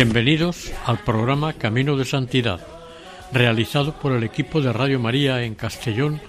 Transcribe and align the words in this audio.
Bienvenidos 0.00 0.70
al 0.86 1.00
programa 1.00 1.54
Camino 1.54 1.96
de 1.96 2.04
Santidad, 2.04 2.64
realizado 3.32 3.94
por 3.94 4.12
el 4.12 4.22
equipo 4.22 4.60
de 4.60 4.72
Radio 4.72 5.00
María 5.00 5.42
en 5.42 5.56
Castellón, 5.56 6.20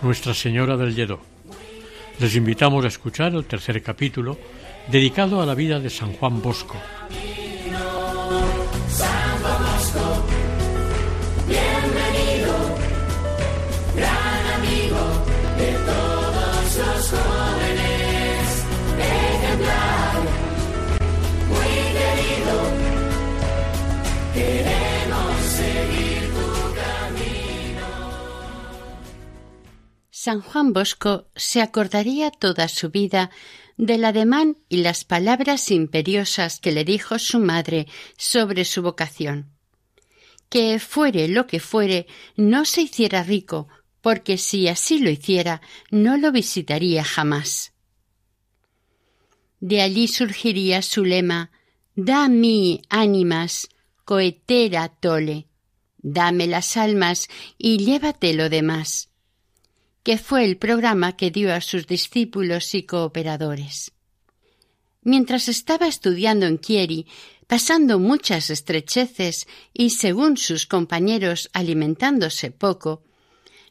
Nuestra 0.00 0.32
Señora 0.32 0.76
del 0.76 0.94
Lledó. 0.94 1.18
Les 2.20 2.36
invitamos 2.36 2.84
a 2.84 2.88
escuchar 2.88 3.34
el 3.34 3.44
tercer 3.44 3.82
capítulo 3.82 4.38
dedicado 4.86 5.42
a 5.42 5.46
la 5.46 5.56
vida 5.56 5.80
de 5.80 5.90
San 5.90 6.12
Juan 6.12 6.40
Bosco. 6.40 6.76
San 30.26 30.40
Juan 30.40 30.72
Bosco 30.72 31.28
se 31.36 31.62
acordaría 31.62 32.32
toda 32.32 32.66
su 32.66 32.90
vida 32.90 33.30
del 33.76 34.04
ademán 34.04 34.58
y 34.68 34.78
las 34.78 35.04
palabras 35.04 35.70
imperiosas 35.70 36.58
que 36.58 36.72
le 36.72 36.82
dijo 36.82 37.20
su 37.20 37.38
madre 37.38 37.86
sobre 38.16 38.64
su 38.64 38.82
vocación. 38.82 39.52
Que 40.48 40.80
fuere 40.80 41.28
lo 41.28 41.46
que 41.46 41.60
fuere, 41.60 42.08
no 42.34 42.64
se 42.64 42.82
hiciera 42.82 43.22
rico, 43.22 43.68
porque 44.00 44.36
si 44.36 44.66
así 44.66 44.98
lo 44.98 45.10
hiciera, 45.10 45.60
no 45.92 46.16
lo 46.16 46.32
visitaría 46.32 47.04
jamás. 47.04 47.72
De 49.60 49.80
allí 49.80 50.08
surgiría 50.08 50.82
su 50.82 51.04
lema 51.04 51.52
Da 51.94 52.28
mi 52.28 52.82
ánimas, 52.88 53.68
coetera 54.06 54.88
tole, 54.88 55.48
dame 55.98 56.46
las 56.46 56.78
almas 56.78 57.28
y 57.58 57.76
llévate 57.76 58.32
lo 58.32 58.48
demás 58.48 59.10
que 60.06 60.18
fue 60.18 60.44
el 60.44 60.56
programa 60.56 61.16
que 61.16 61.32
dio 61.32 61.52
a 61.52 61.60
sus 61.60 61.88
discípulos 61.88 62.76
y 62.76 62.84
cooperadores. 62.84 63.90
Mientras 65.02 65.48
estaba 65.48 65.88
estudiando 65.88 66.46
en 66.46 66.60
Chieri, 66.60 67.08
pasando 67.48 67.98
muchas 67.98 68.48
estrecheces 68.50 69.48
y, 69.74 69.90
según 69.90 70.36
sus 70.36 70.66
compañeros, 70.66 71.50
alimentándose 71.52 72.52
poco, 72.52 73.02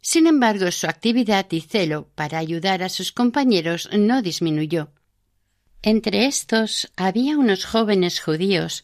sin 0.01 0.27
embargo, 0.27 0.69
su 0.71 0.87
actividad 0.87 1.49
y 1.51 1.61
celo 1.61 2.09
para 2.15 2.37
ayudar 2.39 2.83
a 2.83 2.89
sus 2.89 3.13
compañeros 3.13 3.87
no 3.97 4.21
disminuyó. 4.21 4.89
Entre 5.83 6.25
estos 6.25 6.91
había 6.97 7.37
unos 7.37 7.63
jóvenes 7.63 8.19
judíos 8.19 8.83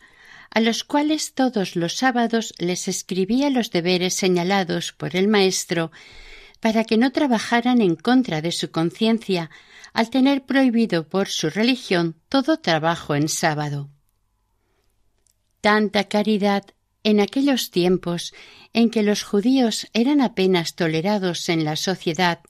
a 0.52 0.60
los 0.60 0.84
cuales 0.84 1.34
todos 1.34 1.76
los 1.76 1.96
sábados 1.96 2.54
les 2.58 2.88
escribía 2.88 3.50
los 3.50 3.72
deberes 3.72 4.14
señalados 4.14 4.92
por 4.92 5.16
el 5.16 5.28
maestro 5.28 5.92
para 6.60 6.84
que 6.84 6.98
no 6.98 7.12
trabajaran 7.12 7.82
en 7.82 7.96
contra 7.96 8.42
de 8.42 8.52
su 8.52 8.70
conciencia 8.70 9.50
al 9.94 10.10
tener 10.10 10.46
prohibido 10.46 11.08
por 11.08 11.28
su 11.28 11.50
religión 11.50 12.16
todo 12.30 12.60
trabajo 12.60 13.16
en 13.16 13.30
sábado. 13.30 13.90
Tanta 15.62 16.06
caridad 16.06 16.66
en 17.04 17.20
aquellos 17.20 17.72
tiempos 17.72 18.34
en 18.74 18.90
que 18.90 19.04
los 19.04 19.24
judíos 19.24 19.88
eran 19.94 20.22
apenas 20.22 20.76
tolerados 20.76 21.50
en 21.50 21.64
la 21.66 21.76
sociedad 21.76 22.42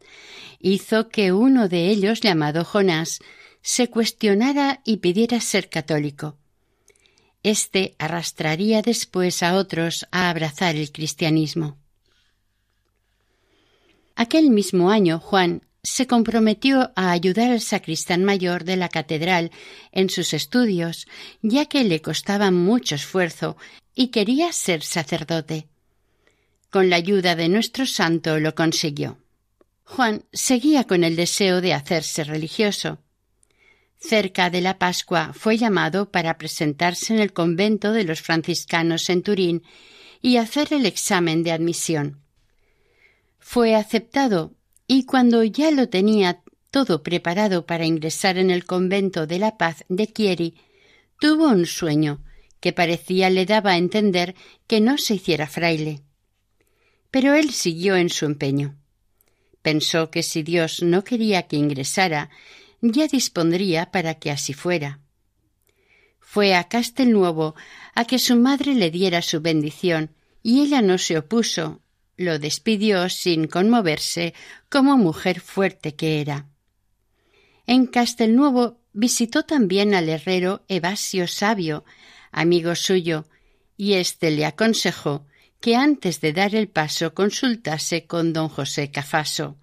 hizo 0.59 1.09
que 1.09 1.31
uno 1.31 1.67
de 1.69 1.90
ellos, 1.90 2.22
llamado 2.22 2.63
Jonás, 2.63 3.19
se 3.61 3.90
cuestionara 3.90 4.81
y 4.85 4.97
pidiera 4.97 5.40
ser 5.40 5.69
católico. 5.69 6.41
Este 7.44 7.96
arrastraría 7.97 8.81
después 8.81 9.41
a 9.41 9.56
otros 9.56 10.07
a 10.12 10.29
abrazar 10.29 10.75
el 10.75 10.91
cristianismo. 10.91 11.78
Aquel 14.16 14.52
mismo 14.52 14.91
año 14.91 15.19
Juan 15.19 15.63
se 15.84 16.06
comprometió 16.06 16.91
a 16.96 17.12
ayudar 17.12 17.50
al 17.52 17.62
sacristán 17.62 18.24
mayor 18.24 18.63
de 18.63 18.75
la 18.75 18.90
catedral 18.90 19.52
en 19.91 20.09
sus 20.09 20.34
estudios, 20.34 21.07
ya 21.41 21.66
que 21.66 21.84
le 21.84 22.02
costaba 22.02 22.52
mucho 22.52 22.96
esfuerzo 22.96 23.58
y 23.96 24.08
quería 24.08 24.53
ser 24.53 24.84
sacerdote. 24.84 25.68
Con 26.69 26.90
la 26.90 26.97
ayuda 26.97 27.35
de 27.35 27.50
nuestro 27.50 27.85
santo 27.85 28.40
lo 28.40 28.53
consiguió. 28.53 29.18
Juan 29.84 30.23
seguía 30.31 30.85
con 30.85 31.03
el 31.03 31.16
deseo 31.16 31.59
de 31.59 31.73
hacerse 31.73 32.23
religioso. 32.23 33.00
Cerca 34.01 34.50
de 34.50 34.59
la 34.59 34.78
Pascua 34.78 35.31
fue 35.34 35.57
llamado 35.57 36.12
para 36.12 36.38
presentarse 36.38 37.13
en 37.13 37.22
el 37.22 37.31
convento 37.31 37.94
de 37.94 38.03
los 38.03 38.22
franciscanos 38.22 39.09
en 39.09 39.23
Turín 39.23 39.63
y 40.22 40.35
hacer 40.35 40.73
el 40.73 40.85
examen 40.85 41.44
de 41.44 41.53
admisión 41.53 42.22
fue 43.41 43.75
aceptado 43.75 44.53
y 44.88 45.03
cuando 45.03 45.44
ya 45.44 45.72
lo 45.72 45.90
tenía 45.90 46.41
todo 46.69 47.03
preparado 47.03 47.66
para 47.66 47.85
ingresar 47.85 48.38
en 48.38 48.50
el 48.50 48.63
convento 48.63 49.28
de 49.28 49.40
la 49.40 49.57
paz 49.57 49.84
de 49.90 50.07
Chieri, 50.07 50.56
tuvo 51.19 51.50
un 51.50 51.66
sueño 51.66 52.23
que 52.61 52.72
parecía 52.72 53.29
le 53.29 53.45
daba 53.45 53.72
a 53.72 53.78
entender 53.78 54.35
que 54.67 54.79
no 54.79 54.97
se 54.97 55.16
hiciera 55.16 55.47
fraile. 55.47 56.03
Pero 57.09 57.34
él 57.34 57.51
siguió 57.51 57.97
en 57.97 58.09
su 58.09 58.25
empeño. 58.25 58.78
Pensó 59.61 60.11
que 60.11 60.23
si 60.23 60.44
Dios 60.44 60.81
no 60.81 61.03
quería 61.03 61.47
que 61.47 61.57
ingresara, 61.57 62.29
ya 62.81 63.07
dispondría 63.07 63.91
para 63.91 64.15
que 64.15 64.31
así 64.31 64.53
fuera. 64.53 64.99
Fue 66.19 66.55
a 66.55 66.65
Castelnuovo 66.65 67.55
a 67.93 68.05
que 68.05 68.19
su 68.19 68.35
madre 68.35 68.73
le 68.73 68.91
diera 68.91 69.21
su 69.21 69.41
bendición, 69.41 70.11
y 70.43 70.61
ella 70.61 70.81
no 70.81 70.97
se 70.97 71.17
opuso 71.17 71.81
lo 72.21 72.39
despidió 72.39 73.09
sin 73.09 73.47
conmoverse 73.47 74.33
como 74.69 74.97
mujer 74.97 75.39
fuerte 75.39 75.95
que 75.95 76.21
era. 76.21 76.47
En 77.65 77.87
Castelnuovo 77.87 78.79
visitó 78.93 79.43
también 79.43 79.93
al 79.93 80.09
herrero 80.09 80.63
Evasio 80.67 81.27
Sabio, 81.27 81.83
amigo 82.31 82.75
suyo, 82.75 83.25
y 83.77 83.93
éste 83.93 84.31
le 84.31 84.45
aconsejó 84.45 85.25
que 85.59 85.75
antes 85.75 86.22
de 86.22 86.34
dar 86.34 86.55
el 86.55 86.67
paso 86.67 87.13
consultase 87.13 88.05
con 88.05 88.34
don 88.34 88.49
José 88.49 88.91
Cafaso, 88.91 89.57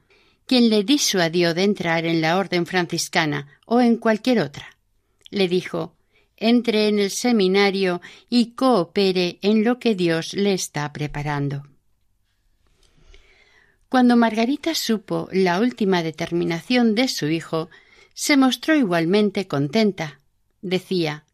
quien 0.49 0.69
le 0.71 0.83
disuadió 0.83 1.55
de 1.55 1.62
entrar 1.62 2.05
en 2.06 2.21
la 2.21 2.39
orden 2.39 2.67
franciscana 2.67 3.47
o 3.67 3.81
en 3.81 3.97
cualquier 3.97 4.41
otra. 4.41 4.77
Le 5.31 5.47
dijo 5.47 5.95
entre 6.37 6.89
en 6.89 6.99
el 6.99 7.11
seminario 7.11 8.00
y 8.29 8.53
coopere 8.53 9.39
en 9.43 9.65
lo 9.65 9.79
que 9.79 9.95
Dios 9.95 10.35
le 10.35 10.55
está 10.55 10.93
preparando. 10.93 11.65
Cuando 13.89 14.17
Margarita 14.17 14.75
supo 14.75 15.29
la 15.33 15.61
última 15.61 16.03
determinación 16.03 16.95
de 16.95 17.09
su 17.09 17.27
hijo, 17.29 17.71
se 18.15 18.37
mostró 18.37 18.75
igualmente 18.75 19.47
contenta. 19.47 20.21
Decía 20.61 21.25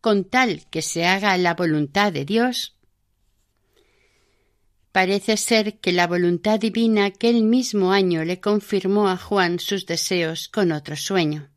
con 0.00 0.24
tal 0.24 0.66
que 0.70 0.82
se 0.82 1.06
haga 1.06 1.36
la 1.38 1.54
voluntad 1.54 2.12
de 2.12 2.24
Dios. 2.24 2.73
Parece 4.94 5.36
ser 5.36 5.80
que 5.80 5.90
la 5.90 6.06
voluntad 6.06 6.60
divina 6.60 7.06
aquel 7.06 7.42
mismo 7.42 7.90
año 7.90 8.24
le 8.24 8.38
confirmó 8.38 9.08
a 9.08 9.16
Juan 9.16 9.58
sus 9.58 9.86
deseos 9.86 10.46
con 10.46 10.70
otro 10.70 10.94
sueño. 10.94 11.50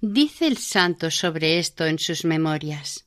Dice 0.00 0.46
el 0.46 0.56
santo 0.56 1.10
sobre 1.10 1.58
esto 1.58 1.84
en 1.84 1.98
sus 1.98 2.24
memorias. 2.24 3.04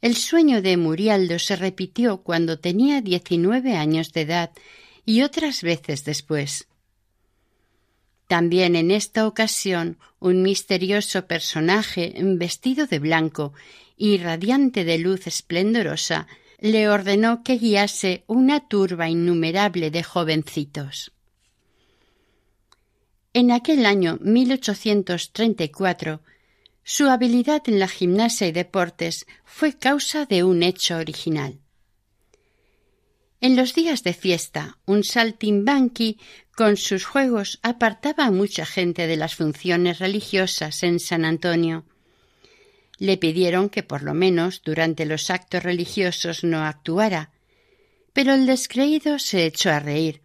El 0.00 0.14
sueño 0.14 0.62
de 0.62 0.76
Murialdo 0.76 1.40
se 1.40 1.56
repitió 1.56 2.22
cuando 2.22 2.60
tenía 2.60 3.00
diecinueve 3.00 3.74
años 3.74 4.12
de 4.12 4.20
edad 4.20 4.52
y 5.04 5.22
otras 5.22 5.64
veces 5.64 6.04
después. 6.04 6.68
También 8.28 8.76
en 8.76 8.92
esta 8.92 9.26
ocasión 9.26 9.98
un 10.20 10.42
misterioso 10.42 11.26
personaje 11.26 12.14
vestido 12.16 12.86
de 12.86 13.00
blanco 13.00 13.54
y 13.96 14.18
radiante 14.18 14.84
de 14.84 14.98
luz 14.98 15.26
esplendorosa, 15.26 16.28
le 16.60 16.88
ordenó 16.88 17.42
que 17.42 17.56
guiase 17.56 18.24
una 18.26 18.68
turba 18.68 19.08
innumerable 19.08 19.90
de 19.90 20.02
jovencitos. 20.02 21.12
En 23.32 23.50
aquel 23.50 23.86
año 23.86 24.18
1834, 24.20 26.20
su 26.82 27.08
habilidad 27.08 27.62
en 27.66 27.78
la 27.78 27.88
gimnasia 27.88 28.48
y 28.48 28.52
deportes 28.52 29.26
fue 29.44 29.78
causa 29.78 30.26
de 30.26 30.44
un 30.44 30.62
hecho 30.62 30.96
original. 30.96 31.60
En 33.40 33.56
los 33.56 33.74
días 33.74 34.02
de 34.02 34.12
fiesta, 34.12 34.76
un 34.84 35.02
saltimbanqui 35.02 36.18
con 36.54 36.76
sus 36.76 37.06
juegos 37.06 37.58
apartaba 37.62 38.26
a 38.26 38.30
mucha 38.30 38.66
gente 38.66 39.06
de 39.06 39.16
las 39.16 39.34
funciones 39.34 39.98
religiosas 39.98 40.82
en 40.82 41.00
San 41.00 41.24
Antonio. 41.24 41.86
Le 43.00 43.16
pidieron 43.16 43.70
que 43.70 43.82
por 43.82 44.02
lo 44.02 44.14
menos 44.14 44.62
durante 44.62 45.06
los 45.06 45.30
actos 45.30 45.62
religiosos 45.62 46.44
no 46.44 46.62
actuara, 46.64 47.32
pero 48.12 48.34
el 48.34 48.44
descreído 48.44 49.18
se 49.18 49.46
echó 49.46 49.70
a 49.70 49.80
reír 49.80 50.20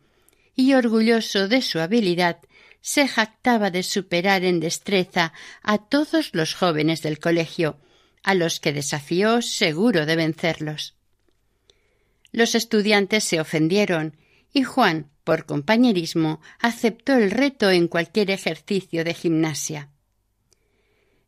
y 0.55 0.73
orgulloso 0.73 1.47
de 1.47 1.61
su 1.61 1.79
habilidad 1.79 2.39
se 2.81 3.07
jactaba 3.07 3.71
de 3.71 3.81
superar 3.81 4.43
en 4.43 4.59
destreza 4.59 5.33
a 5.63 5.77
todos 5.77 6.31
los 6.33 6.53
jóvenes 6.53 7.01
del 7.01 7.17
colegio, 7.19 7.79
a 8.23 8.35
los 8.35 8.59
que 8.59 8.73
desafió 8.73 9.41
seguro 9.41 10.05
de 10.05 10.17
vencerlos. 10.17 10.95
Los 12.33 12.55
estudiantes 12.55 13.23
se 13.23 13.39
ofendieron 13.39 14.17
y 14.53 14.63
Juan, 14.63 15.09
por 15.23 15.45
compañerismo, 15.45 16.41
aceptó 16.59 17.13
el 17.13 17.31
reto 17.31 17.71
en 17.71 17.87
cualquier 17.87 18.31
ejercicio 18.31 19.05
de 19.05 19.13
gimnasia. 19.13 19.89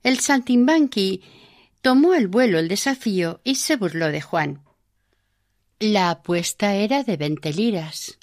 El 0.03 0.19
saltimbanqui 0.19 1.23
tomó 1.81 2.13
al 2.13 2.27
vuelo 2.27 2.59
el 2.59 2.67
desafío 2.67 3.41
y 3.43 3.55
se 3.55 3.75
burló 3.75 4.11
de 4.11 4.21
Juan. 4.21 4.63
La 5.79 6.09
apuesta 6.09 6.75
era 6.75 7.03
de 7.03 7.17
veinte 7.17 7.53
liras. 7.53 8.17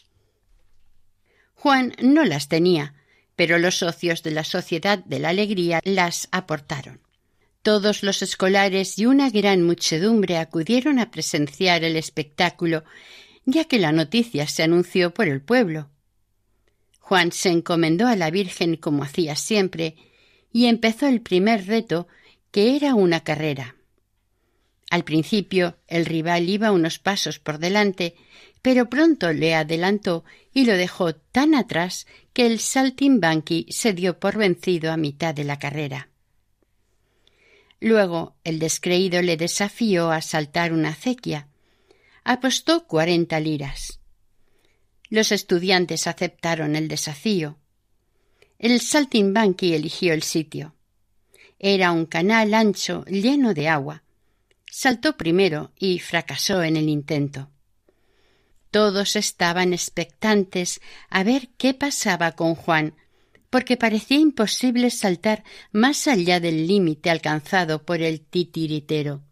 Juan 1.55 1.95
no 2.03 2.25
las 2.25 2.49
tenía, 2.49 2.95
pero 3.37 3.59
los 3.59 3.79
socios 3.79 4.23
de 4.23 4.31
la 4.33 4.45
Sociedad 4.45 4.99
de 4.99 5.19
la 5.19 5.31
Alegría 5.31 5.81
las 5.85 6.29
aportaron. 6.31 7.01
Todos 7.63 8.03
los 8.03 8.21
escolares 8.23 8.99
y 8.99 9.07
una 9.07 9.31
gran 9.31 9.63
muchedumbre 9.63 10.37
acudieron 10.37 10.99
a 10.99 11.11
presenciar 11.11 11.83
el 11.83 11.97
espectáculo, 11.97 12.85
ya 13.47 13.65
que 13.65 13.79
la 13.79 13.93
noticia 13.93 14.47
se 14.47 14.63
anunció 14.63 15.15
por 15.15 15.29
el 15.29 15.41
pueblo. 15.41 15.89
Juan 16.99 17.33
se 17.33 17.51
encomendó 17.51 18.07
a 18.07 18.17
la 18.17 18.31
Virgen 18.31 18.77
como 18.77 19.03
hacía 19.03 19.37
siempre, 19.37 19.97
y 20.55 20.67
empezó 20.67 21.09
el 21.09 21.21
primer 21.21 21.67
reto, 21.67 22.07
que 22.53 22.77
era 22.77 22.95
una 22.95 23.25
carrera. 23.25 23.75
Al 24.89 25.03
principio 25.03 25.77
el 25.89 26.07
rival 26.07 26.49
iba 26.49 26.71
unos 26.71 27.01
pasos 27.01 27.41
por 27.41 27.59
delante, 27.59 28.15
pero 28.63 28.89
pronto 28.89 29.33
le 29.33 29.57
adelantó 29.57 30.25
y 30.53 30.65
lo 30.65 30.77
dejó 30.77 31.17
tan 31.17 31.57
atrás 31.57 32.07
que 32.33 32.47
el 32.47 32.61
saltimbanqui 32.61 33.67
se 33.69 33.95
dio 33.95 34.21
por 34.21 34.39
vencido 34.39 34.93
a 34.93 34.97
mitad 34.97 35.35
de 35.35 35.43
la 35.43 35.59
carrera. 35.59 36.09
Luego 37.81 38.37
el 38.45 38.61
descreído 38.61 39.23
le 39.23 39.37
desafió 39.37 40.13
a 40.13 40.23
saltar 40.23 40.73
una 40.73 40.91
acequia. 40.91 41.49
Apostó 42.23 42.87
cuarenta 42.87 43.41
liras. 43.41 43.99
Los 45.11 45.33
estudiantes 45.33 46.07
aceptaron 46.07 46.77
el 46.77 46.87
desafío. 46.87 47.59
El 48.59 48.81
saltimbanqui 48.81 49.75
eligió 49.75 50.15
el 50.15 50.23
sitio. 50.23 50.75
Era 51.59 51.93
un 51.93 52.07
canal 52.07 52.55
ancho 52.55 53.05
lleno 53.07 53.55
de 53.55 53.69
agua. 53.69 54.03
Saltó 54.71 55.17
primero 55.17 55.73
y 55.79 55.99
fracasó 55.99 56.63
en 56.63 56.77
el 56.77 56.89
intento. 56.89 57.51
Todos 58.71 59.15
estaban 59.17 59.73
expectantes 59.73 60.81
a 61.09 61.23
ver 61.23 61.49
qué 61.57 61.75
pasaba 61.75 62.33
con 62.33 62.55
Juan, 62.55 62.95
porque 63.51 63.77
parecía 63.77 64.19
imposible 64.19 64.91
saltar 64.91 65.45
más 65.71 66.09
allá 66.09 66.41
del 66.41 66.67
límite 66.67 67.09
alcanzado 67.09 67.85
por 67.85 68.03
el 68.03 68.21
titiritero. 68.21 69.23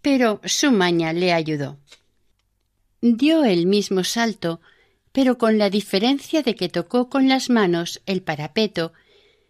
Pero 0.00 0.40
su 0.44 0.72
maña 0.72 1.12
le 1.12 1.34
ayudó. 1.34 1.78
Dio 3.02 3.44
el 3.44 3.66
mismo 3.66 4.02
salto, 4.02 4.62
pero 5.12 5.38
con 5.38 5.58
la 5.58 5.70
diferencia 5.70 6.42
de 6.42 6.54
que 6.54 6.68
tocó 6.68 7.08
con 7.08 7.28
las 7.28 7.50
manos 7.50 8.00
el 8.06 8.22
parapeto, 8.22 8.92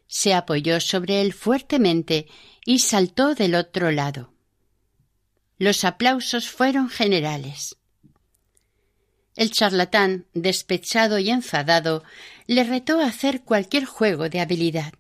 se 0.07 0.35
apoyó 0.35 0.81
sobre 0.81 1.21
él 1.21 1.33
fuertemente 1.33 2.27
y 2.65 2.81
saltó 2.81 3.35
del 3.35 3.55
otro 3.55 3.91
lado. 3.91 4.33
Los 5.59 5.85
aplausos 5.85 6.49
fueron 6.49 6.89
generales. 6.89 7.77
El 9.37 9.51
charlatán, 9.51 10.27
despechado 10.35 11.19
y 11.19 11.31
enfadado, 11.31 12.03
le 12.47 12.65
retó 12.65 13.01
a 13.01 13.07
hacer 13.07 13.43
cualquier 13.43 13.85
juego 13.85 14.29
de 14.29 14.41
habilidad. 14.41 14.93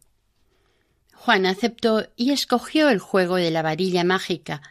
Juan 1.14 1.44
aceptó 1.44 2.08
y 2.16 2.30
escogió 2.30 2.88
el 2.88 2.98
juego 2.98 3.36
de 3.36 3.50
la 3.50 3.62
varilla 3.62 4.04
mágica, 4.04 4.62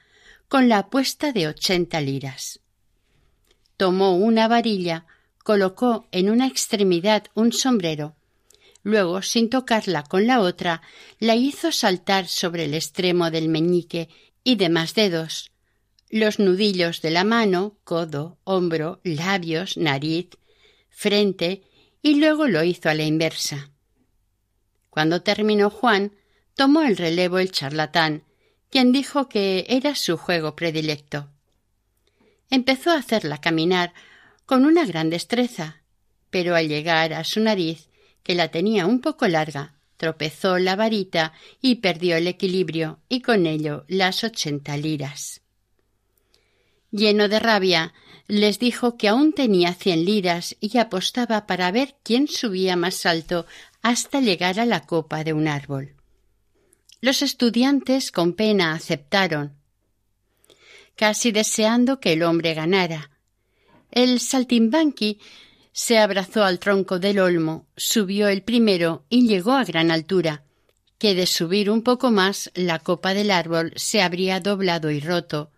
con 0.47 0.69
la 0.69 0.79
apuesta 0.79 1.31
de 1.31 1.47
ochenta 1.47 2.01
liras. 2.01 2.59
Tomó 3.77 4.15
una 4.15 4.47
varilla, 4.47 5.05
colocó 5.43 6.07
en 6.11 6.29
una 6.29 6.47
extremidad 6.47 7.25
un 7.33 7.51
sombrero, 7.51 8.15
luego, 8.83 9.21
sin 9.21 9.49
tocarla 9.49 10.03
con 10.03 10.27
la 10.27 10.41
otra, 10.41 10.81
la 11.19 11.35
hizo 11.35 11.71
saltar 11.71 12.27
sobre 12.27 12.65
el 12.65 12.73
extremo 12.73 13.31
del 13.31 13.49
meñique 13.49 14.09
y 14.43 14.55
demás 14.55 14.93
dedos, 14.93 15.51
los 16.09 16.39
nudillos 16.39 17.01
de 17.01 17.11
la 17.11 17.23
mano, 17.23 17.77
codo, 17.83 18.39
hombro, 18.43 18.99
labios, 19.03 19.77
nariz, 19.77 20.29
frente, 20.89 21.63
y 22.01 22.15
luego 22.15 22.47
lo 22.47 22.63
hizo 22.63 22.89
a 22.89 22.93
la 22.93 23.03
inversa. 23.03 23.71
Cuando 24.89 25.21
terminó 25.21 25.69
Juan, 25.69 26.13
tomó 26.55 26.81
el 26.81 26.97
relevo 26.97 27.39
el 27.39 27.51
charlatán, 27.51 28.23
quien 28.69 28.91
dijo 28.91 29.29
que 29.29 29.65
era 29.69 29.95
su 29.95 30.17
juego 30.17 30.55
predilecto. 30.55 31.29
Empezó 32.49 32.91
a 32.91 32.97
hacerla 32.97 33.39
caminar 33.39 33.93
con 34.49 34.65
una 34.65 34.83
gran 34.83 35.11
destreza, 35.11 35.83
pero 36.31 36.55
al 36.55 36.67
llegar 36.67 37.13
a 37.13 37.23
su 37.23 37.39
nariz, 37.39 37.87
que 38.23 38.33
la 38.33 38.47
tenía 38.47 38.87
un 38.87 38.99
poco 38.99 39.27
larga, 39.27 39.75
tropezó 39.95 40.57
la 40.57 40.75
varita 40.75 41.33
y 41.61 41.75
perdió 41.75 42.15
el 42.15 42.25
equilibrio 42.25 42.97
y 43.09 43.21
con 43.21 43.45
ello 43.45 43.85
las 43.87 44.23
ochenta 44.23 44.75
liras. 44.75 45.41
Lleno 46.89 47.29
de 47.29 47.39
rabia, 47.39 47.93
les 48.25 48.57
dijo 48.57 48.97
que 48.97 49.07
aún 49.07 49.33
tenía 49.33 49.75
cien 49.75 50.03
liras 50.03 50.55
y 50.59 50.79
apostaba 50.79 51.45
para 51.45 51.69
ver 51.69 51.97
quién 52.01 52.27
subía 52.27 52.75
más 52.75 53.05
alto 53.05 53.45
hasta 53.83 54.19
llegar 54.19 54.59
a 54.59 54.65
la 54.65 54.87
copa 54.87 55.23
de 55.23 55.33
un 55.33 55.47
árbol. 55.47 55.93
Los 57.01 57.21
estudiantes 57.21 58.11
con 58.11 58.33
pena 58.33 58.73
aceptaron, 58.73 59.53
casi 60.95 61.31
deseando 61.31 61.99
que 61.99 62.13
el 62.13 62.23
hombre 62.23 62.55
ganara. 62.55 63.11
El 63.91 64.19
saltimbanqui 64.19 65.19
se 65.71 65.97
abrazó 65.97 66.43
al 66.43 66.59
tronco 66.59 66.99
del 66.99 67.19
olmo, 67.19 67.67
subió 67.77 68.27
el 68.27 68.43
primero 68.43 69.05
y 69.09 69.27
llegó 69.27 69.53
a 69.53 69.63
gran 69.63 69.91
altura, 69.91 70.43
que 70.97 71.15
de 71.15 71.25
subir 71.25 71.69
un 71.69 71.81
poco 71.81 72.11
más 72.11 72.51
la 72.53 72.79
copa 72.79 73.13
del 73.13 73.31
árbol 73.31 73.73
se 73.75 74.01
habría 74.01 74.39
doblado 74.39 74.91
y 74.91 74.99
roto, 74.99 75.51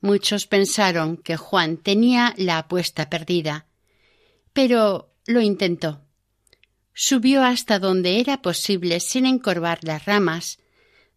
Muchos 0.00 0.46
pensaron 0.46 1.16
que 1.16 1.36
Juan 1.36 1.76
tenía 1.76 2.32
la 2.36 2.58
apuesta 2.58 3.10
perdida, 3.10 3.66
pero 4.52 5.12
lo 5.26 5.40
intentó. 5.40 6.04
Subió 6.94 7.42
hasta 7.42 7.78
donde 7.78 8.20
era 8.20 8.40
posible 8.40 9.00
sin 9.00 9.26
encorvar 9.26 9.80
las 9.82 10.04
ramas. 10.04 10.58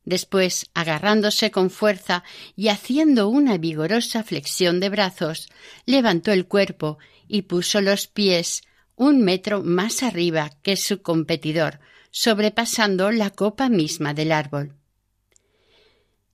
Después, 0.04 0.70
agarrándose 0.74 1.52
con 1.52 1.70
fuerza 1.70 2.24
y 2.56 2.70
haciendo 2.70 3.28
una 3.30 3.58
vigorosa 3.58 4.24
flexión 4.24 4.80
de 4.80 4.90
brazos, 4.90 5.48
levantó 5.86 6.32
el 6.32 6.48
cuerpo 6.48 6.98
y 7.28 7.44
puso 7.44 7.82
los 7.82 8.08
pies 8.08 8.64
un 8.96 9.22
metro 9.22 9.64
más 9.64 10.04
arriba 10.04 10.52
que 10.64 10.76
su 10.76 11.02
competidor, 11.02 11.80
sobrepasando 12.10 13.12
la 13.12 13.30
copa 13.30 13.70
misma 13.70 14.14
del 14.14 14.32
árbol. 14.32 14.74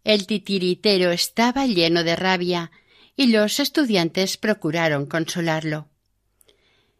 El 0.03 0.25
titiritero 0.25 1.12
estaba 1.12 1.67
lleno 1.67 2.03
de 2.03 2.15
rabia 2.15 2.71
y 3.17 3.27
los 3.27 3.59
estudiantes 3.59 4.38
procuraron 4.38 5.05
consolarlo. 5.05 5.89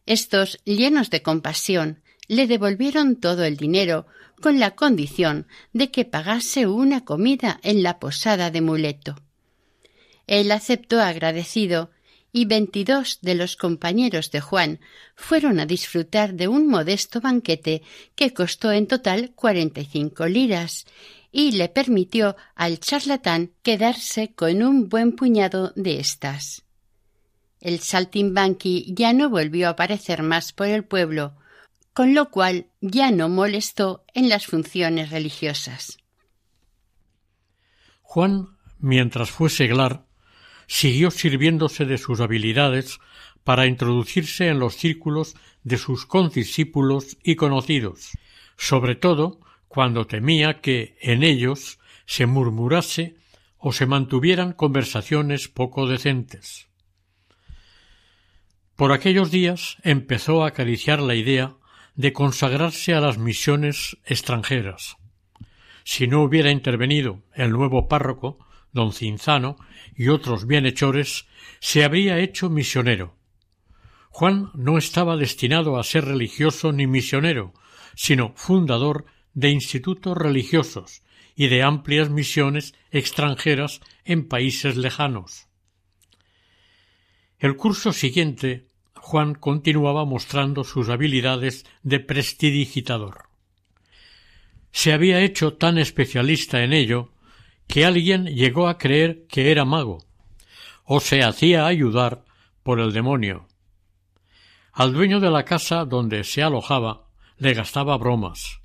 Estos, 0.05 0.59
llenos 0.65 1.09
de 1.09 1.21
compasión, 1.21 2.01
le 2.27 2.47
devolvieron 2.47 3.15
todo 3.15 3.45
el 3.45 3.55
dinero 3.55 4.07
con 4.41 4.60
la 4.60 4.72
condición 4.72 5.48
de 5.74 5.91
que 5.91 6.06
pagase 6.06 6.67
una 6.67 7.03
comida 7.06 7.60
en 7.63 7.84
la 7.84 8.00
posada 8.00 8.51
de 8.51 8.62
Muleto. 8.62 9.15
Él 10.27 10.51
aceptó 10.51 11.01
agradecido 11.01 11.91
y 12.32 12.46
veintidós 12.46 13.20
de 13.22 13.36
los 13.36 13.56
compañeros 13.56 14.29
de 14.32 14.41
Juan 14.41 14.79
fueron 15.15 15.60
a 15.60 15.65
disfrutar 15.65 16.34
de 16.34 16.48
un 16.48 16.67
modesto 16.67 17.22
banquete 17.22 17.82
que 18.15 18.34
costó 18.34 18.72
en 18.72 18.86
total 18.86 19.32
cuarenta 19.34 19.79
y 19.82 19.86
cinco 19.86 20.27
liras 20.27 20.86
y 21.32 21.51
le 21.51 21.70
permitió 21.70 22.36
al 22.56 22.79
charlatán 22.79 23.51
quedarse 23.63 24.34
con 24.34 24.62
un 24.62 24.89
buen 24.89 25.13
puñado 25.13 25.74
de 25.75 26.00
estas. 26.00 26.63
El 27.60 27.79
saltimbanqui 27.79 28.94
ya 28.96 29.13
no 29.13 29.29
volvió 29.29 29.67
a 29.67 29.72
aparecer 29.72 30.22
más 30.22 30.53
por 30.53 30.67
el 30.67 30.84
pueblo, 30.84 31.34
con 31.97 32.13
lo 32.13 32.29
cual 32.29 32.67
ya 32.79 33.09
no 33.09 33.27
molestó 33.27 34.05
en 34.13 34.29
las 34.29 34.45
funciones 34.45 35.09
religiosas. 35.09 35.97
Juan, 38.03 38.49
mientras 38.77 39.31
fue 39.31 39.49
seglar, 39.49 40.05
siguió 40.67 41.09
sirviéndose 41.09 41.85
de 41.85 41.97
sus 41.97 42.19
habilidades 42.19 42.99
para 43.43 43.65
introducirse 43.65 44.47
en 44.47 44.59
los 44.59 44.75
círculos 44.75 45.33
de 45.63 45.79
sus 45.79 46.05
condiscípulos 46.05 47.17
y 47.23 47.35
conocidos, 47.35 48.11
sobre 48.57 48.93
todo 48.93 49.39
cuando 49.67 50.05
temía 50.05 50.61
que 50.61 50.99
en 51.01 51.23
ellos 51.23 51.79
se 52.05 52.27
murmurase 52.27 53.15
o 53.57 53.73
se 53.73 53.87
mantuvieran 53.87 54.53
conversaciones 54.53 55.47
poco 55.47 55.87
decentes. 55.87 56.67
Por 58.75 58.91
aquellos 58.91 59.31
días 59.31 59.77
empezó 59.81 60.43
a 60.43 60.49
acariciar 60.49 61.01
la 61.01 61.15
idea 61.15 61.56
de 61.97 62.13
consagrarse 62.13 62.93
a 62.93 63.01
las 63.01 63.17
misiones 63.17 63.97
extranjeras. 64.05 64.97
Si 65.83 66.07
no 66.07 66.21
hubiera 66.21 66.51
intervenido 66.51 67.23
el 67.33 67.51
nuevo 67.51 67.87
párroco, 67.87 68.37
don 68.71 68.93
Cinzano, 68.93 69.57
y 69.95 70.09
otros 70.09 70.45
bienhechores, 70.45 71.25
se 71.59 71.83
habría 71.83 72.19
hecho 72.19 72.49
misionero. 72.49 73.17
Juan 74.09 74.51
no 74.53 74.77
estaba 74.77 75.17
destinado 75.17 75.79
a 75.79 75.83
ser 75.83 76.05
religioso 76.05 76.71
ni 76.71 76.85
misionero, 76.85 77.53
sino 77.95 78.33
fundador 78.35 79.05
de 79.33 79.49
institutos 79.49 80.15
religiosos 80.15 81.01
y 81.35 81.47
de 81.47 81.63
amplias 81.63 82.09
misiones 82.09 82.75
extranjeras 82.91 83.81
en 84.05 84.27
países 84.27 84.77
lejanos. 84.77 85.47
El 87.39 87.55
curso 87.55 87.91
siguiente, 87.91 88.66
Juan 89.07 89.35
continuaba 89.35 90.03
mostrando 90.03 90.65
sus 90.65 90.89
habilidades 90.89 91.65
de 91.81 92.01
prestidigitador. 92.01 93.29
Se 94.73 94.91
había 94.91 95.21
hecho 95.21 95.53
tan 95.53 95.77
especialista 95.77 96.61
en 96.61 96.73
ello 96.73 97.13
que 97.67 97.85
alguien 97.85 98.25
llegó 98.25 98.67
a 98.67 98.77
creer 98.77 99.25
que 99.29 99.49
era 99.49 99.63
mago, 99.63 99.99
o 100.83 100.99
se 100.99 101.23
hacía 101.23 101.67
ayudar 101.67 102.25
por 102.63 102.81
el 102.81 102.91
demonio. 102.91 103.47
Al 104.73 104.91
dueño 104.91 105.21
de 105.21 105.31
la 105.31 105.45
casa 105.45 105.85
donde 105.85 106.25
se 106.25 106.43
alojaba 106.43 107.05
le 107.37 107.53
gastaba 107.53 107.97
bromas, 107.97 108.59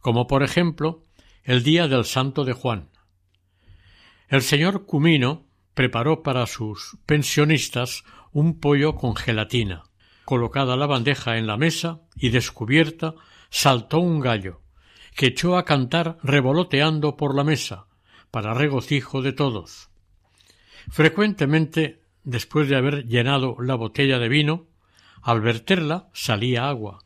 como 0.00 0.26
por 0.26 0.42
ejemplo 0.42 1.02
el 1.44 1.62
día 1.62 1.86
del 1.86 2.06
santo 2.06 2.46
de 2.46 2.54
Juan. 2.54 2.88
El 4.28 4.40
señor 4.40 4.86
Cumino 4.86 5.44
preparó 5.74 6.22
para 6.22 6.46
sus 6.46 6.96
pensionistas 7.04 8.04
un 8.32 8.58
pollo 8.58 8.96
con 8.96 9.14
gelatina. 9.14 9.84
Colocada 10.24 10.76
la 10.76 10.86
bandeja 10.86 11.36
en 11.36 11.46
la 11.46 11.56
mesa 11.56 12.00
y 12.16 12.30
descubierta, 12.30 13.14
saltó 13.50 13.98
un 13.98 14.20
gallo, 14.20 14.62
que 15.14 15.26
echó 15.26 15.56
a 15.56 15.64
cantar 15.64 16.18
revoloteando 16.22 17.16
por 17.16 17.34
la 17.34 17.44
mesa, 17.44 17.86
para 18.30 18.54
regocijo 18.54 19.20
de 19.20 19.32
todos. 19.32 19.90
Frecuentemente, 20.90 22.02
después 22.24 22.68
de 22.68 22.76
haber 22.76 23.06
llenado 23.06 23.56
la 23.60 23.74
botella 23.74 24.18
de 24.18 24.28
vino, 24.28 24.66
al 25.22 25.40
verterla 25.40 26.08
salía 26.12 26.68
agua, 26.68 27.00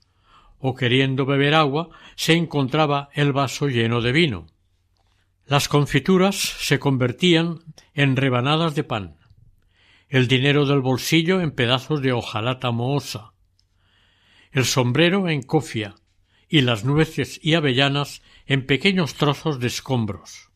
o 0.58 0.74
queriendo 0.74 1.26
beber 1.26 1.54
agua 1.54 1.90
se 2.14 2.34
encontraba 2.34 3.10
el 3.12 3.32
vaso 3.32 3.68
lleno 3.68 4.00
de 4.00 4.12
vino. 4.12 4.46
Las 5.46 5.68
confituras 5.68 6.36
se 6.36 6.78
convertían 6.78 7.60
en 7.94 8.16
rebanadas 8.16 8.74
de 8.74 8.84
pan, 8.84 9.16
el 10.08 10.28
dinero 10.28 10.66
del 10.66 10.80
bolsillo 10.80 11.40
en 11.40 11.50
pedazos 11.50 12.00
de 12.00 12.12
hojalata 12.12 12.70
mohosa, 12.70 13.32
el 14.52 14.64
sombrero 14.64 15.28
en 15.28 15.42
cofia 15.42 15.96
y 16.48 16.60
las 16.60 16.84
nueces 16.84 17.40
y 17.42 17.54
avellanas 17.54 18.22
en 18.46 18.66
pequeños 18.66 19.14
trozos 19.14 19.58
de 19.58 19.66
escombros. 19.66 20.50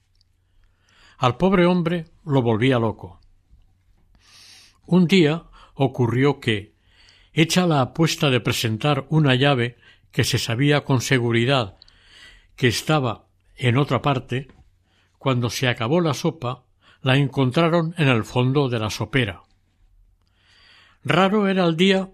Al 1.19 1.37
pobre 1.37 1.67
hombre 1.67 2.07
lo 2.25 2.43
volvía 2.43 2.79
loco. 2.79 3.21
Un 4.87 5.07
día 5.07 5.45
ocurrió 5.75 6.41
que, 6.41 6.75
hecha 7.33 7.67
la 7.67 7.81
apuesta 7.81 8.31
de 8.31 8.41
presentar 8.41 9.07
una 9.11 9.35
llave 9.35 9.77
que 10.13 10.25
se 10.25 10.39
sabía 10.39 10.85
con 10.85 11.01
seguridad 11.01 11.77
que 12.57 12.69
estaba 12.69 13.27
en 13.57 13.77
otra 13.77 14.03
parte, 14.03 14.49
cuando 15.19 15.51
se 15.51 15.69
acabó 15.69 16.01
la 16.01 16.15
sopa, 16.15 16.65
la 17.03 17.17
encontraron 17.17 17.95
en 17.97 18.09
el 18.09 18.25
fondo 18.25 18.69
de 18.69 18.79
la 18.79 18.91
sopera. 18.91 19.43
Raro 21.03 21.49
era 21.49 21.65
el 21.65 21.77
día 21.77 22.11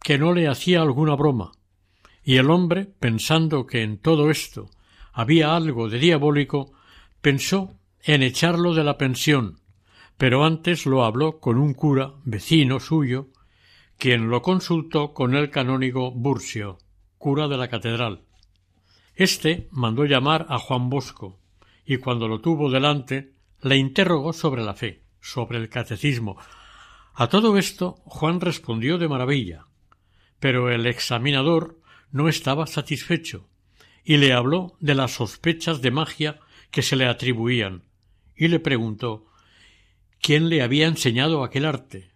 que 0.00 0.18
no 0.18 0.32
le 0.32 0.46
hacía 0.46 0.80
alguna 0.80 1.14
broma, 1.16 1.52
y 2.22 2.36
el 2.36 2.50
hombre, 2.50 2.86
pensando 2.86 3.66
que 3.66 3.82
en 3.82 3.98
todo 3.98 4.30
esto 4.30 4.70
había 5.12 5.56
algo 5.56 5.88
de 5.88 5.98
diabólico, 5.98 6.72
pensó 7.20 7.74
en 8.02 8.22
echarlo 8.22 8.74
de 8.74 8.84
la 8.84 8.96
pensión, 8.96 9.60
pero 10.16 10.44
antes 10.44 10.86
lo 10.86 11.04
habló 11.04 11.40
con 11.40 11.58
un 11.58 11.74
cura 11.74 12.14
vecino 12.24 12.80
suyo, 12.80 13.28
quien 13.98 14.30
lo 14.30 14.42
consultó 14.42 15.12
con 15.12 15.34
el 15.34 15.50
canónigo 15.50 16.12
Burcio, 16.12 16.78
cura 17.18 17.48
de 17.48 17.56
la 17.56 17.68
catedral. 17.68 18.22
Este 19.16 19.68
mandó 19.72 20.04
llamar 20.04 20.46
a 20.48 20.58
Juan 20.58 20.88
Bosco, 20.88 21.40
y 21.84 21.96
cuando 21.96 22.28
lo 22.28 22.40
tuvo 22.40 22.70
delante, 22.70 23.32
le 23.62 23.76
interrogó 23.76 24.32
sobre 24.32 24.62
la 24.62 24.74
fe, 24.74 25.02
sobre 25.20 25.58
el 25.58 25.68
catecismo. 25.68 26.38
A 27.14 27.28
todo 27.28 27.58
esto 27.58 27.96
Juan 28.04 28.40
respondió 28.40 28.98
de 28.98 29.08
maravilla, 29.08 29.66
pero 30.38 30.70
el 30.70 30.86
examinador 30.86 31.80
no 32.10 32.28
estaba 32.28 32.66
satisfecho, 32.66 33.48
y 34.04 34.16
le 34.16 34.32
habló 34.32 34.76
de 34.80 34.94
las 34.94 35.12
sospechas 35.12 35.82
de 35.82 35.90
magia 35.90 36.40
que 36.70 36.82
se 36.82 36.96
le 36.96 37.06
atribuían, 37.06 37.82
y 38.36 38.48
le 38.48 38.60
preguntó 38.60 39.26
quién 40.20 40.48
le 40.48 40.62
había 40.62 40.86
enseñado 40.86 41.42
aquel 41.42 41.64
arte. 41.64 42.12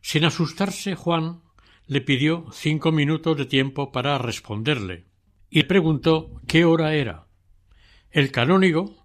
Sin 0.00 0.24
asustarse, 0.24 0.94
Juan 0.94 1.40
le 1.86 2.00
pidió 2.00 2.46
cinco 2.52 2.92
minutos 2.92 3.36
de 3.36 3.46
tiempo 3.46 3.90
para 3.90 4.18
responderle, 4.18 5.06
y 5.50 5.62
preguntó 5.64 6.40
qué 6.46 6.64
hora 6.64 6.94
era. 6.94 7.26
El 8.10 8.30
canónigo 8.30 8.97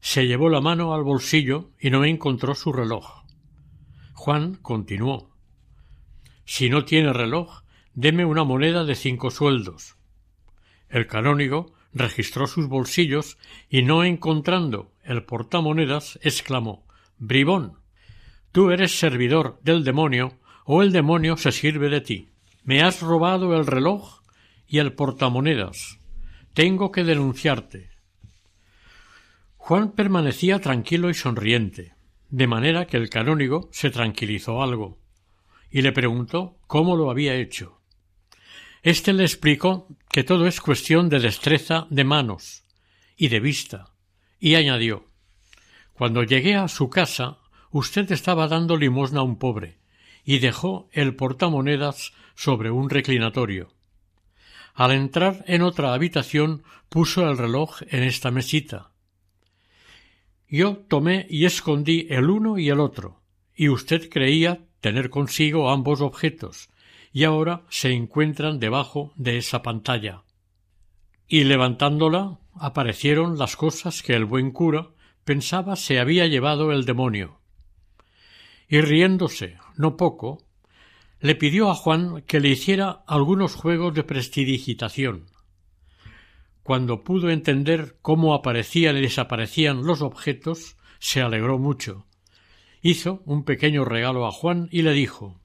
se 0.00 0.26
llevó 0.26 0.48
la 0.48 0.60
mano 0.60 0.94
al 0.94 1.02
bolsillo 1.02 1.70
y 1.80 1.90
no 1.90 2.04
encontró 2.04 2.54
su 2.54 2.72
reloj. 2.72 3.24
Juan 4.12 4.56
continuó 4.56 5.30
Si 6.44 6.70
no 6.70 6.84
tiene 6.84 7.12
reloj, 7.12 7.62
deme 7.94 8.24
una 8.24 8.44
moneda 8.44 8.84
de 8.84 8.94
cinco 8.94 9.30
sueldos. 9.30 9.96
El 10.88 11.06
canónigo 11.06 11.74
registró 11.92 12.46
sus 12.46 12.68
bolsillos 12.68 13.38
y 13.68 13.82
no 13.82 14.04
encontrando 14.04 14.92
el 15.02 15.24
portamonedas 15.24 16.18
exclamó 16.22 16.86
Bribón. 17.18 17.78
Tú 18.52 18.70
eres 18.70 18.98
servidor 18.98 19.58
del 19.62 19.84
demonio 19.84 20.38
o 20.64 20.82
el 20.82 20.92
demonio 20.92 21.36
se 21.36 21.52
sirve 21.52 21.88
de 21.88 22.00
ti. 22.00 22.28
Me 22.64 22.82
has 22.82 23.00
robado 23.00 23.56
el 23.56 23.66
reloj 23.66 24.20
y 24.66 24.78
el 24.78 24.92
portamonedas. 24.92 25.98
Tengo 26.52 26.90
que 26.90 27.04
denunciarte. 27.04 27.90
Juan 29.66 29.90
permanecía 29.90 30.60
tranquilo 30.60 31.10
y 31.10 31.14
sonriente, 31.14 31.96
de 32.30 32.46
manera 32.46 32.86
que 32.86 32.98
el 32.98 33.10
canónigo 33.10 33.68
se 33.72 33.90
tranquilizó 33.90 34.62
algo, 34.62 35.00
y 35.72 35.82
le 35.82 35.90
preguntó 35.90 36.60
cómo 36.68 36.94
lo 36.94 37.10
había 37.10 37.34
hecho. 37.34 37.80
Este 38.84 39.12
le 39.12 39.24
explicó 39.24 39.88
que 40.08 40.22
todo 40.22 40.46
es 40.46 40.60
cuestión 40.60 41.08
de 41.08 41.18
destreza 41.18 41.88
de 41.90 42.04
manos 42.04 42.62
y 43.16 43.26
de 43.26 43.40
vista, 43.40 43.92
y 44.38 44.54
añadió 44.54 45.08
Cuando 45.94 46.22
llegué 46.22 46.54
a 46.54 46.68
su 46.68 46.88
casa, 46.88 47.38
usted 47.72 48.12
estaba 48.12 48.46
dando 48.46 48.76
limosna 48.76 49.18
a 49.18 49.24
un 49.24 49.36
pobre, 49.36 49.80
y 50.24 50.38
dejó 50.38 50.88
el 50.92 51.16
portamonedas 51.16 52.12
sobre 52.36 52.70
un 52.70 52.88
reclinatorio. 52.88 53.72
Al 54.74 54.92
entrar 54.92 55.42
en 55.48 55.62
otra 55.62 55.92
habitación 55.92 56.62
puso 56.88 57.28
el 57.28 57.36
reloj 57.36 57.82
en 57.88 58.04
esta 58.04 58.30
mesita. 58.30 58.92
Yo 60.48 60.76
tomé 60.88 61.26
y 61.28 61.44
escondí 61.44 62.06
el 62.10 62.30
uno 62.30 62.58
y 62.58 62.68
el 62.68 62.80
otro, 62.80 63.20
y 63.54 63.68
usted 63.68 64.08
creía 64.08 64.60
tener 64.80 65.10
consigo 65.10 65.70
ambos 65.70 66.00
objetos, 66.00 66.68
y 67.12 67.24
ahora 67.24 67.64
se 67.68 67.92
encuentran 67.92 68.60
debajo 68.60 69.12
de 69.16 69.38
esa 69.38 69.62
pantalla. 69.62 70.22
Y 71.26 71.44
levantándola 71.44 72.38
aparecieron 72.54 73.38
las 73.38 73.56
cosas 73.56 74.02
que 74.02 74.14
el 74.14 74.24
buen 74.24 74.52
cura 74.52 74.90
pensaba 75.24 75.74
se 75.74 75.98
había 75.98 76.26
llevado 76.26 76.70
el 76.70 76.84
demonio. 76.84 77.40
Y 78.68 78.80
riéndose, 78.80 79.56
no 79.76 79.96
poco, 79.96 80.46
le 81.20 81.34
pidió 81.34 81.70
a 81.70 81.74
Juan 81.74 82.22
que 82.22 82.38
le 82.38 82.50
hiciera 82.50 83.02
algunos 83.06 83.54
juegos 83.54 83.94
de 83.94 84.04
prestidigitación. 84.04 85.26
Cuando 86.66 87.04
pudo 87.04 87.30
entender 87.30 87.96
cómo 88.02 88.34
aparecían 88.34 88.96
y 88.96 89.02
desaparecían 89.02 89.84
los 89.84 90.02
objetos, 90.02 90.76
se 90.98 91.22
alegró 91.22 91.60
mucho. 91.60 92.08
Hizo 92.82 93.22
un 93.24 93.44
pequeño 93.44 93.84
regalo 93.84 94.26
a 94.26 94.32
Juan 94.32 94.68
y 94.72 94.82
le 94.82 94.90
dijo 94.90 95.40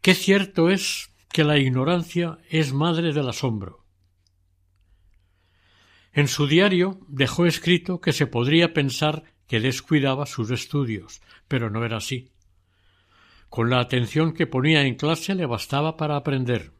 Qué 0.00 0.14
cierto 0.14 0.70
es 0.70 1.10
que 1.30 1.44
la 1.44 1.58
ignorancia 1.58 2.38
es 2.48 2.72
madre 2.72 3.12
del 3.12 3.28
asombro. 3.28 3.84
En 6.14 6.28
su 6.28 6.46
diario 6.46 6.98
dejó 7.08 7.44
escrito 7.44 8.00
que 8.00 8.14
se 8.14 8.26
podría 8.26 8.72
pensar 8.72 9.22
que 9.46 9.60
descuidaba 9.60 10.24
sus 10.24 10.50
estudios, 10.50 11.20
pero 11.46 11.68
no 11.68 11.84
era 11.84 11.98
así. 11.98 12.30
Con 13.50 13.68
la 13.68 13.80
atención 13.80 14.32
que 14.32 14.46
ponía 14.46 14.80
en 14.86 14.94
clase 14.94 15.34
le 15.34 15.44
bastaba 15.44 15.98
para 15.98 16.16
aprender. 16.16 16.72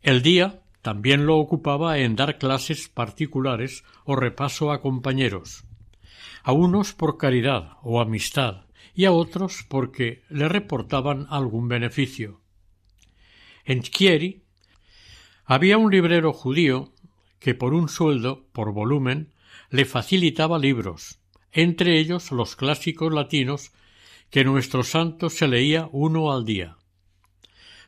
El 0.00 0.22
día 0.22 0.62
también 0.86 1.26
lo 1.26 1.38
ocupaba 1.38 1.98
en 1.98 2.14
dar 2.14 2.38
clases 2.38 2.88
particulares 2.88 3.82
o 4.04 4.14
repaso 4.14 4.70
a 4.70 4.80
compañeros, 4.80 5.64
a 6.44 6.52
unos 6.52 6.92
por 6.92 7.18
caridad 7.18 7.72
o 7.82 8.00
amistad 8.00 8.66
y 8.94 9.04
a 9.04 9.10
otros 9.10 9.66
porque 9.68 10.22
le 10.28 10.48
reportaban 10.48 11.26
algún 11.28 11.66
beneficio. 11.66 12.40
En 13.64 13.82
Chieri 13.82 14.44
había 15.44 15.76
un 15.76 15.90
librero 15.90 16.32
judío 16.32 16.92
que 17.40 17.56
por 17.56 17.74
un 17.74 17.88
sueldo, 17.88 18.46
por 18.52 18.72
volumen, 18.72 19.32
le 19.70 19.86
facilitaba 19.86 20.56
libros, 20.56 21.18
entre 21.50 21.98
ellos 21.98 22.30
los 22.30 22.54
clásicos 22.54 23.12
latinos 23.12 23.72
que 24.30 24.44
nuestro 24.44 24.84
santo 24.84 25.30
se 25.30 25.48
leía 25.48 25.88
uno 25.90 26.30
al 26.30 26.44
día. 26.44 26.76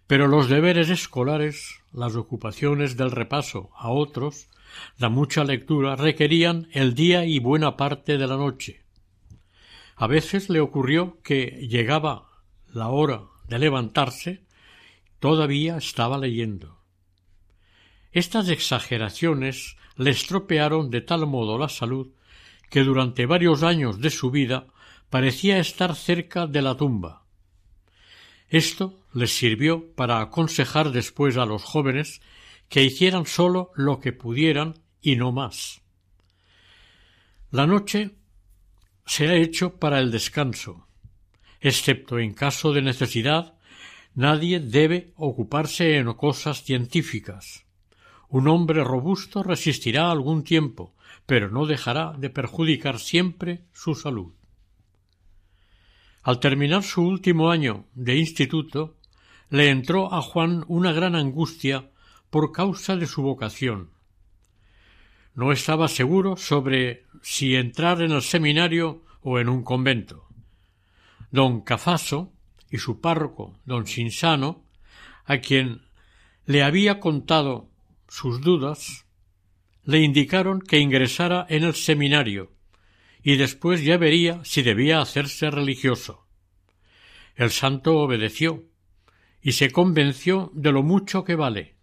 Pero 0.09 0.27
los 0.27 0.49
deberes 0.49 0.91
escolares, 0.91 1.78
las 1.93 2.17
ocupaciones 2.17 2.97
del 2.97 3.11
repaso 3.11 3.71
a 3.77 3.91
otros, 3.91 4.49
la 4.99 5.09
mucha 5.09 5.45
lectura 5.45 5.97
requerían 5.97 6.69
el 6.73 6.95
día 6.95 7.25
y 7.25 7.39
buena 7.39 7.77
parte 7.77 8.19
de 8.19 8.27
la 8.27 8.37
noche. 8.37 8.85
A 9.97 10.07
veces 10.07 10.49
le 10.49 10.61
ocurrió 10.61 11.21
que 11.23 11.67
llegaba 11.69 12.29
la 12.73 12.89
hora 12.89 13.23
de 13.49 13.59
levantarse, 13.59 14.45
todavía 15.19 15.79
estaba 15.79 16.19
leyendo. 16.19 16.79
Estas 18.13 18.49
exageraciones 18.49 19.77
le 19.97 20.11
estropearon 20.11 20.91
de 20.91 21.01
tal 21.01 21.27
modo 21.27 21.59
la 21.59 21.69
salud 21.69 22.13
que 22.71 22.85
durante 22.85 23.27
varios 23.27 23.63
años 23.63 24.01
de 24.01 24.11
su 24.11 24.31
vida 24.31 24.67
parecía 25.11 25.59
estar 25.59 25.95
cerca 25.95 26.47
de 26.47 26.63
la 26.63 26.77
tumba. 26.77 27.25
Esto 28.49 28.98
les 29.13 29.37
sirvió 29.37 29.93
para 29.95 30.21
aconsejar 30.21 30.91
después 30.91 31.37
a 31.37 31.47
los 31.47 31.63
jóvenes 31.63 32.21
que 32.69 32.85
hicieran 32.85 33.27
sólo 33.27 33.71
lo 33.75 34.01
que 34.01 34.13
pudieran 34.13 34.75
y 35.01 35.17
no 35.17 35.33
más. 35.33 35.81
La 37.51 37.67
noche 37.67 38.17
se 39.07 39.29
ha 39.29 39.35
hecho 39.35 39.77
para 39.77 39.99
el 40.01 40.11
descanso. 40.11 40.87
Excepto 41.61 42.19
en 42.19 42.35
caso 42.35 42.73
de 42.73 42.83
necesidad, 42.83 43.55
nadie 44.15 44.61
debe 44.61 45.13
ocuparse 45.17 45.97
en 45.97 46.13
cosas 46.13 46.63
científicas. 46.63 47.65
Un 48.29 48.49
hombre 48.49 48.85
robusto 48.85 49.43
resistirá 49.43 50.11
algún 50.11 50.45
tiempo, 50.45 50.95
pero 51.25 51.51
no 51.51 51.65
dejará 51.65 52.13
de 52.19 52.29
perjudicar 52.29 52.99
siempre 52.99 53.65
su 53.73 53.95
salud. 53.95 54.35
Al 56.23 56.41
terminar 56.41 56.83
su 56.83 57.03
último 57.03 57.51
año 57.51 57.87
de 57.95 58.17
instituto, 58.17 58.98
le 59.51 59.71
entró 59.71 60.13
a 60.13 60.23
Juan 60.23 60.65
una 60.69 60.93
gran 60.93 61.15
angustia 61.15 61.91
por 62.31 62.53
causa 62.53 62.97
de 62.97 63.07
su 63.07 63.23
vocación. 63.23 63.91
No 65.35 65.53
estaba 65.53 65.89
seguro 65.89 66.37
sobre 66.37 67.05
si 67.23 67.55
entrar 67.55 68.03
en 68.03 68.13
el 68.13 68.23
seminario 68.23 69.05
o 69.23 69.39
en 69.39 69.49
un 69.49 69.63
convento. 69.63 70.27
Don 71.31 71.63
Cafaso 71.63 72.33
y 72.71 72.79
su 72.79 73.01
párroco, 73.01 73.59
don 73.65 73.87
Sinsano, 73.87 74.65
a 75.25 75.39
quien 75.39 75.83
le 76.47 76.63
había 76.63 77.01
contado 77.01 77.69
sus 78.09 78.41
dudas, 78.41 79.07
le 79.85 80.01
indicaron 80.01 80.61
que 80.61 80.79
ingresara 80.79 81.47
en 81.49 81.65
el 81.65 81.75
seminario 81.75 82.53
y 83.23 83.37
después 83.37 83.83
ya 83.83 83.97
vería 83.97 84.41
si 84.45 84.63
debía 84.63 85.01
hacerse 85.01 85.51
religioso. 85.51 86.27
El 87.37 87.51
santo 87.51 87.99
obedeció 87.99 88.65
y 89.43 89.53
se 89.53 89.71
convenció 89.71 90.51
de 90.55 90.73
lo 90.73 90.83
mucho 90.83 91.25
que 91.25 91.35
vale, 91.35 91.75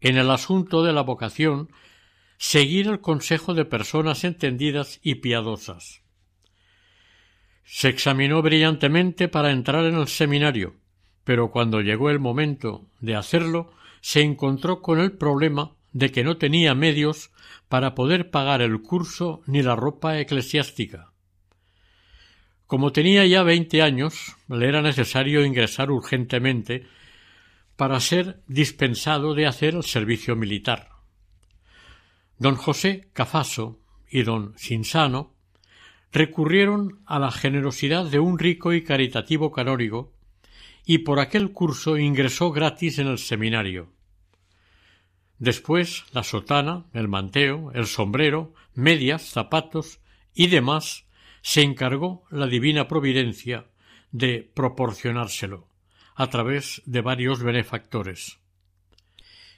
en 0.00 0.16
el 0.16 0.30
asunto 0.30 0.82
de 0.82 0.92
la 0.92 1.02
vocación, 1.02 1.70
seguir 2.38 2.88
el 2.88 3.00
consejo 3.00 3.54
de 3.54 3.64
personas 3.64 4.24
entendidas 4.24 5.00
y 5.02 5.16
piadosas. 5.16 6.02
Se 7.64 7.88
examinó 7.88 8.42
brillantemente 8.42 9.28
para 9.28 9.50
entrar 9.50 9.84
en 9.84 9.94
el 9.94 10.08
seminario, 10.08 10.74
pero 11.24 11.50
cuando 11.50 11.80
llegó 11.80 12.10
el 12.10 12.18
momento 12.18 12.86
de 13.00 13.14
hacerlo, 13.14 13.72
se 14.00 14.22
encontró 14.22 14.80
con 14.82 15.00
el 15.00 15.12
problema 15.12 15.76
de 15.92 16.10
que 16.10 16.24
no 16.24 16.36
tenía 16.36 16.74
medios 16.74 17.30
para 17.68 17.94
poder 17.94 18.30
pagar 18.30 18.62
el 18.62 18.80
curso 18.82 19.42
ni 19.46 19.62
la 19.62 19.76
ropa 19.76 20.18
eclesiástica. 20.18 21.09
Como 22.70 22.92
tenía 22.92 23.26
ya 23.26 23.42
veinte 23.42 23.82
años, 23.82 24.36
le 24.48 24.68
era 24.68 24.80
necesario 24.80 25.44
ingresar 25.44 25.90
urgentemente 25.90 26.86
para 27.74 27.98
ser 27.98 28.44
dispensado 28.46 29.34
de 29.34 29.48
hacer 29.48 29.74
el 29.74 29.82
servicio 29.82 30.36
militar. 30.36 30.90
Don 32.38 32.54
José 32.54 33.10
Cafaso 33.12 33.80
y 34.08 34.22
don 34.22 34.56
Sinsano 34.56 35.34
recurrieron 36.12 37.00
a 37.06 37.18
la 37.18 37.32
generosidad 37.32 38.04
de 38.04 38.20
un 38.20 38.38
rico 38.38 38.72
y 38.72 38.84
caritativo 38.84 39.50
canónigo 39.50 40.12
y 40.86 40.98
por 40.98 41.18
aquel 41.18 41.50
curso 41.50 41.98
ingresó 41.98 42.52
gratis 42.52 43.00
en 43.00 43.08
el 43.08 43.18
seminario. 43.18 43.90
Después 45.40 46.04
la 46.12 46.22
sotana, 46.22 46.84
el 46.92 47.08
manteo, 47.08 47.72
el 47.74 47.88
sombrero, 47.88 48.54
medias, 48.74 49.22
zapatos 49.22 49.98
y 50.34 50.46
demás 50.46 51.09
se 51.42 51.62
encargó 51.62 52.24
la 52.30 52.46
divina 52.46 52.88
providencia 52.88 53.66
de 54.12 54.50
proporcionárselo 54.54 55.68
a 56.14 56.28
través 56.28 56.82
de 56.86 57.00
varios 57.00 57.42
benefactores. 57.42 58.38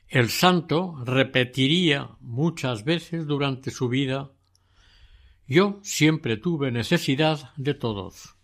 El 0.08 0.28
santo 0.28 1.02
repetiría 1.04 2.10
muchas 2.20 2.84
veces 2.84 3.26
durante 3.26 3.70
su 3.70 3.88
vida 3.88 4.30
Yo 5.46 5.80
siempre 5.82 6.36
tuve 6.36 6.70
necesidad 6.70 7.52
de 7.56 7.74
todos 7.74 8.36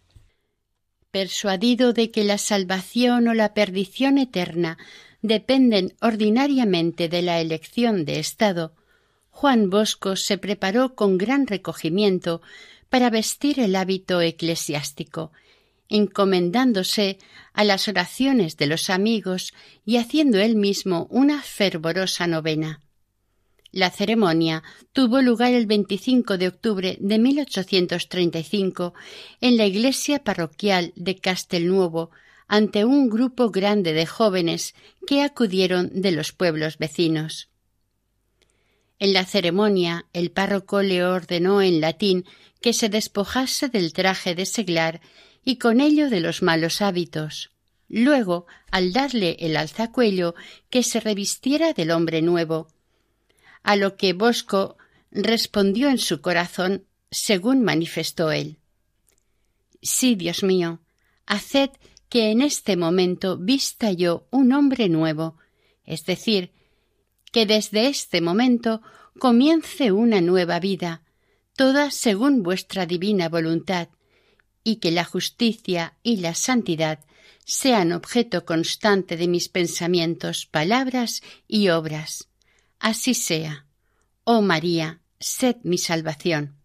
persuadido 1.11 1.92
de 1.92 2.11
que 2.11 2.24
la 2.24 2.38
salvación 2.38 3.29
o 3.29 3.35
la 3.35 3.55
perdición 3.55 4.18
eterna 4.18 4.79
dependen 5.22 5.94
ordinariamente 6.01 7.09
de 7.09 7.22
la 7.22 7.40
elección 7.40 8.05
de 8.05 8.18
Estado, 8.20 8.74
Juan 9.40 9.70
Bosco 9.70 10.16
se 10.16 10.37
preparó 10.37 10.96
con 10.96 11.16
gran 11.16 11.46
recogimiento 11.46 12.42
para 12.88 13.09
vestir 13.09 13.61
el 13.61 13.77
hábito 13.77 14.20
eclesiástico, 14.20 15.31
encomendándose 15.88 17.18
a 17.53 17.62
las 17.62 17.87
oraciones 17.87 18.57
de 18.57 18.66
los 18.66 18.90
amigos 18.90 19.55
y 19.85 19.98
haciendo 19.98 20.40
él 20.40 20.57
mismo 20.57 21.07
una 21.09 21.40
fervorosa 21.40 22.27
novena. 22.27 22.81
La 23.70 23.90
ceremonia 23.90 24.64
tuvo 24.92 25.22
lugar 25.22 25.53
el 25.53 25.66
25 25.66 26.37
de 26.37 26.48
octubre 26.48 26.96
de 26.98 27.18
1835 27.20 28.92
en 29.40 29.57
la 29.57 29.66
iglesia 29.66 30.24
parroquial 30.24 30.92
de 30.96 31.14
Castelnuovo 31.14 32.11
ante 32.48 32.85
un 32.85 33.09
grupo 33.09 33.51
grande 33.51 33.92
de 33.92 34.05
jóvenes 34.05 34.74
que 35.07 35.22
acudieron 35.22 35.90
de 35.94 36.11
los 36.11 36.33
pueblos 36.33 36.77
vecinos. 36.79 37.48
En 38.99 39.13
la 39.13 39.25
ceremonia 39.25 40.07
el 40.13 40.31
párroco 40.31 40.83
le 40.83 41.05
ordenó 41.05 41.63
en 41.63 41.81
latín 41.81 42.25
que 42.61 42.73
se 42.73 42.89
despojase 42.89 43.69
del 43.69 43.93
traje 43.93 44.35
de 44.35 44.47
seglar 44.47 45.01
y 45.45 45.57
con 45.57 45.81
ello 45.81 46.11
de 46.11 46.21
los 46.21 46.43
malos 46.43 46.83
hábitos. 46.83 47.51
Luego, 47.89 48.47
al 48.71 48.93
darle 48.93 49.37
el 49.41 49.57
alzacuello, 49.57 50.35
que 50.69 50.83
se 50.83 51.01
revistiera 51.01 51.73
del 51.73 51.91
hombre 51.91 52.21
nuevo, 52.21 52.69
a 53.63 53.77
lo 53.77 53.97
que 53.97 54.13
Bosco 54.13 54.77
respondió 55.11 55.89
en 55.89 55.99
su 55.99 56.21
corazón 56.21 56.85
según 57.11 57.63
manifestó 57.63 58.31
él. 58.31 58.59
Sí, 59.81 60.17
Dios 60.17 60.43
mío, 60.43 60.81
haced 61.25 61.71
que 62.09 62.31
en 62.31 62.43
este 62.43 62.77
momento 62.77 63.39
vista 63.39 63.93
yo 63.93 64.27
un 64.31 64.53
hombre 64.53 64.89
nuevo, 64.89 65.37
es 65.85 66.05
decir, 66.05 66.53
que 67.31 67.47
desde 67.47 67.88
este 67.88 68.21
momento 68.21 68.83
comience 69.19 69.93
una 69.93 70.21
nueva 70.21 70.61
vida, 70.61 71.03
toda 71.57 71.91
según 71.91 72.43
vuestra 72.43 72.87
divina 72.87 73.29
voluntad, 73.29 73.88
y 74.64 74.77
que 74.77 74.91
la 74.91 75.05
justicia 75.05 75.97
y 76.03 76.19
la 76.19 76.35
santidad 76.35 77.01
sean 77.45 77.93
objeto 77.93 78.45
constante 78.45 79.17
de 79.17 79.29
mis 79.29 79.49
pensamientos, 79.49 80.47
palabras 80.47 81.23
y 81.47 81.71
obras 81.71 82.29
Así 82.79 83.14
sea. 83.14 83.67
Oh 84.25 84.41
María, 84.41 85.01
sed 85.19 85.57
mi 85.62 85.79
salvación. 85.79 86.57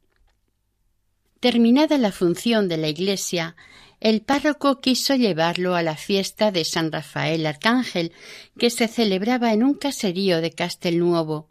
Terminada 1.40 1.98
la 1.98 2.12
función 2.12 2.68
de 2.68 2.78
la 2.78 2.88
iglesia, 2.88 3.56
el 4.04 4.22
párroco 4.22 4.82
quiso 4.82 5.16
llevarlo 5.16 5.76
a 5.76 5.82
la 5.82 5.96
fiesta 5.96 6.52
de 6.52 6.66
San 6.66 6.92
Rafael 6.92 7.46
Arcángel, 7.46 8.12
que 8.60 8.70
se 8.70 8.90
celebraba 8.90 9.54
en 9.54 9.64
un 9.64 9.76
caserío 9.76 10.42
de 10.42 10.52
Castelnuovo. 10.52 11.48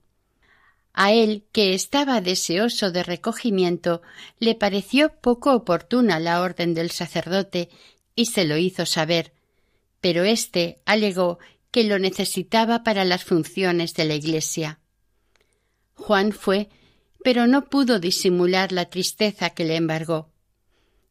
A 0.92 1.14
él, 1.14 1.46
que 1.52 1.72
estaba 1.72 2.20
deseoso 2.20 2.90
de 2.90 3.04
recogimiento, 3.04 4.02
le 4.38 4.54
pareció 4.54 5.18
poco 5.22 5.54
oportuna 5.54 6.20
la 6.20 6.42
orden 6.42 6.74
del 6.74 6.90
sacerdote 6.90 7.70
y 8.14 8.26
se 8.26 8.44
lo 8.44 8.58
hizo 8.58 8.84
saber, 8.84 9.32
pero 10.02 10.24
éste 10.24 10.82
alegó 10.84 11.38
que 11.70 11.84
lo 11.84 11.98
necesitaba 11.98 12.84
para 12.84 13.06
las 13.06 13.24
funciones 13.24 13.94
de 13.94 14.04
la 14.04 14.14
Iglesia. 14.14 14.78
Juan 15.94 16.32
fue, 16.32 16.68
pero 17.24 17.46
no 17.46 17.70
pudo 17.70 17.98
disimular 17.98 18.72
la 18.72 18.90
tristeza 18.90 19.48
que 19.48 19.64
le 19.64 19.76
embargó. 19.76 20.28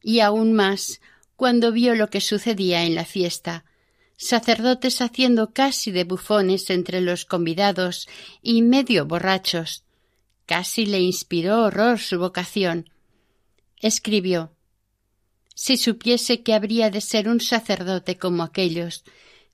Y 0.04 0.20
aún 0.20 0.52
más 0.52 1.00
cuando 1.36 1.72
vio 1.72 1.94
lo 1.94 2.08
que 2.08 2.20
sucedía 2.20 2.84
en 2.84 2.94
la 2.94 3.04
fiesta, 3.04 3.64
sacerdotes 4.16 5.00
haciendo 5.00 5.52
casi 5.52 5.90
de 5.90 6.04
bufones 6.04 6.70
entre 6.70 7.00
los 7.00 7.24
convidados 7.24 8.08
y 8.40 8.62
medio 8.62 9.04
borrachos. 9.06 9.84
Casi 10.46 10.86
le 10.86 11.00
inspiró 11.00 11.64
horror 11.64 11.98
su 11.98 12.18
vocación. 12.18 12.90
Escribió 13.80 14.52
Si 15.54 15.76
supiese 15.76 16.42
que 16.42 16.54
habría 16.54 16.90
de 16.90 17.00
ser 17.00 17.28
un 17.28 17.40
sacerdote 17.40 18.16
como 18.16 18.42
aquellos, 18.42 19.04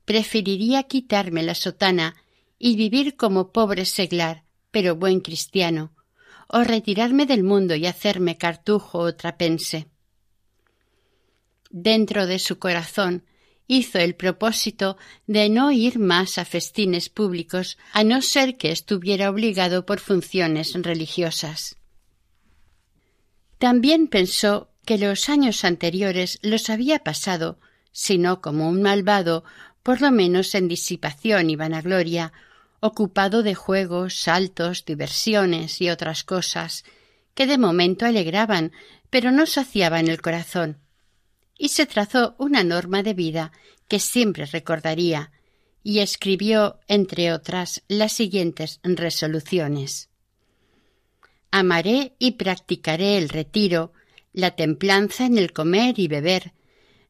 preferiría 0.04 0.82
quitarme 0.82 1.42
la 1.42 1.54
sotana 1.54 2.16
y 2.58 2.76
vivir 2.76 3.16
como 3.16 3.52
pobre 3.52 3.84
seglar, 3.84 4.44
pero 4.70 4.96
buen 4.96 5.20
cristiano, 5.20 5.92
o 6.48 6.64
retirarme 6.64 7.26
del 7.26 7.42
mundo 7.42 7.74
y 7.74 7.86
hacerme 7.86 8.36
cartujo 8.36 8.98
o 8.98 9.14
trapense. 9.14 9.88
Dentro 11.70 12.26
de 12.26 12.38
su 12.38 12.58
corazón 12.58 13.24
hizo 13.66 13.98
el 13.98 14.14
propósito 14.14 14.96
de 15.26 15.50
no 15.50 15.70
ir 15.70 15.98
más 15.98 16.38
a 16.38 16.44
festines 16.44 17.10
públicos 17.10 17.76
a 17.92 18.02
no 18.02 18.22
ser 18.22 18.56
que 18.56 18.72
estuviera 18.72 19.30
obligado 19.30 19.84
por 19.84 20.00
funciones 20.00 20.72
religiosas. 20.74 21.76
También 23.58 24.08
pensó 24.08 24.70
que 24.86 24.96
los 24.96 25.28
años 25.28 25.64
anteriores 25.64 26.38
los 26.42 26.70
había 26.70 27.00
pasado, 27.00 27.60
si 27.92 28.16
no 28.16 28.40
como 28.40 28.68
un 28.68 28.80
malvado, 28.80 29.44
por 29.82 30.00
lo 30.00 30.10
menos 30.10 30.54
en 30.54 30.68
disipación 30.68 31.50
y 31.50 31.56
vanagloria, 31.56 32.32
ocupado 32.80 33.42
de 33.42 33.54
juegos, 33.54 34.14
saltos, 34.14 34.86
diversiones 34.86 35.82
y 35.82 35.90
otras 35.90 36.24
cosas 36.24 36.84
que 37.34 37.46
de 37.46 37.58
momento 37.58 38.06
alegraban, 38.06 38.72
pero 39.10 39.30
no 39.30 39.44
saciaban 39.44 40.08
el 40.08 40.22
corazón 40.22 40.78
y 41.58 41.68
se 41.68 41.84
trazó 41.84 42.36
una 42.38 42.64
norma 42.64 43.02
de 43.02 43.12
vida 43.12 43.52
que 43.88 43.98
siempre 43.98 44.46
recordaría, 44.46 45.32
y 45.82 46.00
escribió, 46.00 46.78
entre 46.86 47.32
otras, 47.32 47.82
las 47.88 48.12
siguientes 48.12 48.80
resoluciones. 48.82 50.08
Amaré 51.50 52.14
y 52.18 52.32
practicaré 52.32 53.16
el 53.16 53.28
retiro, 53.28 53.92
la 54.32 54.52
templanza 54.52 55.24
en 55.24 55.38
el 55.38 55.52
comer 55.52 55.98
y 55.98 56.06
beber. 56.06 56.52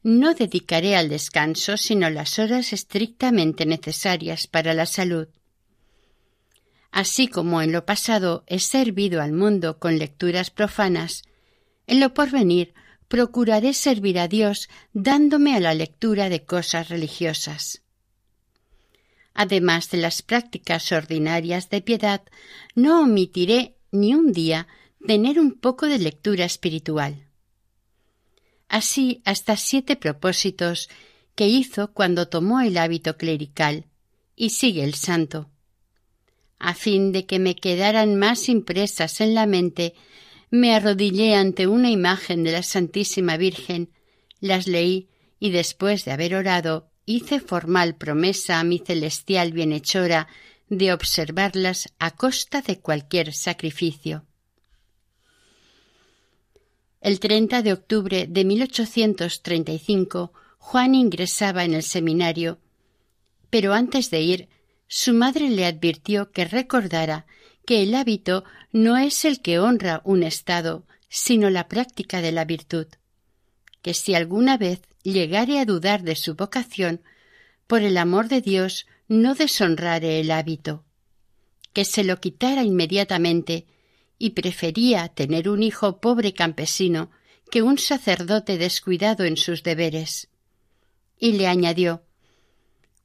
No 0.02 0.34
dedicaré 0.34 0.96
al 0.96 1.08
descanso 1.08 1.76
sino 1.76 2.08
las 2.08 2.38
horas 2.38 2.72
estrictamente 2.72 3.66
necesarias 3.66 4.46
para 4.46 4.74
la 4.74 4.87
salud. 4.87 5.26
Así 6.92 7.26
como 7.26 7.61
en 7.61 7.72
lo 7.72 7.84
pasado 7.84 8.44
he 8.46 8.61
servido 8.61 9.20
al 9.20 9.32
mundo 9.32 9.78
con 9.78 9.98
lecturas 9.98 10.50
profanas, 10.50 11.22
en 11.87 12.00
lo 12.00 12.14
porvenir 12.14 12.74
procuraré 13.09 13.75
servir 13.75 14.18
a 14.18 14.29
Dios 14.29 14.68
dándome 14.92 15.57
a 15.57 15.61
la 15.61 15.75
lectura 15.75 16.29
de 16.29 16.44
cosas 16.44 16.88
religiosas. 16.88 17.83
Además 19.35 19.90
de 19.90 19.99
las 19.99 20.23
prácticas 20.23 20.92
ordinarias 20.92 21.71
de 21.71 21.81
piedad, 21.81 22.23
no 22.75 23.03
omitiré 23.03 23.77
ni 23.90 24.14
un 24.14 24.33
día 24.33 24.66
tener 25.07 25.38
un 25.38 25.53
poco 25.53 25.87
de 25.87 25.99
lectura 25.99 26.44
espiritual. 26.44 27.25
Así 28.68 29.23
hasta 29.25 29.57
siete 29.57 29.97
propósitos 29.97 30.88
que 31.35 31.47
hizo 31.47 31.92
cuando 31.92 32.29
tomó 32.29 32.61
el 32.61 32.77
hábito 32.77 33.16
clerical, 33.16 33.87
y 34.35 34.51
sigue 34.51 34.85
el 34.85 34.94
santo. 34.94 35.49
A 36.59 36.75
fin 36.75 37.12
de 37.12 37.27
que 37.27 37.38
me 37.38 37.55
quedaran 37.55 38.16
más 38.16 38.49
impresas 38.49 39.21
en 39.21 39.35
la 39.35 39.47
mente 39.47 39.94
me 40.50 40.74
arrodillé 40.74 41.34
ante 41.34 41.66
una 41.66 41.90
imagen 41.90 42.44
de 42.44 42.52
la 42.52 42.62
Santísima 42.62 43.37
Virgen, 43.37 43.90
las 44.40 44.66
leí 44.66 45.08
y 45.38 45.50
después 45.50 46.04
de 46.04 46.12
haber 46.12 46.34
orado 46.34 46.90
hice 47.04 47.40
formal 47.40 47.96
promesa 47.96 48.61
a 48.61 48.64
mi 48.64 48.78
celestial 48.78 49.52
bienhechora 49.52 50.28
de 50.68 50.92
observarlas 50.92 51.92
a 51.98 52.11
costa 52.11 52.61
de 52.61 52.78
cualquier 52.78 53.32
sacrificio. 53.32 54.26
El 57.00 57.20
30 57.20 57.62
de 57.62 57.72
octubre 57.72 58.26
de 58.28 58.44
1835 58.44 60.32
Juan 60.58 60.94
ingresaba 60.94 61.64
en 61.64 61.74
el 61.74 61.82
seminario, 61.82 62.58
pero 63.50 63.72
antes 63.72 64.11
de 64.11 64.20
ir 64.20 64.48
su 64.87 65.12
madre 65.12 65.48
le 65.48 65.64
advirtió 65.64 66.30
que 66.32 66.44
recordara 66.44 67.26
que 67.68 67.83
el 67.83 67.94
hábito 67.94 68.44
no 68.72 68.96
es 68.96 69.26
el 69.26 69.42
que 69.42 69.59
honra 69.59 70.00
un 70.04 70.22
estado, 70.22 70.87
sino 71.11 71.50
la 71.50 71.68
práctica 71.68 72.22
de 72.22 72.33
la 72.33 72.46
virtud, 72.46 72.87
que 73.83 73.92
si 73.92 74.14
alguna 74.14 74.57
vez 74.57 74.81
llegare 75.02 75.59
a 75.59 75.66
dudar 75.66 76.02
de 76.02 76.16
su 76.16 76.35
vocación, 76.35 77.02
por 77.66 77.83
el 77.83 77.98
amor 77.98 78.28
de 78.28 78.40
Dios 78.40 78.87
no 79.07 79.35
deshonrare 79.35 80.18
el 80.18 80.31
hábito, 80.31 80.87
que 81.74 81.85
se 81.85 82.04
lo 82.04 82.18
quitara 82.20 82.62
inmediatamente 82.62 83.66
y 84.16 84.31
prefería 84.31 85.09
tener 85.09 85.50
un 85.50 85.62
hijo 85.62 86.00
pobre 86.00 86.33
campesino 86.33 87.11
que 87.50 87.61
un 87.61 87.76
sacerdote 87.76 88.57
descuidado 88.57 89.24
en 89.24 89.37
sus 89.37 89.62
deberes. 89.62 90.31
Y 91.18 91.33
le 91.33 91.46
añadió 91.46 92.02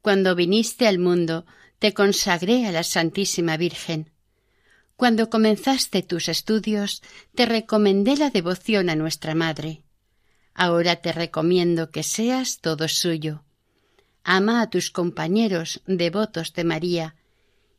Cuando 0.02 0.36
viniste 0.36 0.88
al 0.88 1.00
mundo 1.00 1.46
te 1.80 1.94
consagré 1.94 2.66
a 2.66 2.72
la 2.72 2.84
Santísima 2.84 3.58
Virgen. 3.58 4.13
Cuando 5.04 5.30
comenzaste 5.30 6.02
tus 6.02 6.30
estudios, 6.30 7.04
te 7.36 7.46
recomendé 7.46 8.16
la 8.16 8.30
devoción 8.30 8.90
a 8.90 8.96
nuestra 8.96 9.36
Madre. 9.36 9.84
Ahora 10.54 10.96
te 10.96 11.12
recomiendo 11.12 11.92
que 11.92 12.04
seas 12.04 12.60
todo 12.62 12.88
suyo. 12.88 13.44
Ama 14.24 14.62
a 14.62 14.70
tus 14.70 14.92
compañeros 14.92 15.82
devotos 15.88 16.54
de 16.54 16.64
María, 16.64 17.16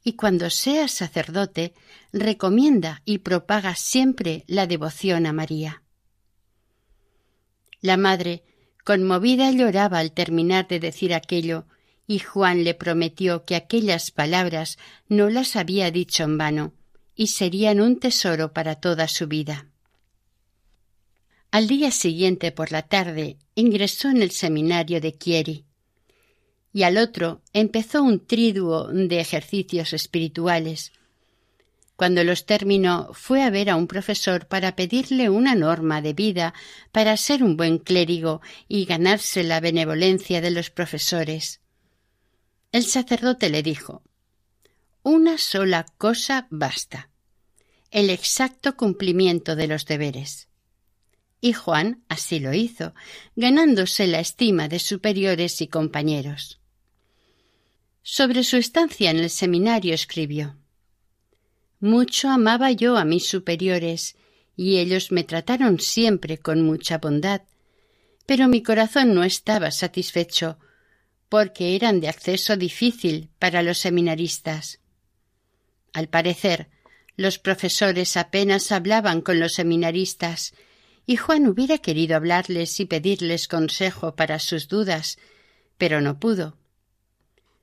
y 0.02 0.16
cuando 0.16 0.50
seas 0.50 0.90
sacerdote, 0.90 1.72
recomienda 2.12 3.00
y 3.06 3.20
propaga 3.20 3.74
siempre 3.74 4.44
la 4.46 4.66
devoción 4.66 5.24
a 5.24 5.32
María. 5.32 5.82
La 7.80 7.96
madre, 7.96 8.44
conmovida, 8.84 9.50
lloraba 9.50 9.98
al 9.98 10.12
terminar 10.12 10.68
de 10.68 10.78
decir 10.78 11.14
aquello, 11.14 11.64
y 12.06 12.18
Juan 12.18 12.64
le 12.64 12.74
prometió 12.74 13.46
que 13.46 13.56
aquellas 13.56 14.10
palabras 14.10 14.76
no 15.08 15.30
las 15.30 15.56
había 15.56 15.90
dicho 15.90 16.24
en 16.24 16.36
vano, 16.36 16.74
y 17.14 17.28
serían 17.28 17.80
un 17.80 17.98
tesoro 17.98 18.52
para 18.52 18.76
toda 18.76 19.08
su 19.08 19.26
vida. 19.28 19.68
Al 21.50 21.68
día 21.68 21.90
siguiente 21.90 22.50
por 22.50 22.72
la 22.72 22.82
tarde 22.82 23.38
ingresó 23.54 24.08
en 24.08 24.22
el 24.22 24.32
seminario 24.32 25.00
de 25.00 25.16
Chieri 25.16 25.64
y 26.72 26.82
al 26.82 26.98
otro 26.98 27.40
empezó 27.52 28.02
un 28.02 28.26
triduo 28.26 28.88
de 28.88 29.20
ejercicios 29.20 29.92
espirituales. 29.92 30.92
Cuando 31.94 32.24
los 32.24 32.44
terminó 32.44 33.10
fue 33.12 33.44
a 33.44 33.50
ver 33.50 33.70
a 33.70 33.76
un 33.76 33.86
profesor 33.86 34.48
para 34.48 34.74
pedirle 34.74 35.30
una 35.30 35.54
norma 35.54 36.02
de 36.02 36.12
vida 36.12 36.52
para 36.90 37.16
ser 37.16 37.44
un 37.44 37.56
buen 37.56 37.78
clérigo 37.78 38.42
y 38.66 38.84
ganarse 38.84 39.44
la 39.44 39.60
benevolencia 39.60 40.40
de 40.40 40.50
los 40.50 40.70
profesores. 40.70 41.60
El 42.72 42.82
sacerdote 42.82 43.48
le 43.48 43.62
dijo 43.62 44.02
una 45.06 45.36
sola 45.36 45.84
cosa 45.98 46.48
basta 46.48 47.10
el 47.90 48.08
exacto 48.08 48.74
cumplimiento 48.74 49.54
de 49.54 49.68
los 49.68 49.84
deberes. 49.84 50.48
Y 51.42 51.52
Juan 51.52 52.02
así 52.08 52.40
lo 52.40 52.54
hizo, 52.54 52.94
ganándose 53.36 54.06
la 54.06 54.18
estima 54.18 54.66
de 54.66 54.78
superiores 54.78 55.60
y 55.60 55.68
compañeros. 55.68 56.58
Sobre 58.02 58.44
su 58.44 58.56
estancia 58.56 59.10
en 59.10 59.18
el 59.18 59.28
seminario 59.28 59.94
escribió 59.94 60.56
Mucho 61.78 62.30
amaba 62.30 62.72
yo 62.72 62.96
a 62.96 63.04
mis 63.04 63.28
superiores, 63.28 64.16
y 64.56 64.78
ellos 64.78 65.12
me 65.12 65.22
trataron 65.22 65.80
siempre 65.80 66.38
con 66.38 66.62
mucha 66.62 66.96
bondad, 66.96 67.42
pero 68.24 68.48
mi 68.48 68.62
corazón 68.62 69.14
no 69.14 69.22
estaba 69.22 69.70
satisfecho, 69.70 70.58
porque 71.28 71.76
eran 71.76 72.00
de 72.00 72.08
acceso 72.08 72.56
difícil 72.56 73.28
para 73.38 73.62
los 73.62 73.76
seminaristas. 73.76 74.80
Al 75.94 76.08
parecer, 76.08 76.68
los 77.16 77.38
profesores 77.38 78.18
apenas 78.18 78.72
hablaban 78.72 79.22
con 79.22 79.40
los 79.40 79.54
seminaristas, 79.54 80.52
y 81.06 81.16
Juan 81.16 81.46
hubiera 81.46 81.78
querido 81.78 82.16
hablarles 82.16 82.80
y 82.80 82.86
pedirles 82.86 83.46
consejo 83.46 84.16
para 84.16 84.38
sus 84.40 84.68
dudas, 84.68 85.18
pero 85.78 86.00
no 86.00 86.18
pudo. 86.18 86.56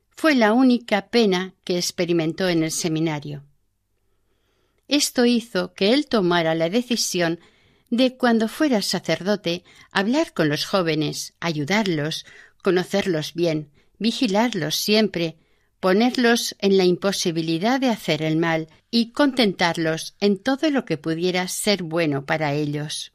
Fue 0.10 0.34
la 0.36 0.54
única 0.54 1.10
pena 1.10 1.54
que 1.63 1.78
experimentó 1.78 2.48
en 2.48 2.63
el 2.63 2.72
seminario. 2.72 3.44
Esto 4.88 5.26
hizo 5.26 5.74
que 5.74 5.94
él 5.94 6.08
tomara 6.08 6.56
la 6.56 6.70
decisión 6.70 7.39
de 7.89 8.15
cuando 8.15 8.48
fuera 8.48 8.82
sacerdote 8.82 9.63
hablar 9.91 10.34
con 10.34 10.48
los 10.48 10.65
jóvenes, 10.65 11.34
ayudarlos, 11.41 12.26
conocerlos 12.62 13.34
bien, 13.34 13.72
vigilarlos 14.00 14.76
siempre, 14.76 15.38
ponerlos 15.82 16.56
en 16.60 16.78
la 16.78 16.86
imposibilidad 16.86 17.82
de 17.82 17.89
hacer 17.89 18.22
el 18.22 18.38
mal 18.38 18.70
y 18.91 19.12
contentarlos 19.12 20.15
en 20.20 20.38
todo 20.38 20.70
lo 20.70 20.86
que 20.86 20.98
pudiera 20.98 21.48
ser 21.48 21.82
bueno 21.82 22.26
para 22.26 22.54
ellos. 22.54 23.13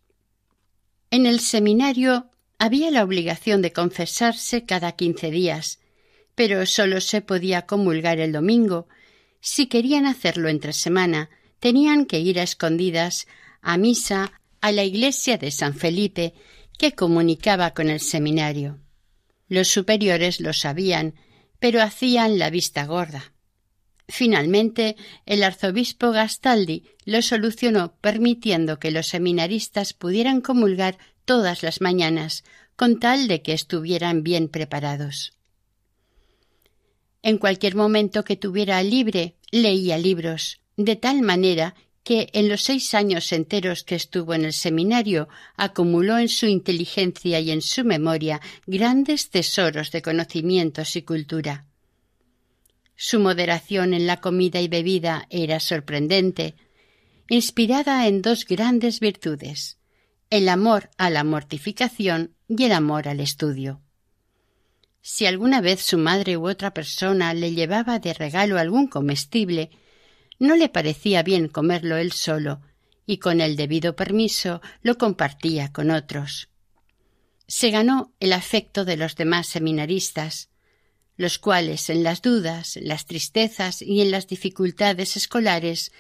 En 1.11 1.27
el 1.27 1.39
seminario 1.39 2.29
había 2.59 2.91
la 2.91 3.05
obligación 3.05 3.63
de 3.63 3.73
confesarse 3.73 4.67
cada 4.67 4.93
quince 4.93 5.31
días, 5.31 5.79
pero 6.35 6.67
sólo 6.67 7.01
se 7.01 7.21
podía 7.21 7.67
comulgar 7.67 8.19
el 8.19 8.33
domingo. 8.33 8.89
Si 9.41 9.69
querían 9.69 10.05
hacerlo 10.05 10.49
entre 10.49 10.73
semana, 10.73 11.31
tenían 11.61 12.05
que 12.05 12.19
ir 12.19 12.41
a 12.41 12.43
escondidas 12.43 13.29
a 13.63 13.77
misa 13.79 14.33
a 14.61 14.73
la 14.73 14.83
iglesia 14.83 15.39
de 15.39 15.53
San 15.53 15.75
Felipe, 15.75 16.35
que 16.79 16.93
comunicaba 16.93 17.75
con 17.75 17.89
el 17.89 18.01
seminario. 18.01 18.81
Los 19.49 19.69
superiores 19.69 20.41
lo 20.41 20.53
sabían, 20.53 21.15
pero 21.59 21.83
hacían 21.83 22.39
la 22.39 22.51
vista 22.51 22.87
gorda. 22.87 23.33
Finalmente, 24.09 24.97
el 25.25 25.43
arzobispo 25.43 26.13
Gastaldi 26.13 26.85
lo 27.05 27.23
solucionó 27.23 27.97
permitiendo 28.01 28.79
que 28.79 28.91
los 28.91 29.09
seminaristas 29.09 29.93
pudieran 29.93 30.41
comulgar 30.41 30.99
todas 31.25 31.63
las 31.63 31.81
mañanas, 31.81 32.45
con 32.77 33.01
tal 33.01 33.27
de 33.27 33.43
que 33.43 33.53
estuvieran 33.53 34.23
bien 34.23 34.49
preparados. 34.49 35.33
En 37.23 37.39
cualquier 37.39 37.75
momento 37.75 38.23
que 38.23 38.37
tuviera 38.37 38.81
libre, 38.83 39.35
leía 39.51 39.99
libros, 39.99 40.61
de 40.77 40.95
tal 40.95 41.23
manera 41.23 41.75
que 42.07 42.31
en 42.35 42.49
los 42.49 42.63
seis 42.63 42.95
años 42.95 43.33
enteros 43.33 43.83
que 43.83 43.97
estuvo 43.97 44.33
en 44.33 44.45
el 44.45 44.53
seminario 44.53 45.29
acumuló 45.57 46.19
en 46.19 46.29
su 46.29 46.47
inteligencia 46.47 47.41
y 47.41 47.51
en 47.51 47.63
su 47.63 47.85
memoria 47.85 48.41
grandes 48.65 49.29
tesoros 49.31 49.91
de 49.91 50.03
conocimientos 50.03 50.95
y 50.95 51.03
cultura. 51.03 51.67
Su 52.95 53.19
moderación 53.19 53.93
en 53.93 54.07
la 54.07 54.21
comida 54.21 54.61
y 54.61 54.69
bebida 54.69 55.27
era 55.31 55.59
sorprendente, 55.59 56.55
inspirada 57.29 58.07
en 58.07 58.23
dos 58.23 58.47
grandes 58.47 59.01
virtudes 59.01 59.79
el 60.31 60.49
amor 60.49 60.91
a 60.99 61.11
la 61.11 61.25
mortificación 61.25 62.37
y 62.47 62.63
el 62.65 62.73
amor 62.73 63.09
al 63.09 63.19
estudio. 63.19 63.81
Si 65.01 65.27
alguna 65.27 65.61
vez 65.61 65.81
su 65.81 65.99
madre 65.99 66.37
u 66.37 66.49
otra 66.49 66.73
persona 66.73 67.35
le 67.35 67.53
llevaba 67.53 67.99
de 67.99 68.15
regalo 68.15 68.59
algún 68.59 68.87
comestible, 68.87 69.71
no 70.39 70.57
le 70.57 70.69
parecía 70.69 71.23
bien 71.23 71.49
comerlo 71.49 71.97
él 71.97 72.13
solo, 72.13 72.61
y 73.07 73.19
con 73.19 73.41
el 73.41 73.57
debido 73.57 73.97
permiso 73.97 74.61
lo 74.83 74.99
compartía 74.99 75.73
con 75.73 75.91
otros. 75.91 76.49
Se 77.47 77.71
ganó 77.71 78.13
el 78.19 78.33
afecto 78.33 78.85
de 78.85 78.97
los 78.97 79.15
demás 79.15 79.47
seminaristas, 79.47 80.51
los 81.17 81.39
cuales 81.39 81.89
en 81.89 82.03
las 82.03 82.21
dudas, 82.21 82.79
las 82.83 83.07
tristezas 83.07 83.81
y 83.81 84.01
en 84.03 84.11
las 84.11 84.27
dificultades 84.27 85.17
escolares 85.17 85.93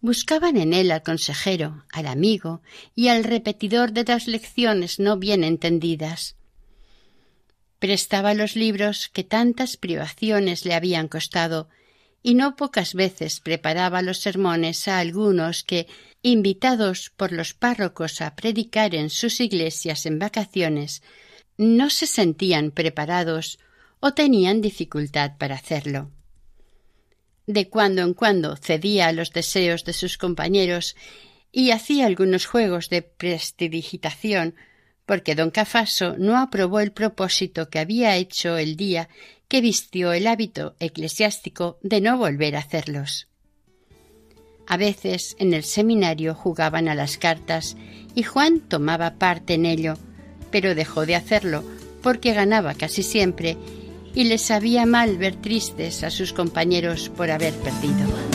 buscaban 0.00 0.56
en 0.56 0.72
él 0.72 0.90
al 0.90 1.02
consejero, 1.02 1.84
al 1.90 2.06
amigo 2.06 2.62
y 2.94 3.08
al 3.08 3.24
repetidor 3.24 3.92
de 3.92 4.04
las 4.04 4.26
lecciones 4.26 4.98
no 4.98 5.18
bien 5.18 5.44
entendidas. 5.44 6.36
Prestaba 7.78 8.34
los 8.34 8.56
libros 8.56 9.08
que 9.08 9.24
tantas 9.24 9.76
privaciones 9.76 10.64
le 10.64 10.74
habían 10.74 11.08
costado 11.08 11.68
y 12.26 12.34
no 12.34 12.56
pocas 12.56 12.94
veces 12.94 13.38
preparaba 13.38 14.00
los 14.00 14.18
sermones 14.18 14.88
a 14.88 14.98
algunos 14.98 15.62
que, 15.62 15.86
invitados 16.22 17.12
por 17.14 17.32
los 17.32 17.52
párrocos 17.52 18.22
a 18.22 18.34
predicar 18.34 18.94
en 18.94 19.10
sus 19.10 19.40
iglesias 19.40 20.06
en 20.06 20.18
vacaciones, 20.18 21.02
no 21.58 21.90
se 21.90 22.06
sentían 22.06 22.70
preparados 22.70 23.58
o 24.00 24.14
tenían 24.14 24.62
dificultad 24.62 25.36
para 25.36 25.56
hacerlo. 25.56 26.10
De 27.46 27.68
cuando 27.68 28.00
en 28.00 28.14
cuando 28.14 28.56
cedía 28.56 29.08
a 29.08 29.12
los 29.12 29.30
deseos 29.30 29.84
de 29.84 29.92
sus 29.92 30.16
compañeros 30.16 30.96
y 31.52 31.72
hacía 31.72 32.06
algunos 32.06 32.46
juegos 32.46 32.88
de 32.88 33.02
prestidigitación, 33.02 34.54
porque 35.06 35.34
don 35.34 35.50
Cafaso 35.50 36.16
no 36.18 36.38
aprobó 36.38 36.80
el 36.80 36.92
propósito 36.92 37.68
que 37.68 37.78
había 37.78 38.16
hecho 38.16 38.56
el 38.56 38.76
día 38.76 39.08
que 39.48 39.60
vistió 39.60 40.12
el 40.12 40.26
hábito 40.26 40.74
eclesiástico 40.80 41.78
de 41.82 42.00
no 42.00 42.16
volver 42.16 42.56
a 42.56 42.60
hacerlos. 42.60 43.28
A 44.66 44.76
veces 44.76 45.36
en 45.38 45.52
el 45.52 45.62
seminario 45.62 46.34
jugaban 46.34 46.88
a 46.88 46.94
las 46.94 47.18
cartas 47.18 47.76
y 48.14 48.22
Juan 48.22 48.60
tomaba 48.60 49.14
parte 49.18 49.54
en 49.54 49.66
ello, 49.66 49.94
pero 50.50 50.74
dejó 50.74 51.04
de 51.04 51.16
hacerlo 51.16 51.62
porque 52.02 52.32
ganaba 52.32 52.74
casi 52.74 53.02
siempre 53.02 53.56
y 54.14 54.24
les 54.24 54.42
sabía 54.42 54.86
mal 54.86 55.18
ver 55.18 55.36
tristes 55.36 56.02
a 56.02 56.10
sus 56.10 56.32
compañeros 56.32 57.10
por 57.10 57.30
haber 57.30 57.52
perdido. 57.54 58.33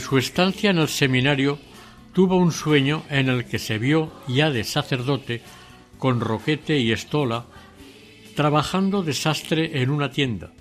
Su 0.00 0.18
estancia 0.18 0.70
en 0.70 0.78
el 0.78 0.88
seminario 0.88 1.58
tuvo 2.12 2.36
un 2.36 2.52
sueño 2.52 3.04
en 3.10 3.28
el 3.28 3.44
que 3.44 3.58
se 3.58 3.78
vio 3.78 4.12
ya 4.28 4.50
de 4.50 4.64
sacerdote 4.64 5.42
con 5.98 6.20
roquete 6.20 6.78
y 6.78 6.92
estola 6.92 7.46
trabajando 8.34 9.02
de 9.02 9.14
sastre 9.14 9.82
en 9.82 9.90
una 9.90 10.10
tienda, 10.10 10.52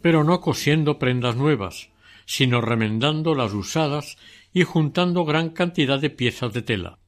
pero 0.00 0.24
no 0.24 0.40
cosiendo 0.40 0.98
prendas 0.98 1.36
nuevas, 1.36 1.90
sino 2.24 2.60
remendando 2.60 3.34
las 3.34 3.52
usadas 3.52 4.16
y 4.52 4.62
juntando 4.62 5.24
gran 5.24 5.50
cantidad 5.50 5.98
de 5.98 6.10
piezas 6.10 6.52
de 6.52 6.62
tela. 6.62 6.98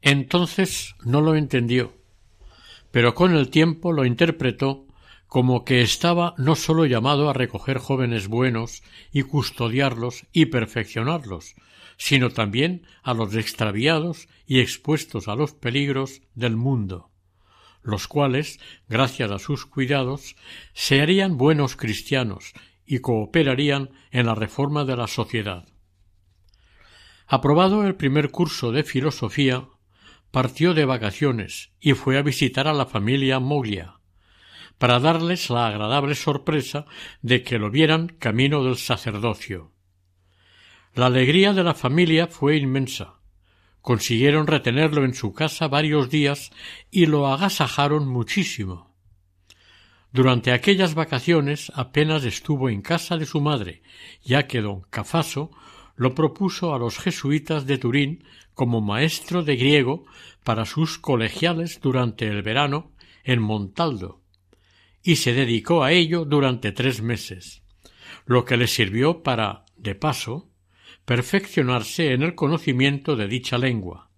Entonces 0.00 0.94
no 1.04 1.20
lo 1.20 1.34
entendió, 1.34 1.92
pero 2.90 3.14
con 3.14 3.34
el 3.34 3.50
tiempo 3.50 3.92
lo 3.92 4.04
interpretó 4.04 4.85
como 5.26 5.64
que 5.64 5.82
estaba 5.82 6.34
no 6.38 6.54
sólo 6.54 6.86
llamado 6.86 7.28
a 7.28 7.32
recoger 7.32 7.78
jóvenes 7.78 8.28
buenos 8.28 8.82
y 9.12 9.22
custodiarlos 9.22 10.26
y 10.32 10.46
perfeccionarlos, 10.46 11.54
sino 11.96 12.30
también 12.30 12.86
a 13.02 13.14
los 13.14 13.34
extraviados 13.34 14.28
y 14.46 14.60
expuestos 14.60 15.28
a 15.28 15.34
los 15.34 15.52
peligros 15.52 16.22
del 16.34 16.56
mundo, 16.56 17.10
los 17.82 18.06
cuales, 18.06 18.60
gracias 18.88 19.30
a 19.30 19.38
sus 19.38 19.66
cuidados, 19.66 20.36
se 20.72 21.00
harían 21.00 21.36
buenos 21.36 21.76
cristianos 21.76 22.52
y 22.84 23.00
cooperarían 23.00 23.90
en 24.10 24.26
la 24.26 24.34
reforma 24.34 24.84
de 24.84 24.96
la 24.96 25.08
sociedad. 25.08 25.66
Aprobado 27.26 27.84
el 27.84 27.96
primer 27.96 28.30
curso 28.30 28.70
de 28.70 28.84
filosofía, 28.84 29.66
partió 30.30 30.74
de 30.74 30.84
vacaciones 30.84 31.72
y 31.80 31.94
fue 31.94 32.18
a 32.18 32.22
visitar 32.22 32.68
a 32.68 32.72
la 32.72 32.86
familia 32.86 33.40
Moglia, 33.40 34.00
para 34.78 35.00
darles 35.00 35.50
la 35.50 35.68
agradable 35.68 36.14
sorpresa 36.14 36.86
de 37.22 37.42
que 37.42 37.58
lo 37.58 37.70
vieran 37.70 38.08
camino 38.18 38.62
del 38.64 38.76
sacerdocio. 38.76 39.72
La 40.94 41.06
alegría 41.06 41.52
de 41.52 41.62
la 41.62 41.74
familia 41.74 42.26
fue 42.26 42.56
inmensa. 42.56 43.20
Consiguieron 43.82 44.46
retenerlo 44.46 45.04
en 45.04 45.14
su 45.14 45.32
casa 45.32 45.68
varios 45.68 46.10
días 46.10 46.50
y 46.90 47.06
lo 47.06 47.26
agasajaron 47.28 48.08
muchísimo. 48.08 48.94
Durante 50.12 50.52
aquellas 50.52 50.94
vacaciones 50.94 51.70
apenas 51.74 52.24
estuvo 52.24 52.70
en 52.70 52.80
casa 52.80 53.18
de 53.18 53.26
su 53.26 53.40
madre, 53.40 53.82
ya 54.24 54.46
que 54.46 54.62
don 54.62 54.80
Cafaso 54.88 55.50
lo 55.94 56.14
propuso 56.14 56.74
a 56.74 56.78
los 56.78 56.98
jesuitas 56.98 57.66
de 57.66 57.78
Turín 57.78 58.24
como 58.54 58.80
maestro 58.80 59.42
de 59.42 59.56
griego 59.56 60.06
para 60.44 60.64
sus 60.64 60.98
colegiales 60.98 61.80
durante 61.82 62.26
el 62.26 62.42
verano 62.42 62.92
en 63.24 63.42
Montaldo, 63.42 64.22
y 65.06 65.16
se 65.16 65.32
dedicó 65.32 65.84
a 65.84 65.92
ello 65.92 66.24
durante 66.24 66.72
tres 66.72 67.00
meses, 67.00 67.62
lo 68.24 68.44
que 68.44 68.56
le 68.56 68.66
sirvió 68.66 69.22
para, 69.22 69.64
de 69.76 69.94
paso, 69.94 70.50
perfeccionarse 71.04 72.12
en 72.12 72.24
el 72.24 72.34
conocimiento 72.34 73.14
de 73.14 73.28
dicha 73.28 73.56
lengua. 73.56 74.10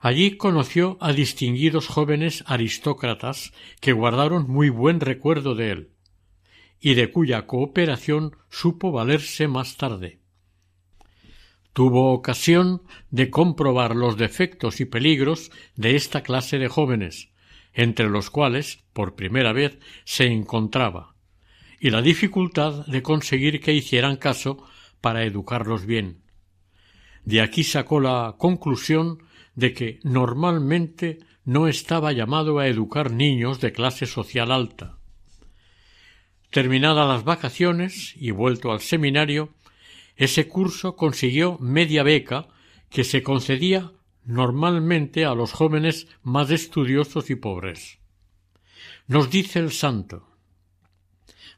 Allí 0.00 0.36
conoció 0.36 0.98
a 1.00 1.12
distinguidos 1.12 1.86
jóvenes 1.86 2.42
aristócratas 2.48 3.52
que 3.80 3.92
guardaron 3.92 4.50
muy 4.50 4.68
buen 4.68 4.98
recuerdo 4.98 5.54
de 5.54 5.70
él, 5.70 5.90
y 6.80 6.94
de 6.94 7.12
cuya 7.12 7.46
cooperación 7.46 8.36
supo 8.50 8.90
valerse 8.90 9.46
más 9.46 9.76
tarde. 9.76 10.18
Tuvo 11.72 12.12
ocasión 12.12 12.82
de 13.10 13.30
comprobar 13.30 13.94
los 13.94 14.16
defectos 14.16 14.80
y 14.80 14.86
peligros 14.86 15.52
de 15.76 15.94
esta 15.94 16.24
clase 16.24 16.58
de 16.58 16.66
jóvenes, 16.66 17.30
entre 17.76 18.08
los 18.08 18.30
cuales, 18.30 18.82
por 18.94 19.14
primera 19.14 19.52
vez, 19.52 19.78
se 20.04 20.26
encontraba, 20.26 21.14
y 21.78 21.90
la 21.90 22.00
dificultad 22.00 22.86
de 22.86 23.02
conseguir 23.02 23.60
que 23.60 23.74
hicieran 23.74 24.16
caso 24.16 24.66
para 25.02 25.24
educarlos 25.24 25.84
bien. 25.84 26.22
De 27.24 27.42
aquí 27.42 27.64
sacó 27.64 28.00
la 28.00 28.36
conclusión 28.38 29.22
de 29.54 29.74
que 29.74 30.00
normalmente 30.04 31.18
no 31.44 31.68
estaba 31.68 32.12
llamado 32.12 32.58
a 32.58 32.66
educar 32.66 33.10
niños 33.10 33.60
de 33.60 33.72
clase 33.72 34.06
social 34.06 34.50
alta. 34.52 34.98
Terminadas 36.50 37.06
las 37.06 37.24
vacaciones 37.24 38.14
y 38.16 38.30
vuelto 38.30 38.72
al 38.72 38.80
seminario, 38.80 39.50
ese 40.16 40.48
curso 40.48 40.96
consiguió 40.96 41.58
media 41.60 42.02
beca 42.02 42.48
que 42.88 43.04
se 43.04 43.22
concedía 43.22 43.92
normalmente 44.26 45.24
a 45.24 45.34
los 45.34 45.52
jóvenes 45.52 46.08
más 46.22 46.50
estudiosos 46.50 47.30
y 47.30 47.36
pobres. 47.36 47.98
Nos 49.06 49.30
dice 49.30 49.58
el 49.58 49.72
santo. 49.72 50.28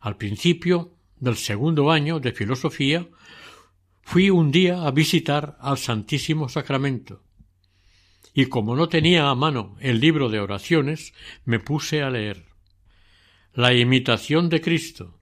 Al 0.00 0.16
principio 0.16 0.92
del 1.18 1.36
segundo 1.36 1.90
año 1.90 2.20
de 2.20 2.32
filosofía 2.32 3.08
fui 4.02 4.30
un 4.30 4.52
día 4.52 4.86
a 4.86 4.90
visitar 4.90 5.56
al 5.60 5.78
Santísimo 5.78 6.48
Sacramento 6.48 7.24
y 8.32 8.46
como 8.46 8.76
no 8.76 8.88
tenía 8.88 9.28
a 9.28 9.34
mano 9.34 9.76
el 9.80 9.98
libro 9.98 10.28
de 10.28 10.38
oraciones 10.38 11.12
me 11.44 11.58
puse 11.58 12.02
a 12.02 12.10
leer. 12.10 12.44
La 13.52 13.74
imitación 13.74 14.48
de 14.48 14.60
Cristo, 14.60 15.18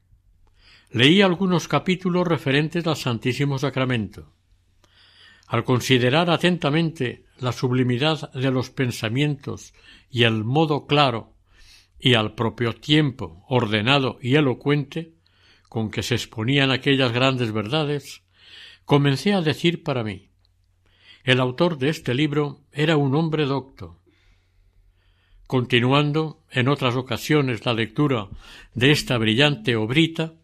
Leí 0.90 1.20
algunos 1.20 1.66
capítulos 1.68 2.26
referentes 2.26 2.87
al 2.87 2.96
Santísimo 2.96 3.59
Sacramento. 3.59 4.32
Al 5.46 5.64
considerar 5.64 6.30
atentamente 6.30 7.24
la 7.38 7.52
sublimidad 7.52 8.32
de 8.32 8.50
los 8.50 8.70
pensamientos 8.70 9.74
y 10.11 10.24
el 10.24 10.44
modo 10.44 10.87
claro 10.87 11.35
y 11.98 12.14
al 12.14 12.35
propio 12.35 12.74
tiempo 12.74 13.44
ordenado 13.48 14.18
y 14.20 14.35
elocuente 14.35 15.14
con 15.68 15.90
que 15.90 16.02
se 16.02 16.14
exponían 16.14 16.70
aquellas 16.70 17.12
grandes 17.12 17.52
verdades, 17.52 18.22
comencé 18.85 19.35
a 19.35 19.40
decir 19.40 19.82
para 19.82 20.04
mí 20.04 20.30
el 21.26 21.40
autor 21.40 21.76
de 21.78 21.88
este 21.88 22.14
libro 22.14 22.61
era 22.70 22.96
un 22.96 23.16
hombre 23.16 23.46
docto. 23.46 23.98
Continuando 25.48 26.44
en 26.52 26.68
otras 26.68 26.94
ocasiones 26.94 27.66
la 27.66 27.74
lectura 27.74 28.28
de 28.74 28.92
esta 28.92 29.18
brillante 29.18 29.74
obrita, 29.74 30.35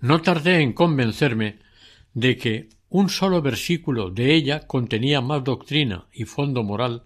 no 0.00 0.22
tardé 0.22 0.62
en 0.62 0.72
convencerme 0.72 1.58
de 2.14 2.38
que 2.38 2.68
un 2.92 3.08
solo 3.08 3.40
versículo 3.40 4.10
de 4.10 4.34
ella 4.34 4.66
contenía 4.66 5.22
más 5.22 5.42
doctrina 5.42 6.08
y 6.12 6.24
fondo 6.24 6.62
moral 6.62 7.04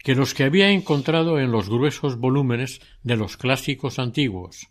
que 0.00 0.16
los 0.16 0.34
que 0.34 0.42
había 0.42 0.70
encontrado 0.70 1.38
en 1.38 1.52
los 1.52 1.68
gruesos 1.68 2.18
volúmenes 2.18 2.80
de 3.04 3.16
los 3.16 3.36
clásicos 3.36 4.00
antiguos. 4.00 4.66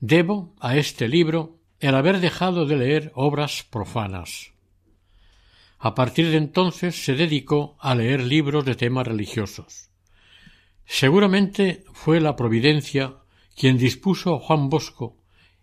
Debo 0.00 0.54
a 0.60 0.78
este 0.78 1.08
libro 1.08 1.58
el 1.78 1.94
haber 1.94 2.20
dejado 2.20 2.64
de 2.64 2.76
leer 2.76 3.12
obras 3.14 3.66
profanas. 3.70 4.52
A 5.78 5.94
partir 5.94 6.30
de 6.30 6.38
entonces 6.38 7.04
se 7.04 7.14
dedicó 7.14 7.76
a 7.80 7.94
leer 7.94 8.22
libros 8.24 8.64
de 8.64 8.76
temas 8.76 9.06
religiosos. 9.06 9.90
Seguramente 10.86 11.84
fue 11.92 12.18
la 12.18 12.34
providencia 12.34 13.16
quien 13.54 13.76
dispuso 13.76 14.36
a 14.36 14.40
Juan 14.40 14.70
Bosco 14.70 15.15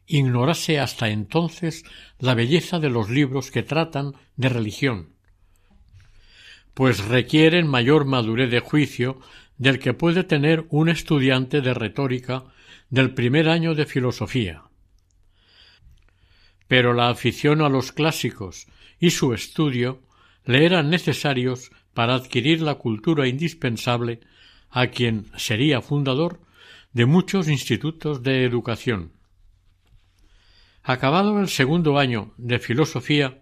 ignorase 0.07 0.79
hasta 0.79 1.09
entonces 1.09 1.83
la 2.19 2.33
belleza 2.33 2.79
de 2.79 2.89
los 2.89 3.09
libros 3.09 3.51
que 3.51 3.63
tratan 3.63 4.13
de 4.35 4.49
religión, 4.49 5.09
pues 6.73 7.05
requieren 7.05 7.67
mayor 7.67 8.05
madurez 8.05 8.49
de 8.49 8.59
juicio 8.59 9.19
del 9.57 9.79
que 9.79 9.93
puede 9.93 10.23
tener 10.23 10.65
un 10.69 10.89
estudiante 10.89 11.61
de 11.61 11.73
retórica 11.73 12.43
del 12.89 13.13
primer 13.13 13.49
año 13.49 13.75
de 13.75 13.85
filosofía. 13.85 14.63
Pero 16.67 16.93
la 16.93 17.09
afición 17.09 17.61
a 17.61 17.69
los 17.69 17.91
clásicos 17.91 18.67
y 18.99 19.11
su 19.11 19.33
estudio 19.33 20.01
le 20.45 20.65
eran 20.65 20.89
necesarios 20.89 21.71
para 21.93 22.15
adquirir 22.15 22.61
la 22.61 22.75
cultura 22.75 23.27
indispensable 23.27 24.19
a 24.69 24.87
quien 24.87 25.27
sería 25.37 25.81
fundador 25.81 26.41
de 26.93 27.05
muchos 27.05 27.47
institutos 27.47 28.23
de 28.23 28.43
educación. 28.43 29.11
Acabado 30.85 31.39
el 31.39 31.47
segundo 31.47 31.97
año 31.97 32.33
de 32.35 32.59
filosofía, 32.59 33.41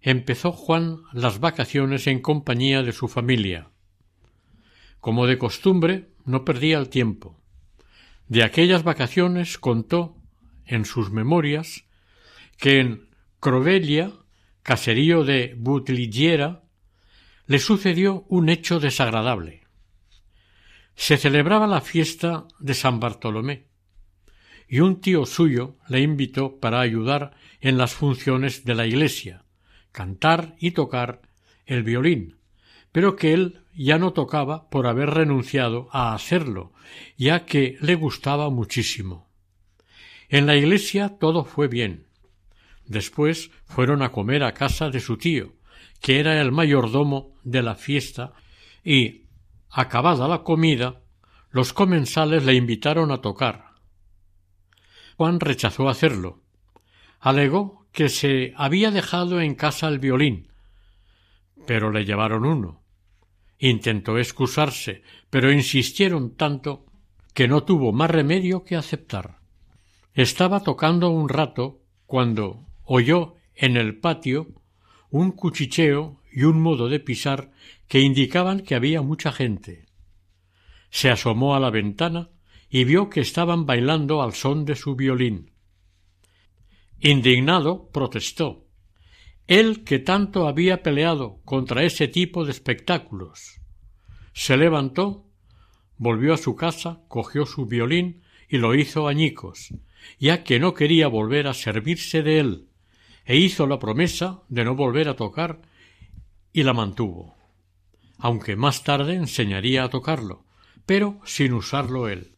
empezó 0.00 0.50
Juan 0.50 1.02
las 1.12 1.38
vacaciones 1.38 2.06
en 2.06 2.20
compañía 2.20 2.82
de 2.82 2.92
su 2.92 3.06
familia. 3.06 3.68
Como 4.98 5.26
de 5.26 5.36
costumbre, 5.36 6.08
no 6.24 6.42
perdía 6.46 6.78
el 6.78 6.88
tiempo. 6.88 7.38
De 8.28 8.42
aquellas 8.44 8.82
vacaciones 8.82 9.58
contó 9.58 10.16
en 10.64 10.86
sus 10.86 11.10
memorias 11.10 11.84
que 12.56 12.80
en 12.80 13.10
Crovelia, 13.40 14.12
caserío 14.62 15.22
de 15.22 15.54
Butligiera, 15.58 16.62
le 17.46 17.58
sucedió 17.58 18.24
un 18.28 18.48
hecho 18.48 18.80
desagradable. 18.80 19.66
Se 20.94 21.18
celebraba 21.18 21.66
la 21.66 21.82
fiesta 21.82 22.46
de 22.58 22.72
San 22.72 23.00
Bartolomé 23.00 23.69
y 24.70 24.78
un 24.78 25.00
tío 25.00 25.26
suyo 25.26 25.74
le 25.88 26.00
invitó 26.00 26.60
para 26.60 26.80
ayudar 26.80 27.32
en 27.60 27.76
las 27.76 27.92
funciones 27.92 28.64
de 28.64 28.76
la 28.76 28.86
iglesia, 28.86 29.42
cantar 29.90 30.54
y 30.60 30.70
tocar 30.70 31.22
el 31.66 31.82
violín, 31.82 32.36
pero 32.92 33.16
que 33.16 33.34
él 33.34 33.64
ya 33.74 33.98
no 33.98 34.12
tocaba 34.12 34.70
por 34.70 34.86
haber 34.86 35.10
renunciado 35.10 35.88
a 35.90 36.14
hacerlo, 36.14 36.72
ya 37.16 37.46
que 37.46 37.78
le 37.80 37.96
gustaba 37.96 38.48
muchísimo. 38.48 39.28
En 40.28 40.46
la 40.46 40.54
iglesia 40.54 41.16
todo 41.18 41.44
fue 41.44 41.66
bien. 41.66 42.06
Después 42.86 43.50
fueron 43.64 44.02
a 44.02 44.12
comer 44.12 44.44
a 44.44 44.54
casa 44.54 44.88
de 44.88 45.00
su 45.00 45.16
tío, 45.16 45.52
que 46.00 46.20
era 46.20 46.40
el 46.40 46.52
mayordomo 46.52 47.34
de 47.42 47.62
la 47.62 47.74
fiesta, 47.74 48.34
y, 48.84 49.22
acabada 49.68 50.28
la 50.28 50.44
comida, 50.44 51.00
los 51.50 51.72
comensales 51.72 52.44
le 52.44 52.54
invitaron 52.54 53.10
a 53.10 53.20
tocar, 53.20 53.69
Juan 55.20 55.38
rechazó 55.38 55.90
hacerlo. 55.90 56.40
Alegó 57.18 57.84
que 57.92 58.08
se 58.08 58.54
había 58.56 58.90
dejado 58.90 59.42
en 59.42 59.54
casa 59.54 59.86
el 59.86 59.98
violín, 59.98 60.48
pero 61.66 61.92
le 61.92 62.06
llevaron 62.06 62.46
uno. 62.46 62.80
Intentó 63.58 64.16
excusarse, 64.16 65.02
pero 65.28 65.52
insistieron 65.52 66.36
tanto 66.36 66.86
que 67.34 67.48
no 67.48 67.64
tuvo 67.64 67.92
más 67.92 68.10
remedio 68.10 68.64
que 68.64 68.76
aceptar. 68.76 69.40
Estaba 70.14 70.60
tocando 70.60 71.10
un 71.10 71.28
rato 71.28 71.82
cuando 72.06 72.64
oyó 72.84 73.34
en 73.54 73.76
el 73.76 73.98
patio 73.98 74.46
un 75.10 75.32
cuchicheo 75.32 76.22
y 76.32 76.44
un 76.44 76.62
modo 76.62 76.88
de 76.88 76.98
pisar 76.98 77.50
que 77.88 78.00
indicaban 78.00 78.60
que 78.60 78.74
había 78.74 79.02
mucha 79.02 79.32
gente. 79.32 79.84
Se 80.88 81.10
asomó 81.10 81.54
a 81.54 81.60
la 81.60 81.68
ventana 81.68 82.30
y 82.70 82.84
vio 82.84 83.10
que 83.10 83.20
estaban 83.20 83.66
bailando 83.66 84.22
al 84.22 84.32
son 84.32 84.64
de 84.64 84.76
su 84.76 84.94
violín. 84.94 85.50
Indignado, 87.00 87.90
protestó. 87.90 88.66
Él 89.48 89.82
que 89.82 89.98
tanto 89.98 90.46
había 90.46 90.82
peleado 90.82 91.40
contra 91.44 91.82
ese 91.82 92.06
tipo 92.06 92.44
de 92.44 92.52
espectáculos. 92.52 93.60
Se 94.32 94.56
levantó, 94.56 95.26
volvió 95.96 96.34
a 96.34 96.36
su 96.36 96.54
casa, 96.54 97.02
cogió 97.08 97.44
su 97.44 97.66
violín 97.66 98.22
y 98.48 98.58
lo 98.58 98.76
hizo 98.76 99.08
añicos, 99.08 99.74
ya 100.20 100.44
que 100.44 100.60
no 100.60 100.72
quería 100.72 101.08
volver 101.08 101.48
a 101.48 101.54
servirse 101.54 102.22
de 102.22 102.38
él, 102.38 102.68
e 103.24 103.36
hizo 103.36 103.66
la 103.66 103.80
promesa 103.80 104.42
de 104.48 104.64
no 104.64 104.76
volver 104.76 105.08
a 105.08 105.16
tocar 105.16 105.62
y 106.52 106.62
la 106.62 106.72
mantuvo, 106.72 107.36
aunque 108.18 108.54
más 108.54 108.84
tarde 108.84 109.14
enseñaría 109.14 109.84
a 109.84 109.90
tocarlo, 109.90 110.44
pero 110.86 111.20
sin 111.24 111.52
usarlo 111.52 112.08
él. 112.08 112.36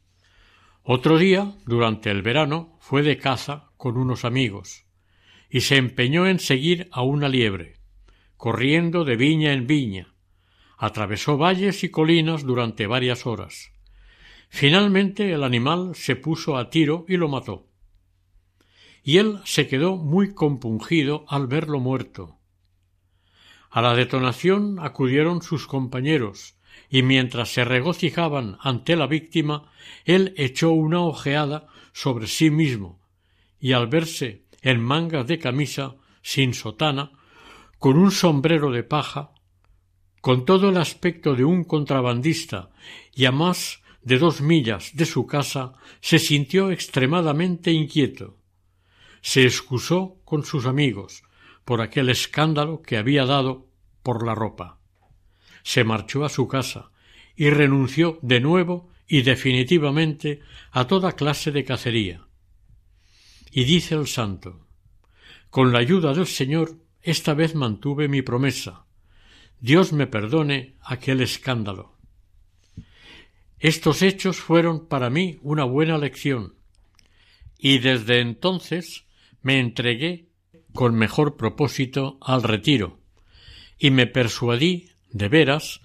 Otro 0.85 1.17
día, 1.17 1.55
durante 1.65 2.11
el 2.11 2.23
verano, 2.23 2.77
fue 2.81 3.03
de 3.03 3.17
caza 3.17 3.71
con 3.77 3.97
unos 3.97 4.25
amigos 4.25 4.85
y 5.49 5.61
se 5.61 5.77
empeñó 5.77 6.27
en 6.27 6.41
seguir 6.41 6.89
a 6.91 7.03
una 7.03 7.29
liebre, 7.29 7.77
corriendo 8.37 9.05
de 9.05 9.15
viña 9.15 9.53
en 9.53 9.69
viña. 9.69 10.15
Atravesó 10.77 11.39
valles 11.39 11.85
y 11.85 11.91
colinas 11.91 12.43
durante 12.43 12.89
varias 12.89 13.27
horas. 13.27 13.71
Finalmente 14.49 15.33
el 15.33 15.45
animal 15.45 15.95
se 15.95 16.17
puso 16.17 16.57
a 16.57 16.69
tiro 16.69 17.05
y 17.07 17.17
lo 17.17 17.29
mató. 17.29 17.69
Y 19.05 19.19
él 19.19 19.39
se 19.45 19.69
quedó 19.69 19.97
muy 19.97 20.35
compungido 20.35 21.25
al 21.29 21.47
verlo 21.47 21.79
muerto. 21.79 22.39
A 23.71 23.83
la 23.83 23.95
detonación 23.95 24.79
acudieron 24.81 25.43
sus 25.43 25.69
compañeros, 25.69 26.57
y 26.93 27.03
mientras 27.03 27.49
se 27.49 27.65
regocijaban 27.65 28.59
ante 28.61 28.97
la 28.97 29.07
víctima, 29.07 29.73
él 30.05 30.35
echó 30.37 30.73
una 30.73 31.01
ojeada 31.01 31.67
sobre 31.95 32.27
sí 32.27 32.51
mismo, 32.51 33.01
y 33.59 33.73
al 33.73 33.87
verse 33.87 34.45
en 34.61 34.79
mangas 34.79 35.27
de 35.27 35.39
camisa, 35.39 35.97
sin 36.21 36.53
sotana, 36.53 37.13
con 37.79 37.97
un 37.97 38.11
sombrero 38.11 38.71
de 38.71 38.85
paja, 38.85 39.31
con 40.21 40.45
todo 40.45 40.69
el 40.69 40.77
aspecto 40.77 41.35
de 41.35 41.47
un 41.47 41.65
contrabandista 41.65 42.69
y 43.15 43.25
a 43.25 43.33
más 43.33 43.81
de 44.03 44.19
dos 44.19 44.43
millas 44.43 44.95
de 44.95 45.07
su 45.07 45.27
casa, 45.27 45.73
se 46.03 46.19
sintió 46.19 46.71
extremadamente 46.71 47.73
inquieto. 47.73 48.37
Se 49.23 49.45
excusó 49.45 50.21
con 50.27 50.45
sus 50.45 50.67
amigos 50.67 51.23
por 51.65 51.81
aquel 51.81 52.11
escándalo 52.11 52.83
que 52.83 52.99
había 52.99 53.25
dado 53.25 53.67
por 54.03 54.27
la 54.27 54.35
ropa. 54.35 54.82
Se 55.63 55.85
marchó 55.85 56.25
a 56.25 56.29
su 56.29 56.49
casa 56.49 56.91
y 57.37 57.51
renunció 57.51 58.19
de 58.23 58.41
nuevo 58.41 58.91
y 59.07 59.23
definitivamente 59.23 60.41
a 60.71 60.87
toda 60.87 61.13
clase 61.13 61.51
de 61.51 61.65
cacería. 61.65 62.27
Y 63.51 63.65
dice 63.65 63.95
el 63.95 64.07
santo 64.07 64.67
Con 65.51 65.73
la 65.73 65.81
ayuda 65.81 66.15
del 66.15 66.27
Señor 66.27 66.79
esta 67.03 67.35
vez 67.35 67.55
mantuve 67.55 68.09
mi 68.09 68.23
promesa. 68.23 68.87
Dios 69.61 69.93
me 69.93 70.07
perdone 70.07 70.77
aquel 70.83 71.21
escándalo. 71.21 71.97
Estos 73.59 74.03
hechos 74.03 74.39
fueron 74.39 74.87
para 74.87 75.11
mí 75.11 75.39
una 75.43 75.65
buena 75.65 75.99
lección, 75.99 76.55
y 77.59 77.79
desde 77.79 78.21
entonces 78.21 79.05
me 79.41 79.61
entregué 79.61 80.29
con 80.73 80.95
mejor 80.95 81.37
propósito 81.37 82.19
al 82.21 82.43
retiro, 82.43 83.01
y 83.79 83.91
me 83.91 84.07
persuadí, 84.07 84.91
de 85.13 85.29
veras, 85.29 85.81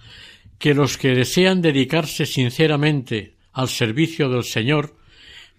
que 0.58 0.74
los 0.74 0.98
que 0.98 1.10
desean 1.10 1.62
dedicarse 1.62 2.26
sinceramente 2.26 3.36
al 3.54 3.70
servicio 3.70 4.30
del 4.30 4.44
Señor 4.44 4.98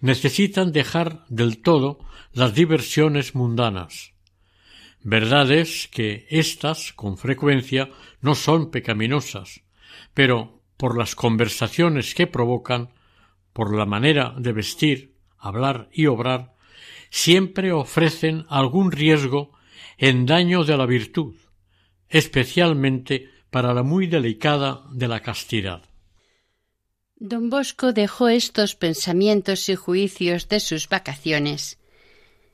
necesitan 0.01 0.71
dejar 0.71 1.25
del 1.29 1.61
todo 1.61 1.99
las 2.33 2.53
diversiones 2.53 3.35
mundanas. 3.35 4.13
Verdad 5.01 5.51
es 5.51 5.87
que 5.87 6.27
éstas, 6.29 6.93
con 6.93 7.17
frecuencia, 7.17 7.89
no 8.21 8.35
son 8.35 8.69
pecaminosas, 8.69 9.61
pero 10.13 10.61
por 10.77 10.97
las 10.97 11.15
conversaciones 11.15 12.13
que 12.13 12.27
provocan, 12.27 12.89
por 13.53 13.75
la 13.75 13.85
manera 13.85 14.33
de 14.37 14.53
vestir, 14.53 15.15
hablar 15.37 15.89
y 15.91 16.07
obrar, 16.07 16.53
siempre 17.09 17.71
ofrecen 17.71 18.45
algún 18.49 18.91
riesgo 18.91 19.51
en 19.97 20.25
daño 20.25 20.63
de 20.63 20.77
la 20.77 20.85
virtud, 20.85 21.35
especialmente 22.09 23.29
para 23.49 23.73
la 23.73 23.83
muy 23.83 24.07
delicada 24.07 24.83
de 24.91 25.07
la 25.07 25.21
castidad. 25.21 25.81
Don 27.15 27.49
Bosco 27.49 27.91
dejó 27.91 28.29
estos 28.29 28.75
pensamientos 28.75 29.67
y 29.67 29.75
juicios 29.75 30.47
de 30.47 30.59
sus 30.59 30.87
vacaciones. 30.87 31.77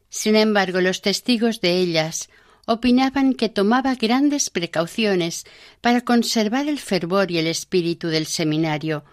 Sin 0.09 0.35
embargo, 0.35 0.81
los 0.81 1.01
testigos 1.01 1.61
de 1.61 1.77
ellas 1.77 2.29
opinaban 2.65 3.33
que 3.33 3.49
tomaba 3.49 3.95
grandes 3.95 4.49
precauciones 4.49 5.45
para 5.81 6.01
conservar 6.01 6.67
el 6.67 6.79
fervor 6.79 7.31
y 7.31 7.37
el 7.37 7.47
espíritu 7.47 8.07
del 8.07 8.25
seminario, 8.25 9.03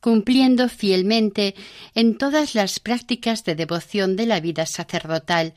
cumpliendo 0.00 0.68
fielmente 0.68 1.54
en 1.94 2.16
todas 2.16 2.54
las 2.54 2.78
prácticas 2.78 3.44
de 3.44 3.54
devoción 3.54 4.14
de 4.14 4.26
la 4.26 4.40
vida 4.40 4.66
sacerdotal, 4.66 5.54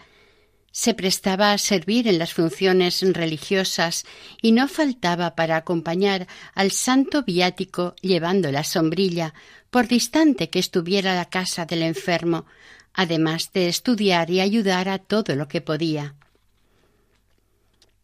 se 0.76 0.94
prestaba 0.94 1.54
a 1.54 1.58
servir 1.58 2.06
en 2.06 2.20
las 2.20 2.34
funciones 2.34 3.02
religiosas 3.02 4.04
y 4.42 4.52
no 4.52 4.68
faltaba 4.68 5.34
para 5.34 5.56
acompañar 5.56 6.28
al 6.54 6.72
santo 6.72 7.24
viático 7.24 7.96
llevando 8.02 8.52
la 8.52 8.66
sombrilla, 8.66 9.34
por 9.70 9.88
distante 9.88 10.50
que 10.50 10.60
estuviera 10.60 11.16
la 11.16 11.30
casa 11.30 11.66
del 11.66 11.82
enfermo, 11.82 12.46
además 12.94 13.54
de 13.54 13.70
estudiar 13.70 14.30
y 14.30 14.42
ayudar 14.42 14.90
a 14.90 14.98
todo 14.98 15.38
lo 15.38 15.48
que 15.48 15.62
podía. 15.62 16.16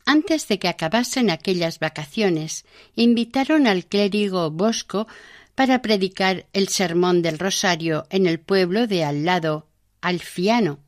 Antes 0.06 0.48
de 0.48 0.58
que 0.58 0.70
acabasen 0.70 1.30
aquellas 1.30 1.78
vacaciones, 1.78 2.64
invitaron 2.96 3.68
al 3.68 3.86
clérigo 3.86 4.50
Bosco 4.50 5.08
para 5.56 5.82
predicar 5.82 6.46
el 6.54 6.70
sermón 6.70 7.22
del 7.22 7.38
Rosario 7.38 8.06
en 8.10 8.28
el 8.28 8.40
pueblo 8.40 8.88
de 8.88 9.04
al 9.04 9.26
lado, 9.26 9.68
Alfiano. 10.00 10.80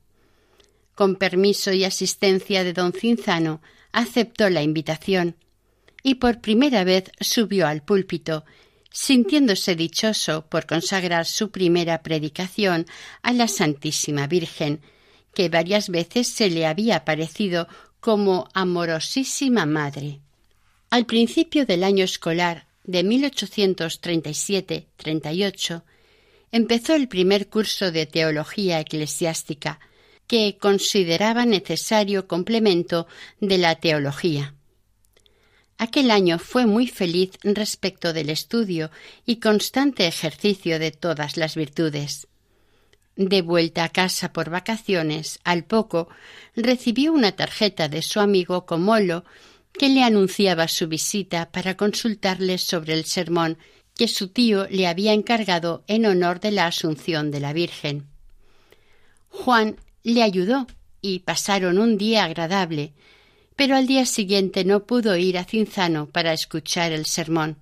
Con 0.95 1.15
permiso 1.15 1.73
y 1.73 1.85
asistencia 1.85 2.63
de 2.63 2.73
don 2.73 2.93
Cinzano, 2.93 3.61
aceptó 3.91 4.49
la 4.49 4.61
invitación 4.61 5.35
y 6.03 6.15
por 6.15 6.41
primera 6.41 6.83
vez 6.83 7.11
subió 7.21 7.67
al 7.67 7.81
púlpito, 7.81 8.43
sintiéndose 8.91 9.75
dichoso 9.75 10.45
por 10.47 10.65
consagrar 10.65 11.25
su 11.25 11.49
primera 11.49 12.03
predicación 12.03 12.85
a 13.21 13.31
la 13.33 13.47
Santísima 13.47 14.27
Virgen, 14.27 14.81
que 15.33 15.47
varias 15.49 15.89
veces 15.89 16.27
se 16.27 16.49
le 16.49 16.67
había 16.67 16.97
aparecido 16.97 17.67
como 17.99 18.49
amorosísima 18.53 19.65
madre. 19.65 20.19
Al 20.89 21.05
principio 21.05 21.65
del 21.65 21.83
año 21.83 22.03
escolar 22.03 22.67
de 22.83 23.03
1837-38 23.03 25.83
empezó 26.51 26.93
el 26.93 27.07
primer 27.07 27.49
curso 27.49 27.91
de 27.91 28.05
teología 28.05 28.81
eclesiástica 28.81 29.79
que 30.27 30.57
consideraba 30.59 31.45
necesario 31.45 32.27
complemento 32.27 33.07
de 33.39 33.57
la 33.57 33.75
teología. 33.75 34.55
Aquel 35.77 36.11
año 36.11 36.39
fue 36.39 36.65
muy 36.65 36.87
feliz 36.87 37.31
respecto 37.43 38.13
del 38.13 38.29
estudio 38.29 38.91
y 39.25 39.37
constante 39.37 40.07
ejercicio 40.07 40.79
de 40.79 40.91
todas 40.91 41.35
las 41.35 41.55
virtudes. 41.55 42.27
De 43.15 43.41
vuelta 43.41 43.83
a 43.83 43.89
casa 43.89 44.33
por 44.33 44.49
vacaciones, 44.49 45.39
al 45.43 45.65
poco, 45.65 46.09
recibió 46.55 47.13
una 47.13 47.33
tarjeta 47.33 47.89
de 47.89 48.01
su 48.01 48.19
amigo 48.19 48.65
Comolo 48.65 49.23
que 49.71 49.89
le 49.89 50.03
anunciaba 50.03 50.67
su 50.67 50.87
visita 50.87 51.51
para 51.51 51.75
consultarle 51.75 52.57
sobre 52.57 52.93
el 52.93 53.05
sermón 53.05 53.57
que 53.95 54.07
su 54.07 54.29
tío 54.29 54.67
le 54.69 54.87
había 54.87 55.13
encargado 55.13 55.83
en 55.87 56.05
honor 56.05 56.39
de 56.39 56.51
la 56.51 56.67
Asunción 56.67 57.29
de 57.29 57.39
la 57.39 57.53
Virgen. 57.53 58.07
Juan 59.29 59.77
le 60.11 60.23
ayudó 60.23 60.67
y 61.01 61.19
pasaron 61.19 61.77
un 61.77 61.97
día 61.97 62.23
agradable, 62.23 62.93
pero 63.55 63.75
al 63.75 63.87
día 63.87 64.05
siguiente 64.05 64.65
no 64.65 64.85
pudo 64.85 65.15
ir 65.15 65.37
a 65.37 65.45
Cinzano 65.45 66.09
para 66.09 66.33
escuchar 66.33 66.91
el 66.91 67.05
sermón. 67.05 67.57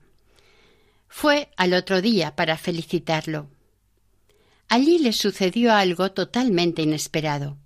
Fue 1.08 1.50
al 1.58 1.74
otro 1.74 2.02
día 2.02 2.36
para 2.36 2.58
felicitarlo. 2.58 3.50
Allí 4.70 5.00
le 5.00 5.12
sucedió 5.12 5.74
algo 5.74 6.12
totalmente 6.12 6.82
inesperado. 6.82 7.58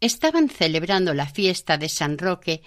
Estaban 0.00 0.48
celebrando 0.48 1.12
la 1.12 1.26
fiesta 1.26 1.76
de 1.76 1.88
San 1.88 2.16
Roque 2.18 2.62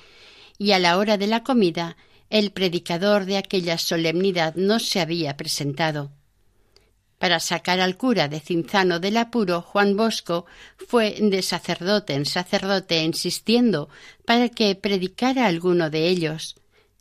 y 0.57 0.71
a 0.71 0.79
la 0.79 0.97
hora 0.97 1.17
de 1.17 1.27
la 1.27 1.43
comida 1.43 1.97
el 2.29 2.51
predicador 2.51 3.25
de 3.25 3.37
aquella 3.37 3.77
solemnidad 3.77 4.55
no 4.55 4.79
se 4.79 4.99
había 4.99 5.37
presentado. 5.37 6.11
Para 7.17 7.39
sacar 7.39 7.79
al 7.79 7.97
cura 7.97 8.27
de 8.27 8.39
Cinzano 8.39 8.99
del 8.99 9.17
apuro, 9.17 9.61
Juan 9.61 9.97
Bosco 9.97 10.45
fue 10.77 11.15
de 11.19 11.41
sacerdote 11.41 12.13
en 12.13 12.25
sacerdote 12.25 13.03
insistiendo 13.03 13.89
para 14.25 14.49
que 14.49 14.75
predicara 14.75 15.47
alguno 15.47 15.89
de 15.89 16.09
ellos, 16.09 16.55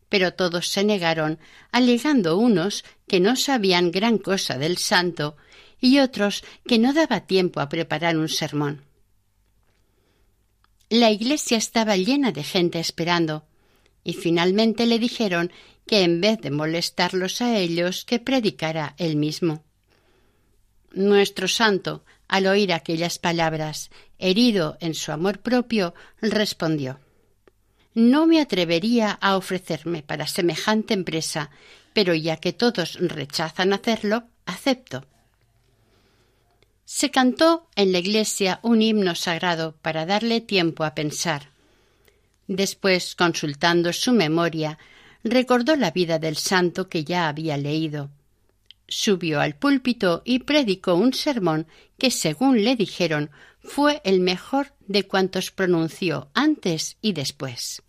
pero 0.08 0.32
todos 0.32 0.68
se 0.68 0.84
negaron, 0.84 1.38
alegando 1.70 2.38
unos 2.38 2.84
que 3.06 3.20
no 3.20 3.36
sabían 3.36 3.90
gran 3.90 4.16
cosa 4.16 4.56
del 4.56 4.78
santo 4.78 5.36
y 5.80 5.98
otros 5.98 6.44
que 6.66 6.78
no 6.78 6.94
daba 6.94 7.26
tiempo 7.26 7.60
a 7.60 7.68
preparar 7.68 8.16
un 8.16 8.30
sermón. 8.30 8.82
La 10.88 11.10
iglesia 11.10 11.58
estaba 11.58 11.96
llena 11.96 12.32
de 12.32 12.42
gente 12.44 12.78
esperando, 12.78 13.44
y 14.02 14.14
finalmente 14.14 14.86
le 14.86 14.98
dijeron 14.98 15.52
que 15.86 16.04
en 16.04 16.20
vez 16.20 16.40
de 16.40 16.50
molestarlos 16.50 17.42
a 17.42 17.58
ellos, 17.58 18.04
que 18.04 18.18
predicara 18.18 18.94
él 18.96 19.16
mismo. 19.16 19.65
Nuestro 20.96 21.46
santo, 21.46 22.06
al 22.26 22.46
oír 22.46 22.72
aquellas 22.72 23.18
palabras, 23.18 23.90
herido 24.18 24.78
en 24.80 24.94
su 24.94 25.12
amor 25.12 25.40
propio, 25.40 25.92
respondió 26.22 27.00
No 27.92 28.26
me 28.26 28.40
atrevería 28.40 29.10
a 29.10 29.36
ofrecerme 29.36 30.02
para 30.02 30.26
semejante 30.26 30.94
empresa, 30.94 31.50
pero 31.92 32.14
ya 32.14 32.38
que 32.38 32.54
todos 32.54 32.94
rechazan 32.98 33.74
hacerlo, 33.74 34.24
acepto. 34.46 35.04
Se 36.86 37.10
cantó 37.10 37.68
en 37.76 37.92
la 37.92 37.98
iglesia 37.98 38.58
un 38.62 38.80
himno 38.80 39.14
sagrado 39.14 39.76
para 39.82 40.06
darle 40.06 40.40
tiempo 40.40 40.82
a 40.82 40.94
pensar. 40.94 41.50
Después, 42.48 43.14
consultando 43.14 43.92
su 43.92 44.14
memoria, 44.14 44.78
recordó 45.22 45.76
la 45.76 45.90
vida 45.90 46.18
del 46.18 46.38
santo 46.38 46.88
que 46.88 47.04
ya 47.04 47.28
había 47.28 47.58
leído. 47.58 48.15
Subió 48.88 49.40
al 49.40 49.56
púlpito 49.56 50.22
y 50.24 50.40
predicó 50.40 50.94
un 50.94 51.12
sermón 51.12 51.66
que, 51.98 52.10
según 52.10 52.62
le 52.62 52.76
dijeron, 52.76 53.30
fue 53.60 54.00
el 54.04 54.20
mejor 54.20 54.74
de 54.86 55.04
cuantos 55.06 55.50
pronunció 55.50 56.30
antes 56.34 56.96
y 57.02 57.12
después. 57.12 57.82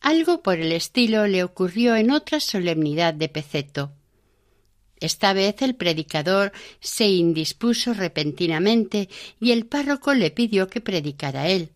Algo 0.00 0.42
por 0.42 0.58
el 0.58 0.72
estilo 0.72 1.26
le 1.26 1.42
ocurrió 1.42 1.96
en 1.96 2.10
otra 2.10 2.40
solemnidad 2.40 3.14
de 3.14 3.30
Peceto. 3.30 3.92
Esta 5.00 5.32
vez 5.32 5.62
el 5.62 5.74
predicador 5.76 6.52
se 6.80 7.06
indispuso 7.06 7.94
repentinamente 7.94 9.08
y 9.40 9.52
el 9.52 9.66
párroco 9.66 10.12
le 10.12 10.30
pidió 10.30 10.68
que 10.68 10.82
predicara 10.82 11.48
él. 11.48 11.72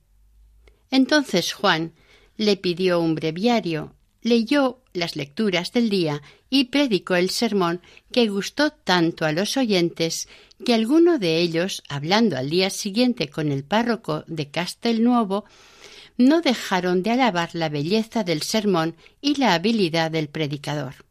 Entonces 0.91 1.53
Juan 1.53 1.95
le 2.37 2.57
pidió 2.57 3.01
un 3.01 3.15
breviario, 3.15 3.95
leyó 4.23 4.83
las 4.93 5.17
lecturas 5.17 5.73
del 5.73 5.91
día 5.91 6.23
y 6.51 6.65
predicó 6.65 7.15
el 7.15 7.31
sermón 7.31 7.81
que 8.13 8.29
gustó 8.29 8.71
tanto 8.71 9.25
a 9.25 9.33
los 9.33 9.57
oyentes 9.57 10.29
que 10.65 10.75
alguno 10.75 11.19
de 11.19 11.39
ellos, 11.39 11.83
hablando 11.89 12.37
al 12.37 12.51
día 12.51 12.71
siguiente 12.71 13.29
con 13.29 13.53
el 13.53 13.65
párroco 13.65 14.25
de 14.27 14.51
Castelnuovo, 14.51 15.45
no 16.17 16.41
dejaron 16.41 17.03
de 17.03 17.13
alabar 17.13 17.51
la 17.55 17.69
belleza 17.69 18.25
del 18.25 18.43
sermón 18.43 18.97
y 19.21 19.37
la 19.37 19.55
habilidad 19.55 20.11
del 20.11 20.29
predicador. 20.29 21.07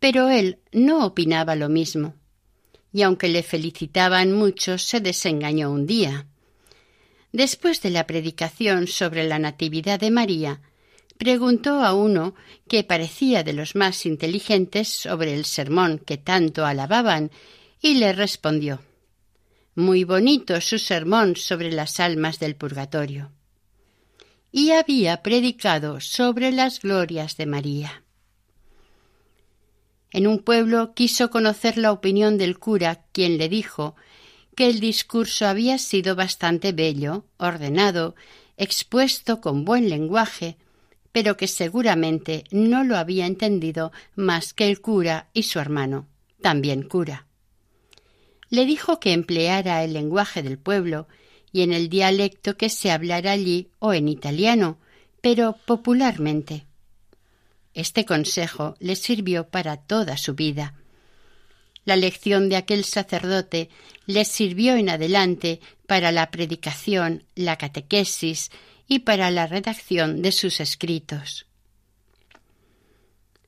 Pero 0.00 0.28
él 0.28 0.58
no 0.72 1.06
opinaba 1.06 1.54
lo 1.54 1.68
mismo, 1.68 2.14
y 2.92 3.02
aunque 3.02 3.28
le 3.28 3.42
felicitaban 3.42 4.32
muchos, 4.32 4.82
se 4.82 5.00
desengañó 5.00 5.70
un 5.70 5.86
día. 5.86 6.26
Después 7.32 7.80
de 7.82 7.90
la 7.90 8.06
predicación 8.06 8.88
sobre 8.88 9.24
la 9.28 9.38
Natividad 9.38 10.00
de 10.00 10.10
María, 10.10 10.60
preguntó 11.18 11.82
a 11.84 11.94
uno 11.94 12.34
que 12.68 12.84
parecía 12.84 13.42
de 13.42 13.52
los 13.52 13.74
más 13.74 14.06
inteligentes 14.06 14.88
sobre 14.88 15.34
el 15.34 15.44
sermón 15.44 15.98
que 15.98 16.16
tanto 16.16 16.64
alababan 16.64 17.30
y 17.80 17.94
le 17.94 18.12
respondió 18.12 18.80
Muy 19.74 20.04
bonito 20.04 20.60
su 20.60 20.78
sermón 20.78 21.36
sobre 21.36 21.72
las 21.72 22.00
almas 22.00 22.38
del 22.38 22.56
purgatorio. 22.56 23.32
Y 24.50 24.70
había 24.70 25.22
predicado 25.22 26.00
sobre 26.00 26.52
las 26.52 26.80
glorias 26.80 27.36
de 27.36 27.46
María. 27.46 28.04
En 30.10 30.26
un 30.26 30.38
pueblo 30.38 30.94
quiso 30.94 31.30
conocer 31.30 31.76
la 31.76 31.92
opinión 31.92 32.38
del 32.38 32.58
cura, 32.58 33.04
quien 33.12 33.36
le 33.36 33.48
dijo 33.48 33.94
que 34.56 34.68
el 34.68 34.80
discurso 34.80 35.46
había 35.46 35.78
sido 35.78 36.16
bastante 36.16 36.72
bello, 36.72 37.26
ordenado, 37.36 38.16
expuesto 38.56 39.40
con 39.40 39.64
buen 39.64 39.88
lenguaje, 39.88 40.56
pero 41.18 41.36
que 41.36 41.48
seguramente 41.48 42.44
no 42.52 42.84
lo 42.84 42.96
había 42.96 43.26
entendido 43.26 43.90
más 44.14 44.54
que 44.54 44.68
el 44.68 44.80
cura 44.80 45.30
y 45.32 45.42
su 45.42 45.58
hermano, 45.58 46.06
también 46.40 46.84
cura. 46.84 47.26
Le 48.50 48.64
dijo 48.64 49.00
que 49.00 49.12
empleara 49.12 49.82
el 49.82 49.94
lenguaje 49.94 50.44
del 50.44 50.58
pueblo 50.58 51.08
y 51.50 51.62
en 51.62 51.72
el 51.72 51.88
dialecto 51.88 52.56
que 52.56 52.68
se 52.68 52.92
hablara 52.92 53.32
allí 53.32 53.68
o 53.80 53.94
en 53.94 54.06
italiano, 54.06 54.78
pero 55.20 55.56
popularmente. 55.66 56.66
Este 57.74 58.04
consejo 58.04 58.76
le 58.78 58.94
sirvió 58.94 59.48
para 59.48 59.76
toda 59.76 60.16
su 60.16 60.36
vida 60.36 60.74
la 61.88 61.96
lección 61.96 62.50
de 62.50 62.56
aquel 62.56 62.84
sacerdote 62.84 63.70
les 64.04 64.28
sirvió 64.28 64.76
en 64.76 64.90
adelante 64.90 65.60
para 65.86 66.12
la 66.12 66.30
predicación, 66.30 67.24
la 67.34 67.56
catequesis 67.56 68.50
y 68.88 69.00
para 69.00 69.30
la 69.30 69.46
redacción 69.46 70.22
de 70.22 70.32
sus 70.32 70.60
escritos. 70.60 71.44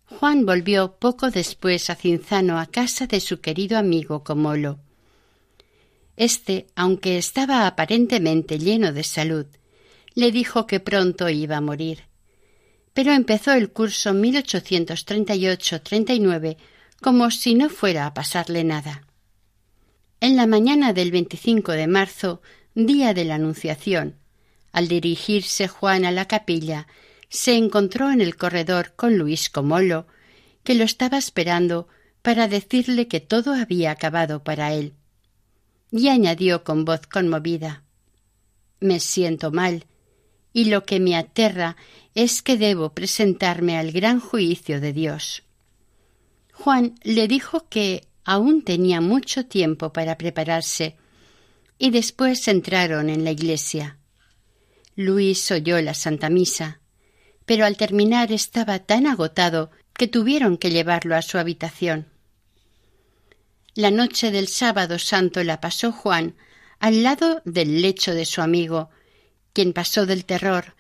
Juan 0.05 0.45
volvió 0.45 0.99
poco 0.99 1.31
después 1.31 1.89
a 1.89 1.95
Cinzano 1.95 2.61
a 2.61 2.67
casa 2.67 3.07
de 3.07 3.21
su 3.21 3.41
querido 3.41 3.79
amigo 3.79 4.23
Comolo. 4.23 4.81
Este, 6.17 6.67
aunque 6.77 7.17
estaba 7.17 7.67
aparentemente 7.67 8.59
lleno 8.59 8.93
de 8.93 9.03
salud, 9.03 9.47
le 10.15 10.31
dijo 10.31 10.67
que 10.67 10.81
pronto 10.81 11.31
iba 11.31 11.57
a 11.57 11.63
morir. 11.63 12.01
Pero 12.93 13.13
empezó 13.13 13.53
el 13.53 13.71
curso 13.71 14.13
1838-39 14.13 16.59
como 17.01 17.31
si 17.31 17.55
no 17.55 17.71
fuera 17.71 18.05
a 18.07 18.13
pasarle 18.13 18.65
nada. 18.65 19.07
En 20.21 20.37
la 20.37 20.47
mañana 20.47 20.93
del 20.93 21.11
25 21.13 21.73
de 21.73 21.87
marzo, 21.87 22.43
día 22.75 23.15
de 23.15 23.25
la 23.25 23.37
Anunciación, 23.37 24.20
al 24.73 24.89
dirigirse 24.89 25.69
Juan 25.69 26.05
a 26.05 26.11
la 26.11 26.27
capilla, 26.27 26.87
se 27.29 27.55
encontró 27.57 28.11
en 28.11 28.21
el 28.21 28.37
corredor 28.37 28.93
con 28.97 29.17
Luis 29.17 29.51
Comolo, 29.51 30.07
que 30.65 30.75
lo 30.75 30.85
estaba 30.85 31.19
esperando 31.19 31.89
para 32.23 32.49
decirle 32.49 33.09
que 33.09 33.21
todo 33.21 33.55
había 33.55 33.93
acabado 33.93 34.43
para 34.43 34.73
él. 34.73 34.95
Y 35.91 36.09
añadió 36.09 36.65
con 36.65 36.85
voz 36.85 37.07
conmovida 37.07 37.83
Me 38.81 39.01
siento 39.01 39.51
mal, 39.51 39.87
y 40.53 40.67
lo 40.67 40.85
que 40.85 41.01
me 41.01 41.17
aterra 41.17 41.77
es 42.15 42.43
que 42.43 42.57
debo 42.57 42.93
presentarme 42.93 43.79
al 43.79 43.93
gran 43.93 44.21
juicio 44.21 44.81
de 44.81 44.93
Dios. 44.93 45.45
Juan 46.53 46.97
le 47.03 47.29
dijo 47.29 47.69
que 47.69 48.07
aún 48.25 48.63
tenía 48.63 49.01
mucho 49.01 49.47
tiempo 49.47 49.93
para 49.93 50.19
prepararse, 50.19 50.97
y 51.79 51.91
después 51.91 52.47
entraron 52.49 53.09
en 53.09 53.25
la 53.25 53.31
iglesia. 53.31 54.00
Luis 54.97 55.51
oyó 55.51 55.81
la 55.81 55.95
Santa 55.95 56.31
Misa, 56.31 56.81
pero 57.47 57.65
al 57.65 57.77
terminar 57.77 58.33
estaba 58.33 58.79
tan 58.81 59.07
agotado 59.07 59.71
que 59.95 60.09
tuvieron 60.09 60.57
que 60.57 60.71
llevarlo 60.71 61.17
a 61.17 61.23
su 61.23 61.39
habitación. 61.39 62.07
La 63.75 63.91
noche 63.91 64.31
del 64.31 64.49
sábado 64.49 64.99
santo 64.99 65.43
la 65.45 65.61
pasó 65.61 65.93
Juan 65.93 66.35
al 66.79 67.03
lado 67.03 67.43
del 67.45 67.83
lecho 67.83 68.15
de 68.15 68.25
su 68.25 68.41
amigo, 68.41 68.91
quien 69.53 69.73
pasó 69.73 70.07
del 70.07 70.25
terror 70.25 70.75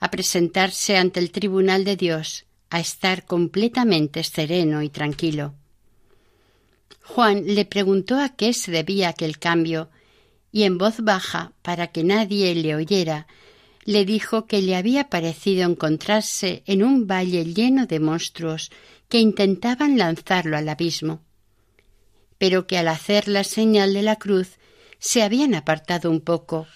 a 0.00 0.10
presentarse 0.10 0.96
ante 0.96 1.20
el 1.20 1.30
tribunal 1.30 1.84
de 1.84 1.96
Dios 1.96 2.44
a 2.70 2.80
estar 2.80 3.24
completamente 3.24 4.22
sereno 4.22 4.82
y 4.82 4.90
tranquilo. 4.90 5.54
Juan 7.02 7.54
le 7.54 7.64
preguntó 7.64 8.18
a 8.18 8.30
qué 8.30 8.52
se 8.52 8.70
debía 8.70 9.08
aquel 9.08 9.38
cambio, 9.38 9.90
y 10.52 10.64
en 10.64 10.76
voz 10.76 11.00
baja, 11.00 11.52
para 11.62 11.88
que 11.88 12.02
nadie 12.02 12.54
le 12.54 12.74
oyera, 12.74 13.26
le 13.86 14.04
dijo 14.04 14.46
que 14.46 14.60
le 14.60 14.74
había 14.74 15.08
parecido 15.08 15.64
encontrarse 15.70 16.64
en 16.66 16.82
un 16.82 17.06
valle 17.06 17.44
lleno 17.44 17.86
de 17.86 18.00
monstruos 18.00 18.72
que 19.08 19.20
intentaban 19.20 19.96
lanzarlo 19.96 20.56
al 20.56 20.68
abismo, 20.68 21.22
pero 22.36 22.66
que 22.66 22.78
al 22.78 22.88
hacer 22.88 23.28
la 23.28 23.44
señal 23.44 23.94
de 23.94 24.02
la 24.02 24.16
cruz 24.16 24.58
se 24.98 25.22
habían 25.22 25.54
apartado 25.54 26.10
un 26.10 26.20
poco. 26.20 26.66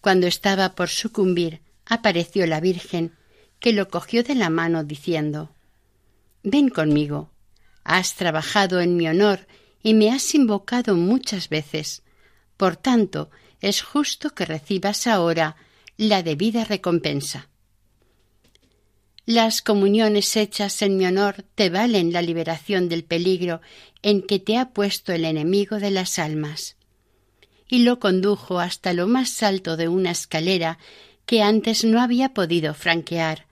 Cuando 0.00 0.26
estaba 0.26 0.74
por 0.74 0.88
sucumbir, 0.88 1.60
apareció 1.84 2.46
la 2.46 2.60
Virgen, 2.60 3.14
que 3.60 3.74
lo 3.74 3.88
cogió 3.88 4.22
de 4.24 4.34
la 4.34 4.48
mano 4.48 4.84
diciendo 4.84 5.50
Ven 6.42 6.70
conmigo. 6.70 7.30
Has 7.84 8.14
trabajado 8.14 8.80
en 8.80 8.96
mi 8.96 9.08
honor 9.08 9.46
y 9.82 9.92
me 9.92 10.10
has 10.10 10.34
invocado 10.34 10.96
muchas 10.96 11.50
veces. 11.50 12.02
Por 12.56 12.76
tanto, 12.76 13.30
es 13.60 13.82
justo 13.82 14.30
que 14.30 14.46
recibas 14.46 15.06
ahora 15.06 15.56
la 15.98 16.22
debida 16.22 16.64
recompensa. 16.64 17.48
Las 19.26 19.60
comuniones 19.62 20.36
hechas 20.36 20.80
en 20.80 20.96
mi 20.96 21.04
honor 21.04 21.44
te 21.56 21.70
valen 21.70 22.12
la 22.12 22.22
liberación 22.22 22.88
del 22.88 23.02
peligro 23.02 23.60
en 24.00 24.22
que 24.22 24.38
te 24.38 24.56
ha 24.56 24.70
puesto 24.70 25.12
el 25.12 25.24
enemigo 25.24 25.80
de 25.80 25.90
las 25.90 26.20
almas. 26.20 26.76
Y 27.68 27.80
lo 27.80 27.98
condujo 27.98 28.60
hasta 28.60 28.92
lo 28.92 29.08
más 29.08 29.42
alto 29.42 29.76
de 29.76 29.88
una 29.88 30.12
escalera 30.12 30.78
que 31.26 31.42
antes 31.42 31.84
no 31.84 32.00
había 32.00 32.32
podido 32.32 32.74
franquear, 32.74 33.48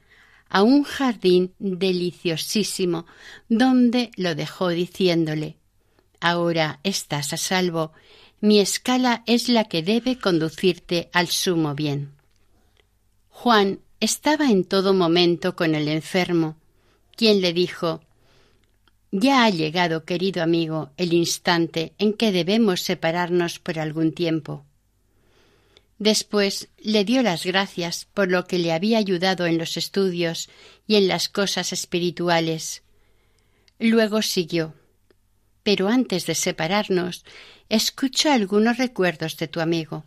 a 0.48 0.62
un 0.62 0.84
jardín 0.84 1.52
deliciosísimo, 1.58 3.06
donde 3.48 4.12
lo 4.16 4.36
dejó 4.36 4.68
diciéndole 4.68 5.56
Ahora 6.20 6.78
estás 6.84 7.32
a 7.32 7.36
salvo, 7.36 7.92
mi 8.40 8.60
escala 8.60 9.24
es 9.26 9.48
la 9.48 9.64
que 9.64 9.82
debe 9.82 10.18
conducirte 10.18 11.10
al 11.12 11.26
sumo 11.26 11.74
bien. 11.74 12.15
Juan 13.38 13.80
estaba 14.00 14.50
en 14.50 14.64
todo 14.64 14.94
momento 14.94 15.56
con 15.56 15.74
el 15.74 15.88
enfermo, 15.88 16.56
quien 17.16 17.42
le 17.42 17.52
dijo 17.52 18.00
Ya 19.10 19.44
ha 19.44 19.50
llegado, 19.50 20.06
querido 20.06 20.42
amigo, 20.42 20.90
el 20.96 21.12
instante 21.12 21.92
en 21.98 22.14
que 22.14 22.32
debemos 22.32 22.80
separarnos 22.80 23.58
por 23.58 23.78
algún 23.78 24.12
tiempo. 24.12 24.64
Después 25.98 26.68
le 26.78 27.04
dio 27.04 27.22
las 27.22 27.44
gracias 27.44 28.06
por 28.14 28.30
lo 28.30 28.46
que 28.46 28.58
le 28.58 28.72
había 28.72 28.96
ayudado 28.96 29.44
en 29.44 29.58
los 29.58 29.76
estudios 29.76 30.48
y 30.86 30.96
en 30.96 31.06
las 31.06 31.28
cosas 31.28 31.74
espirituales. 31.74 32.82
Luego 33.78 34.22
siguió. 34.22 34.72
pero 35.62 35.88
antes 35.88 36.24
de 36.24 36.34
separarnos, 36.34 37.24
escucho 37.68 38.32
algunos 38.32 38.78
recuerdos 38.78 39.36
de 39.36 39.46
tu 39.46 39.60
amigo. 39.60 40.04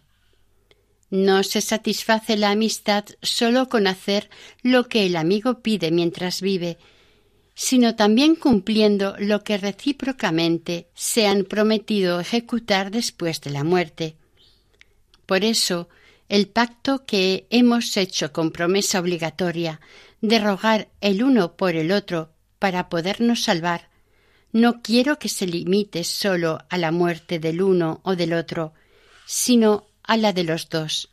No 1.10 1.44
se 1.44 1.62
satisface 1.62 2.38
la 2.38 2.52
amistad 2.52 3.06
solo 3.22 3.68
con 3.68 3.88
hacer 3.88 4.30
lo 4.62 4.88
que 4.88 5.06
el 5.06 5.16
amigo 5.16 5.62
pide 5.62 5.92
mientras 5.92 6.42
vive, 6.42 6.78
sino 7.56 7.96
también 7.96 8.36
cumpliendo 8.36 9.16
lo 9.20 9.44
que 9.44 9.58
recíprocamente 9.58 10.88
se 10.94 11.28
han 11.28 11.44
prometido 11.44 12.20
ejecutar 12.20 12.92
después 12.92 13.42
de 13.42 13.50
la 13.50 13.64
muerte. 13.64 14.16
Por 15.26 15.44
eso, 15.44 15.90
el 16.30 16.48
pacto 16.48 17.06
que 17.06 17.48
hemos 17.50 17.98
hecho 17.98 18.32
con 18.32 18.52
promesa 18.52 19.00
obligatoria 19.00 19.82
de 20.22 20.40
rogar 20.40 20.90
el 21.02 21.24
uno 21.24 21.58
por 21.58 21.76
el 21.76 21.92
otro 21.92 22.32
para 22.60 22.88
podernos 22.88 23.44
salvar, 23.44 23.90
no 24.52 24.82
quiero 24.82 25.20
que 25.20 25.30
se 25.30 25.46
limite 25.46 26.04
solo 26.04 26.60
a 26.70 26.78
la 26.78 26.92
muerte 26.92 27.40
del 27.40 27.62
uno 27.62 28.00
o 28.04 28.16
del 28.16 28.34
otro, 28.34 28.74
sino 29.26 29.89
a 30.10 30.18
la 30.18 30.34
de 30.34 30.44
los 30.44 30.70
dos. 30.70 31.12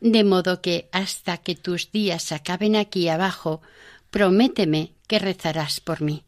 De 0.00 0.24
modo 0.24 0.60
que 0.60 0.88
hasta 0.90 1.38
que 1.38 1.54
tus 1.54 1.92
días 1.92 2.32
acaben 2.32 2.74
aquí 2.74 3.08
abajo, 3.08 3.62
prométeme 4.10 4.96
que 5.06 5.20
rezarás 5.20 5.80
por 5.80 6.02
mí. 6.02 6.24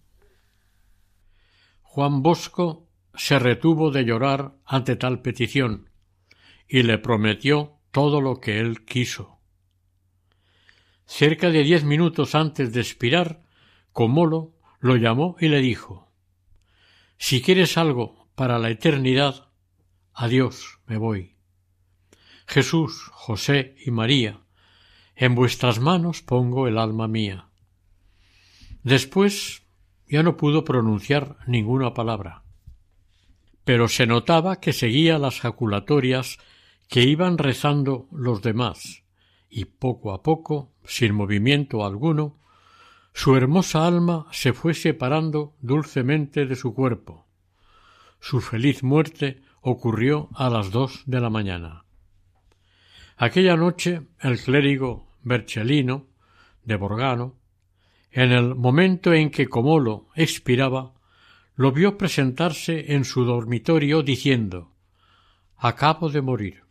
Juan 1.82 2.22
Bosco 2.22 2.86
se 3.16 3.40
retuvo 3.40 3.90
de 3.90 4.04
llorar 4.04 4.52
ante 4.64 4.94
tal 4.94 5.20
petición 5.20 5.90
y 6.68 6.84
le 6.84 6.98
prometió 6.98 7.80
todo 7.90 8.20
lo 8.20 8.40
que 8.40 8.60
él 8.60 8.84
quiso. 8.84 9.40
Cerca 11.06 11.50
de 11.50 11.64
diez 11.64 11.82
minutos 11.82 12.36
antes 12.36 12.72
de 12.72 12.80
expirar, 12.82 13.42
Comolo 13.92 14.54
lo 14.78 14.94
llamó 14.94 15.36
y 15.40 15.48
le 15.48 15.60
dijo 15.60 16.12
Si 17.18 17.42
quieres 17.42 17.76
algo 17.76 18.28
para 18.36 18.60
la 18.60 18.70
eternidad, 18.70 19.48
adiós 20.12 20.78
me 20.86 20.98
voy. 20.98 21.35
Jesús, 22.46 23.10
José 23.12 23.74
y 23.84 23.90
María, 23.90 24.40
en 25.14 25.34
vuestras 25.34 25.80
manos 25.80 26.22
pongo 26.22 26.68
el 26.68 26.78
alma 26.78 27.08
mía. 27.08 27.48
Después 28.82 29.62
ya 30.08 30.22
no 30.22 30.36
pudo 30.36 30.64
pronunciar 30.64 31.38
ninguna 31.46 31.94
palabra. 31.94 32.44
Pero 33.64 33.88
se 33.88 34.06
notaba 34.06 34.60
que 34.60 34.72
seguía 34.72 35.18
las 35.18 35.40
jaculatorias 35.40 36.38
que 36.88 37.02
iban 37.02 37.38
rezando 37.38 38.06
los 38.12 38.42
demás, 38.42 39.02
y 39.48 39.64
poco 39.64 40.12
a 40.12 40.22
poco, 40.22 40.72
sin 40.84 41.14
movimiento 41.14 41.84
alguno, 41.84 42.38
su 43.12 43.34
hermosa 43.34 43.86
alma 43.86 44.26
se 44.30 44.52
fue 44.52 44.74
separando 44.74 45.56
dulcemente 45.60 46.46
de 46.46 46.54
su 46.54 46.74
cuerpo. 46.74 47.26
Su 48.20 48.40
feliz 48.40 48.82
muerte 48.82 49.42
ocurrió 49.62 50.28
a 50.34 50.48
las 50.50 50.70
dos 50.70 51.02
de 51.06 51.20
la 51.20 51.30
mañana. 51.30 51.85
Aquella 53.18 53.56
noche 53.56 54.02
el 54.20 54.38
clérigo 54.38 55.08
Berchelino 55.22 56.06
de 56.64 56.76
Borgano 56.76 57.34
en 58.10 58.30
el 58.32 58.54
momento 58.54 59.14
en 59.14 59.30
que 59.30 59.48
Comolo 59.48 60.08
expiraba, 60.14 60.92
lo 61.54 61.72
vio 61.72 61.96
presentarse 61.96 62.94
en 62.94 63.04
su 63.04 63.24
dormitorio 63.24 64.02
diciendo 64.02 64.72
Acabo 65.56 66.10
de 66.10 66.20
morir. 66.20 66.64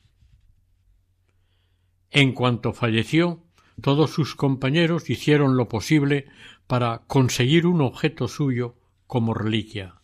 En 2.12 2.34
cuanto 2.34 2.74
falleció, 2.74 3.44
todos 3.82 4.12
sus 4.12 4.36
compañeros 4.36 5.10
hicieron 5.10 5.58
lo 5.58 5.68
posible 5.68 6.28
para 6.68 7.00
conseguir 7.08 7.66
un 7.66 7.82
objeto 7.82 8.28
suyo 8.28 8.76
como 9.08 9.34
reliquia. 9.34 9.96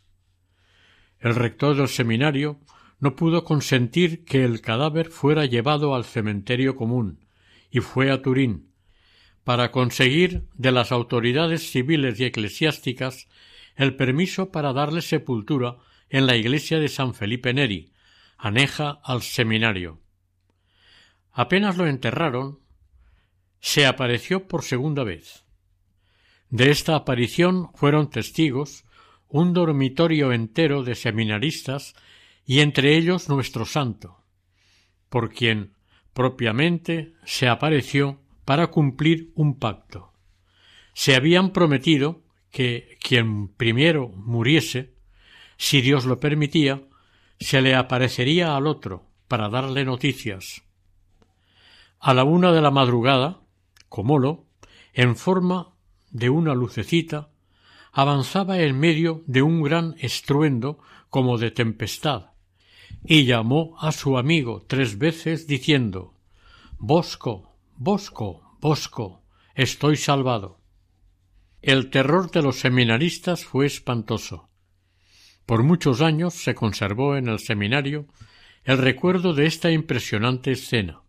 El 1.20 1.36
rector 1.36 1.76
del 1.78 1.88
seminario 1.88 2.60
no 3.02 3.16
pudo 3.16 3.44
consentir 3.44 4.24
que 4.24 4.46
el 4.46 4.62
cadáver 4.62 5.10
fuera 5.10 5.46
llevado 5.46 5.96
al 5.96 6.06
cementerio 6.06 6.76
común 6.76 7.26
y 7.72 7.80
fue 7.80 8.12
a 8.12 8.22
Turín, 8.22 8.72
para 9.44 9.72
conseguir 9.72 10.48
de 10.54 10.72
las 10.72 10.92
autoridades 10.92 11.72
civiles 11.72 12.20
y 12.20 12.26
eclesiásticas 12.26 13.28
el 13.76 13.96
permiso 13.96 14.52
para 14.52 14.72
darle 14.72 15.02
sepultura 15.02 15.78
en 16.10 16.28
la 16.28 16.36
iglesia 16.36 16.80
de 16.80 16.90
San 16.90 17.16
Felipe 17.16 17.54
Neri, 17.54 17.92
aneja 18.38 19.00
al 19.04 19.24
seminario. 19.24 20.00
Apenas 21.32 21.78
lo 21.78 21.88
enterraron, 21.88 22.60
se 23.62 23.88
apareció 23.88 24.48
por 24.48 24.64
segunda 24.64 25.04
vez. 25.04 25.44
De 26.50 26.70
esta 26.70 26.96
aparición 26.96 27.72
fueron 27.74 28.12
testigos 28.12 28.84
un 29.28 29.54
dormitorio 29.54 30.34
entero 30.34 30.84
de 30.84 30.94
seminaristas 30.94 31.96
y 32.46 32.60
entre 32.60 32.98
ellos 32.98 33.30
nuestro 33.30 33.66
santo, 33.66 34.24
por 35.10 35.34
quien 35.34 35.74
propiamente 36.14 37.14
se 37.26 37.48
apareció 37.48 38.20
para 38.46 38.68
cumplir 38.68 39.32
un 39.36 39.58
pacto. 39.58 40.14
Se 40.94 41.16
habían 41.16 41.52
prometido 41.52 42.22
que 42.52 42.98
quien 43.02 43.48
primero 43.48 44.10
muriese, 44.10 44.94
si 45.58 45.82
Dios 45.82 46.06
lo 46.06 46.20
permitía, 46.20 46.82
se 47.40 47.62
le 47.62 47.76
aparecería 47.76 48.56
al 48.56 48.68
otro 48.68 49.08
para 49.28 49.50
darle 49.50 49.86
noticias. 49.86 50.64
A 52.00 52.14
la 52.14 52.24
una 52.24 52.52
de 52.52 52.62
la 52.62 52.72
madrugada, 52.72 53.42
Comolo, 53.88 54.46
en 54.94 55.16
forma 55.16 55.76
de 56.10 56.30
una 56.30 56.54
lucecita, 56.54 57.30
avanzaba 57.92 58.60
en 58.60 58.80
medio 58.80 59.24
de 59.28 59.42
un 59.42 59.62
gran 59.62 59.96
estruendo 60.00 60.80
como 61.10 61.38
de 61.38 61.52
tempestad, 61.52 62.31
y 63.04 63.26
llamó 63.26 63.76
a 63.80 63.92
su 63.92 64.18
amigo 64.18 64.66
tres 64.68 64.98
veces 64.98 65.48
diciendo 65.48 66.14
Bosco, 66.78 67.56
Bosco, 67.76 68.58
Bosco, 68.60 69.24
estoy 69.56 69.98
salvado. 69.98 70.60
El 71.62 71.90
terror 71.90 72.32
de 72.32 72.42
los 72.42 72.60
seminaristas 72.60 73.46
fue 73.46 73.66
espantoso. 73.66 74.50
Por 75.46 75.64
muchos 75.64 76.02
años 76.02 76.34
se 76.34 76.56
conservó 76.56 77.16
en 77.16 77.28
el 77.28 77.40
seminario 77.40 78.08
el 78.64 78.78
recuerdo 78.78 79.34
de 79.34 79.46
esta 79.46 79.72
impresionante 79.72 80.52
escena. 80.52 81.02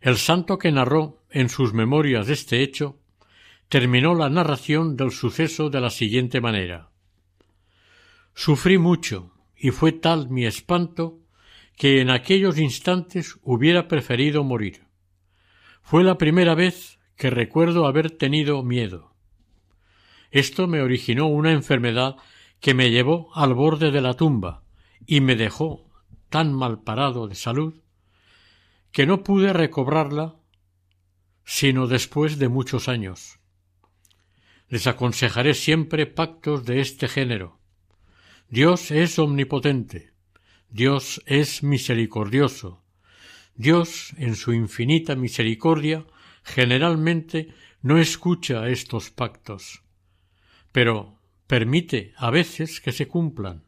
El 0.00 0.16
santo 0.16 0.58
que 0.58 0.72
narró 0.72 1.22
en 1.30 1.48
sus 1.48 1.72
memorias 1.72 2.28
este 2.28 2.62
hecho 2.62 2.98
terminó 3.68 4.14
la 4.14 4.30
narración 4.30 4.96
del 4.96 5.10
suceso 5.10 5.68
de 5.70 5.80
la 5.80 5.90
siguiente 5.90 6.40
manera 6.40 6.90
Sufrí 8.40 8.78
mucho, 8.78 9.32
y 9.58 9.70
fue 9.70 9.92
tal 9.92 10.28
mi 10.30 10.46
espanto 10.46 11.18
que 11.76 12.00
en 12.00 12.10
aquellos 12.10 12.58
instantes 12.58 13.38
hubiera 13.42 13.88
preferido 13.88 14.44
morir. 14.44 14.86
Fue 15.82 16.04
la 16.04 16.18
primera 16.18 16.54
vez 16.54 16.98
que 17.16 17.30
recuerdo 17.30 17.86
haber 17.86 18.10
tenido 18.10 18.62
miedo. 18.62 19.14
Esto 20.30 20.66
me 20.66 20.82
originó 20.82 21.26
una 21.26 21.52
enfermedad 21.52 22.16
que 22.60 22.74
me 22.74 22.90
llevó 22.90 23.30
al 23.34 23.54
borde 23.54 23.90
de 23.90 24.00
la 24.00 24.14
tumba 24.14 24.62
y 25.06 25.20
me 25.20 25.36
dejó 25.36 25.88
tan 26.28 26.52
mal 26.52 26.82
parado 26.82 27.28
de 27.28 27.34
salud 27.34 27.80
que 28.92 29.06
no 29.06 29.22
pude 29.22 29.52
recobrarla 29.52 30.36
sino 31.44 31.86
después 31.86 32.38
de 32.38 32.48
muchos 32.48 32.88
años. 32.88 33.38
Les 34.68 34.86
aconsejaré 34.86 35.54
siempre 35.54 36.04
pactos 36.04 36.66
de 36.66 36.80
este 36.80 37.08
género. 37.08 37.57
Dios 38.50 38.90
es 38.90 39.18
omnipotente, 39.18 40.14
Dios 40.70 41.22
es 41.26 41.62
misericordioso, 41.62 42.82
Dios, 43.54 44.14
en 44.16 44.36
su 44.36 44.54
infinita 44.54 45.16
misericordia, 45.16 46.06
generalmente 46.44 47.52
no 47.82 47.98
escucha 47.98 48.68
estos 48.68 49.10
pactos, 49.10 49.82
pero 50.72 51.18
permite 51.46 52.14
a 52.16 52.30
veces 52.30 52.80
que 52.80 52.92
se 52.92 53.06
cumplan, 53.06 53.64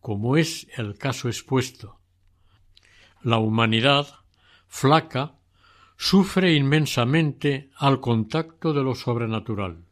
como 0.00 0.38
es 0.38 0.68
el 0.78 0.96
caso 0.96 1.28
expuesto. 1.28 2.00
La 3.22 3.36
humanidad, 3.36 4.06
flaca, 4.68 5.34
sufre 5.98 6.54
inmensamente 6.54 7.68
al 7.76 8.00
contacto 8.00 8.72
de 8.72 8.82
lo 8.82 8.94
sobrenatural. 8.94 9.84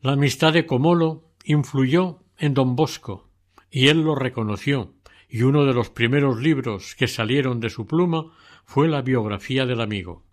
La 0.00 0.12
amistad 0.12 0.54
de 0.54 0.64
Comolo 0.64 1.29
influyó 1.44 2.22
en 2.38 2.54
don 2.54 2.76
Bosco, 2.76 3.28
y 3.70 3.88
él 3.88 4.02
lo 4.02 4.14
reconoció, 4.14 4.94
y 5.28 5.42
uno 5.42 5.64
de 5.64 5.74
los 5.74 5.90
primeros 5.90 6.40
libros 6.40 6.94
que 6.94 7.06
salieron 7.06 7.60
de 7.60 7.70
su 7.70 7.86
pluma 7.86 8.32
fue 8.64 8.88
la 8.88 9.02
biografía 9.02 9.66
del 9.66 9.80
amigo. 9.80 10.24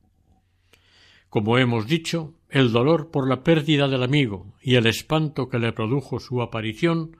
Como 1.29 1.57
hemos 1.57 1.87
dicho, 1.87 2.33
el 2.49 2.71
dolor 2.71 3.11
por 3.11 3.27
la 3.27 3.43
pérdida 3.43 3.87
del 3.87 4.03
amigo 4.03 4.53
y 4.61 4.75
el 4.75 4.87
espanto 4.87 5.49
que 5.49 5.59
le 5.59 5.73
produjo 5.73 6.19
su 6.19 6.41
aparición 6.41 7.17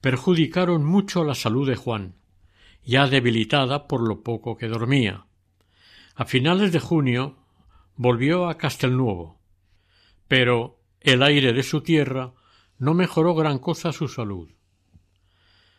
perjudicaron 0.00 0.84
mucho 0.84 1.24
la 1.24 1.34
salud 1.34 1.68
de 1.68 1.76
Juan, 1.76 2.14
ya 2.84 3.06
debilitada 3.06 3.88
por 3.88 4.06
lo 4.06 4.22
poco 4.22 4.56
que 4.56 4.68
dormía. 4.68 5.26
A 6.14 6.24
finales 6.24 6.72
de 6.72 6.80
junio 6.80 7.36
volvió 7.96 8.48
a 8.48 8.58
Castelnuovo, 8.58 9.38
pero 10.28 10.78
el 11.00 11.22
aire 11.22 11.52
de 11.52 11.62
su 11.62 11.80
tierra 11.82 12.32
no 12.78 12.94
mejoró 12.94 13.34
gran 13.34 13.58
cosa 13.58 13.92
su 13.92 14.08
salud. 14.08 14.48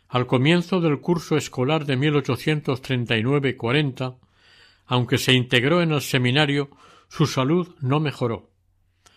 Al 0.08 0.28
comienzo 0.28 0.80
del 0.80 1.02
curso 1.02 1.38
escolar 1.38 1.86
de 1.86 1.98
1839-40, 1.98 4.20
aunque 4.86 5.18
se 5.18 5.34
integró 5.34 5.82
en 5.82 5.91
el 5.91 6.02
seminario, 6.02 6.70
su 7.08 7.26
salud 7.26 7.76
no 7.82 8.00
mejoró. 8.00 8.52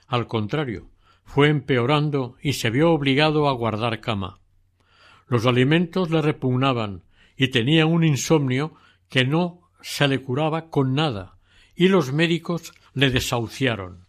Al 0.07 0.27
contrario, 0.27 0.89
fue 1.25 1.49
empeorando 1.49 2.37
y 2.41 2.55
se 2.55 2.71
vio 2.71 2.93
obligado 2.93 3.49
a 3.49 3.53
guardar 3.53 4.01
cama. 4.01 4.39
Los 5.29 5.45
alimentos 5.45 6.11
le 6.11 6.23
repugnaban 6.23 7.03
y 7.37 7.49
tenía 7.49 7.85
un 7.85 8.05
insomnio 8.05 8.75
que 9.09 9.25
no 9.25 9.61
se 9.83 10.09
le 10.09 10.23
curaba 10.23 10.71
con 10.71 10.95
nada, 10.95 11.37
y 11.75 11.89
los 11.89 12.13
médicos 12.13 12.73
le 12.95 13.11
desahuciaron. 13.11 14.07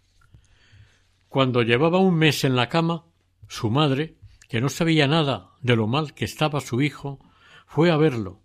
Cuando 1.28 1.61
llevaba 1.61 1.99
un 1.99 2.15
mes 2.15 2.43
en 2.45 2.55
la 2.55 2.70
cama, 2.70 3.03
su 3.47 3.69
madre, 3.69 4.15
que 4.49 4.61
no 4.61 4.69
sabía 4.69 5.07
nada 5.07 5.51
de 5.61 5.75
lo 5.75 5.87
mal 5.87 6.13
que 6.13 6.25
estaba 6.25 6.61
su 6.61 6.81
hijo, 6.81 7.19
fue 7.65 7.91
a 7.91 7.97
verlo 7.97 8.41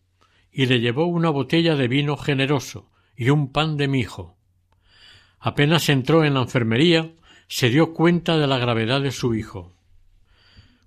y 0.52 0.66
le 0.66 0.80
llevó 0.80 1.06
una 1.06 1.30
botella 1.30 1.74
de 1.74 1.88
vino 1.88 2.16
generoso 2.16 2.90
y 3.16 3.30
un 3.30 3.50
pan 3.50 3.76
de 3.76 3.88
mijo. 3.88 4.36
Apenas 5.40 5.88
entró 5.88 6.24
en 6.24 6.34
la 6.34 6.42
enfermería, 6.42 7.10
se 7.48 7.70
dio 7.70 7.94
cuenta 7.94 8.36
de 8.36 8.46
la 8.46 8.58
gravedad 8.58 9.00
de 9.00 9.10
su 9.10 9.34
hijo. 9.34 9.74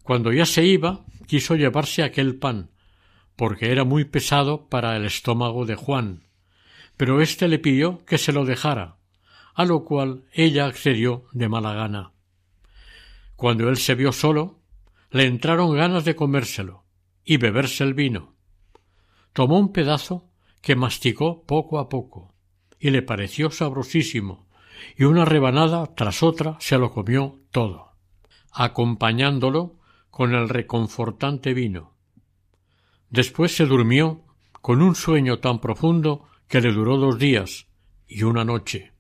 Cuando 0.04 0.32
ya 0.32 0.46
se 0.46 0.64
iba, 0.64 1.04
quiso 1.28 1.56
llevarse 1.56 2.04
aquel 2.04 2.36
pan, 2.36 2.70
porque 3.36 3.72
era 3.72 3.84
muy 3.84 4.06
pesado 4.06 4.70
para 4.70 4.96
el 4.96 5.06
estómago 5.06 5.66
de 5.66 5.76
Juan, 5.76 6.24
pero 6.96 7.22
éste 7.22 7.48
le 7.48 7.60
pidió 7.60 8.06
que 8.06 8.18
se 8.18 8.32
lo 8.32 8.46
dejara, 8.46 8.98
a 9.56 9.66
lo 9.66 9.84
cual 9.84 10.24
ella 10.32 10.68
accedió 10.68 11.26
de 11.34 11.50
mala 11.50 11.74
gana. 11.74 12.12
Cuando 13.36 13.70
él 13.70 13.78
se 13.78 13.96
vio 13.96 14.12
solo, 14.12 14.62
le 15.12 15.26
entraron 15.26 15.76
ganas 15.76 16.06
de 16.06 16.16
comérselo 16.16 16.86
y 17.24 17.38
beberse 17.38 17.84
el 17.84 17.94
vino. 17.94 18.36
Tomó 19.34 19.60
un 19.60 19.74
pedazo 19.74 20.30
que 20.62 20.76
masticó 20.76 21.44
poco 21.44 21.80
a 21.80 21.90
poco, 21.90 22.34
y 22.80 22.90
le 22.90 23.02
pareció 23.02 23.52
sabrosísimo, 23.52 24.48
y 24.98 25.04
una 25.04 25.26
rebanada 25.26 25.94
tras 25.96 26.24
otra 26.24 26.58
se 26.60 26.78
lo 26.78 26.92
comió 26.92 27.40
todo, 27.52 27.92
acompañándolo 28.52 29.80
con 30.10 30.34
el 30.34 30.50
reconfortante 30.50 31.54
vino. 31.54 31.96
Después 33.10 33.56
se 33.56 33.66
durmió 33.66 34.24
con 34.62 34.82
un 34.82 34.96
sueño 34.96 35.40
tan 35.40 35.60
profundo 35.60 36.28
que 36.48 36.62
le 36.62 36.72
duró 36.72 36.98
dos 36.98 37.20
días 37.20 37.68
y 38.08 38.24
una 38.24 38.44
noche. 38.44 38.94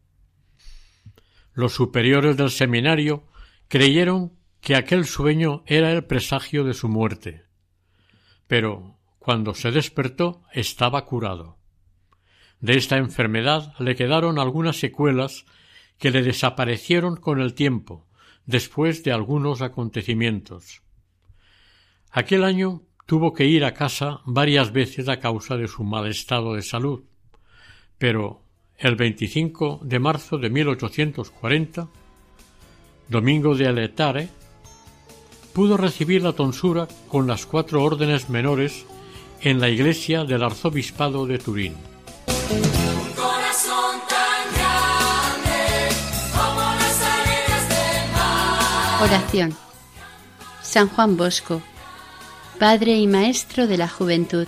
Los 1.54 1.74
superiores 1.74 2.38
del 2.38 2.50
seminario 2.50 3.24
creyeron 3.68 4.34
que 4.61 4.76
aquel 4.76 5.05
sueño 5.05 5.63
era 5.66 5.91
el 5.91 6.05
presagio 6.05 6.63
de 6.63 6.74
su 6.74 6.88
muerte. 6.88 7.43
Pero 8.47 8.97
cuando 9.20 9.53
se 9.53 9.72
despertó 9.72 10.43
estaba 10.53 11.05
curado. 11.05 11.57
De 12.59 12.78
esta 12.78 12.97
enfermedad 12.97 13.74
le 13.80 13.95
quedaron 13.95 14.39
algunas 14.39 14.78
secuelas 14.78 15.45
que 15.97 16.11
le 16.11 16.22
desaparecieron 16.22 17.16
con 17.16 17.39
el 17.39 17.53
tiempo, 17.53 18.07
después 18.45 19.03
de 19.03 19.11
algunos 19.11 19.61
acontecimientos. 19.61 20.82
Aquel 22.11 22.43
año 22.43 22.84
tuvo 23.05 23.34
que 23.34 23.45
ir 23.45 23.66
a 23.66 23.74
casa 23.74 24.22
varias 24.26 24.72
veces 24.72 25.09
a 25.09 25.20
causa 25.20 25.57
de 25.57 25.68
su 25.68 25.84
mal 25.84 26.07
estado 26.07 26.53
de 26.53 26.61
salud, 26.61 27.03
pero 27.97 28.41
el 28.78 28.95
25 28.95 29.82
de 29.84 29.99
marzo 29.99 30.38
de 30.38 30.49
1840, 30.49 31.89
domingo 33.08 33.56
de 33.56 33.68
Aletare, 33.68 34.30
pudo 35.53 35.78
recibir 35.78 36.22
la 36.22 36.34
tonsura 36.34 36.88
con 37.08 37.28
las 37.28 37.45
cuatro 37.45 37.84
órdenes 37.84 38.30
menores 38.30 38.86
en 39.41 39.60
la 39.60 39.70
iglesia 39.70 40.24
del 40.24 40.43
arzobispado 40.43 41.26
de 41.26 41.39
Turín. 41.39 41.76
Oración. 49.01 49.56
San 50.62 50.88
Juan 50.89 51.16
Bosco, 51.16 51.62
Padre 52.60 52.97
y 52.97 53.08
Maestro 53.08 53.68
de 53.68 53.78
la 53.78 53.88
Juventud 53.88 54.47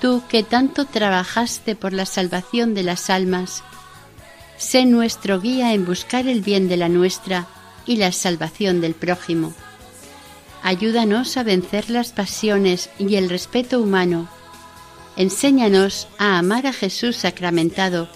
tú 0.00 0.22
que 0.28 0.42
tanto 0.42 0.84
trabajaste 0.84 1.74
por 1.74 1.92
la 1.92 2.06
salvación 2.06 2.74
de 2.74 2.82
las 2.82 3.10
almas, 3.10 3.62
sé 4.58 4.84
nuestro 4.84 5.40
guía 5.40 5.72
en 5.72 5.84
buscar 5.84 6.26
el 6.26 6.40
bien 6.40 6.68
de 6.68 6.76
la 6.76 6.88
nuestra 6.88 7.46
y 7.86 7.96
la 7.96 8.12
salvación 8.12 8.80
del 8.80 8.94
prójimo. 8.94 9.54
Ayúdanos 10.62 11.36
a 11.36 11.42
vencer 11.42 11.90
las 11.90 12.12
pasiones 12.12 12.90
y 12.98 13.16
el 13.16 13.28
respeto 13.28 13.80
humano. 13.80 14.28
Enséñanos 15.16 16.08
a 16.18 16.38
amar 16.38 16.66
a 16.66 16.72
Jesús 16.72 17.16
sacramentado, 17.16 18.08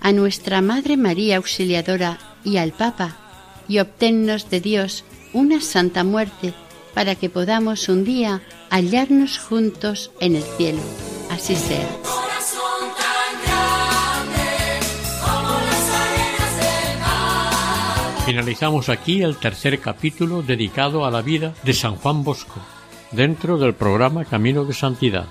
a 0.00 0.12
nuestra 0.12 0.60
Madre 0.60 0.96
María 0.96 1.36
Auxiliadora 1.36 2.18
y 2.44 2.56
al 2.56 2.72
Papa, 2.72 3.16
y 3.68 3.78
obténnos 3.78 4.50
de 4.50 4.60
Dios 4.60 5.04
una 5.32 5.60
santa 5.60 6.02
muerte 6.04 6.54
para 6.94 7.14
que 7.14 7.30
podamos 7.30 7.88
un 7.88 8.04
día 8.04 8.42
hallarnos 8.70 9.38
juntos 9.38 10.10
en 10.20 10.36
el 10.36 10.42
cielo 10.42 10.80
así 11.32 11.56
sea. 11.56 12.21
Finalizamos 18.24 18.88
aquí 18.88 19.20
el 19.22 19.36
tercer 19.36 19.80
capítulo 19.80 20.42
dedicado 20.42 21.04
a 21.04 21.10
la 21.10 21.22
vida 21.22 21.54
de 21.64 21.72
San 21.72 21.96
Juan 21.96 22.22
Bosco, 22.22 22.60
dentro 23.10 23.58
del 23.58 23.74
programa 23.74 24.24
Camino 24.24 24.64
de 24.64 24.74
Santidad, 24.74 25.26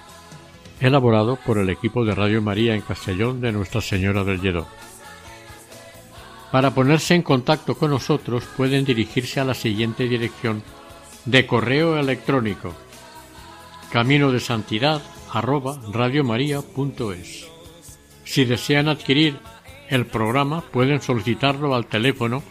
elaborado 0.81 1.37
por 1.37 1.57
el 1.57 1.69
equipo 1.69 2.03
de 2.03 2.13
Radio 2.13 2.41
María 2.41 2.75
en 2.75 2.81
Castellón 2.81 3.39
de 3.39 3.53
Nuestra 3.53 3.79
Señora 3.79 4.25
del 4.25 4.41
Lledó. 4.41 4.67
Para 6.51 6.71
ponerse 6.71 7.15
en 7.15 7.21
contacto 7.21 7.75
con 7.75 7.91
nosotros 7.91 8.43
pueden 8.57 8.83
dirigirse 8.83 9.39
a 9.39 9.45
la 9.45 9.53
siguiente 9.53 10.09
dirección 10.09 10.61
de 11.23 11.47
correo 11.47 11.97
electrónico 11.97 12.73
camino 13.89 14.31
de 14.31 14.41
santidad. 14.41 15.01
Si 18.25 18.45
desean 18.45 18.89
adquirir 18.89 19.39
el 19.89 20.05
programa 20.05 20.61
pueden 20.61 21.01
solicitarlo 21.01 21.73
al 21.73 21.85
teléfono 21.85 22.43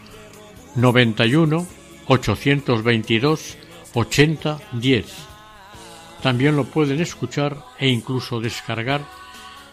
91 0.75 1.67
822 2.07 3.57
80 3.93 4.59
10. 4.73 5.05
También 6.21 6.55
lo 6.55 6.65
pueden 6.65 7.01
escuchar 7.01 7.57
e 7.79 7.89
incluso 7.89 8.39
descargar 8.39 9.01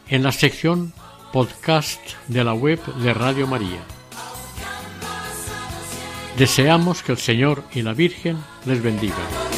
en 0.09 0.22
la 0.22 0.32
sección 0.32 0.92
podcast 1.32 2.01
de 2.26 2.42
la 2.42 2.55
web 2.55 2.80
de 2.96 3.12
Radio 3.12 3.46
María. 3.46 3.82
Deseamos 6.38 7.03
que 7.03 7.12
el 7.12 7.18
Señor 7.18 7.64
y 7.74 7.82
la 7.82 7.92
Virgen 7.92 8.38
les 8.64 8.82
bendigan. 8.82 9.57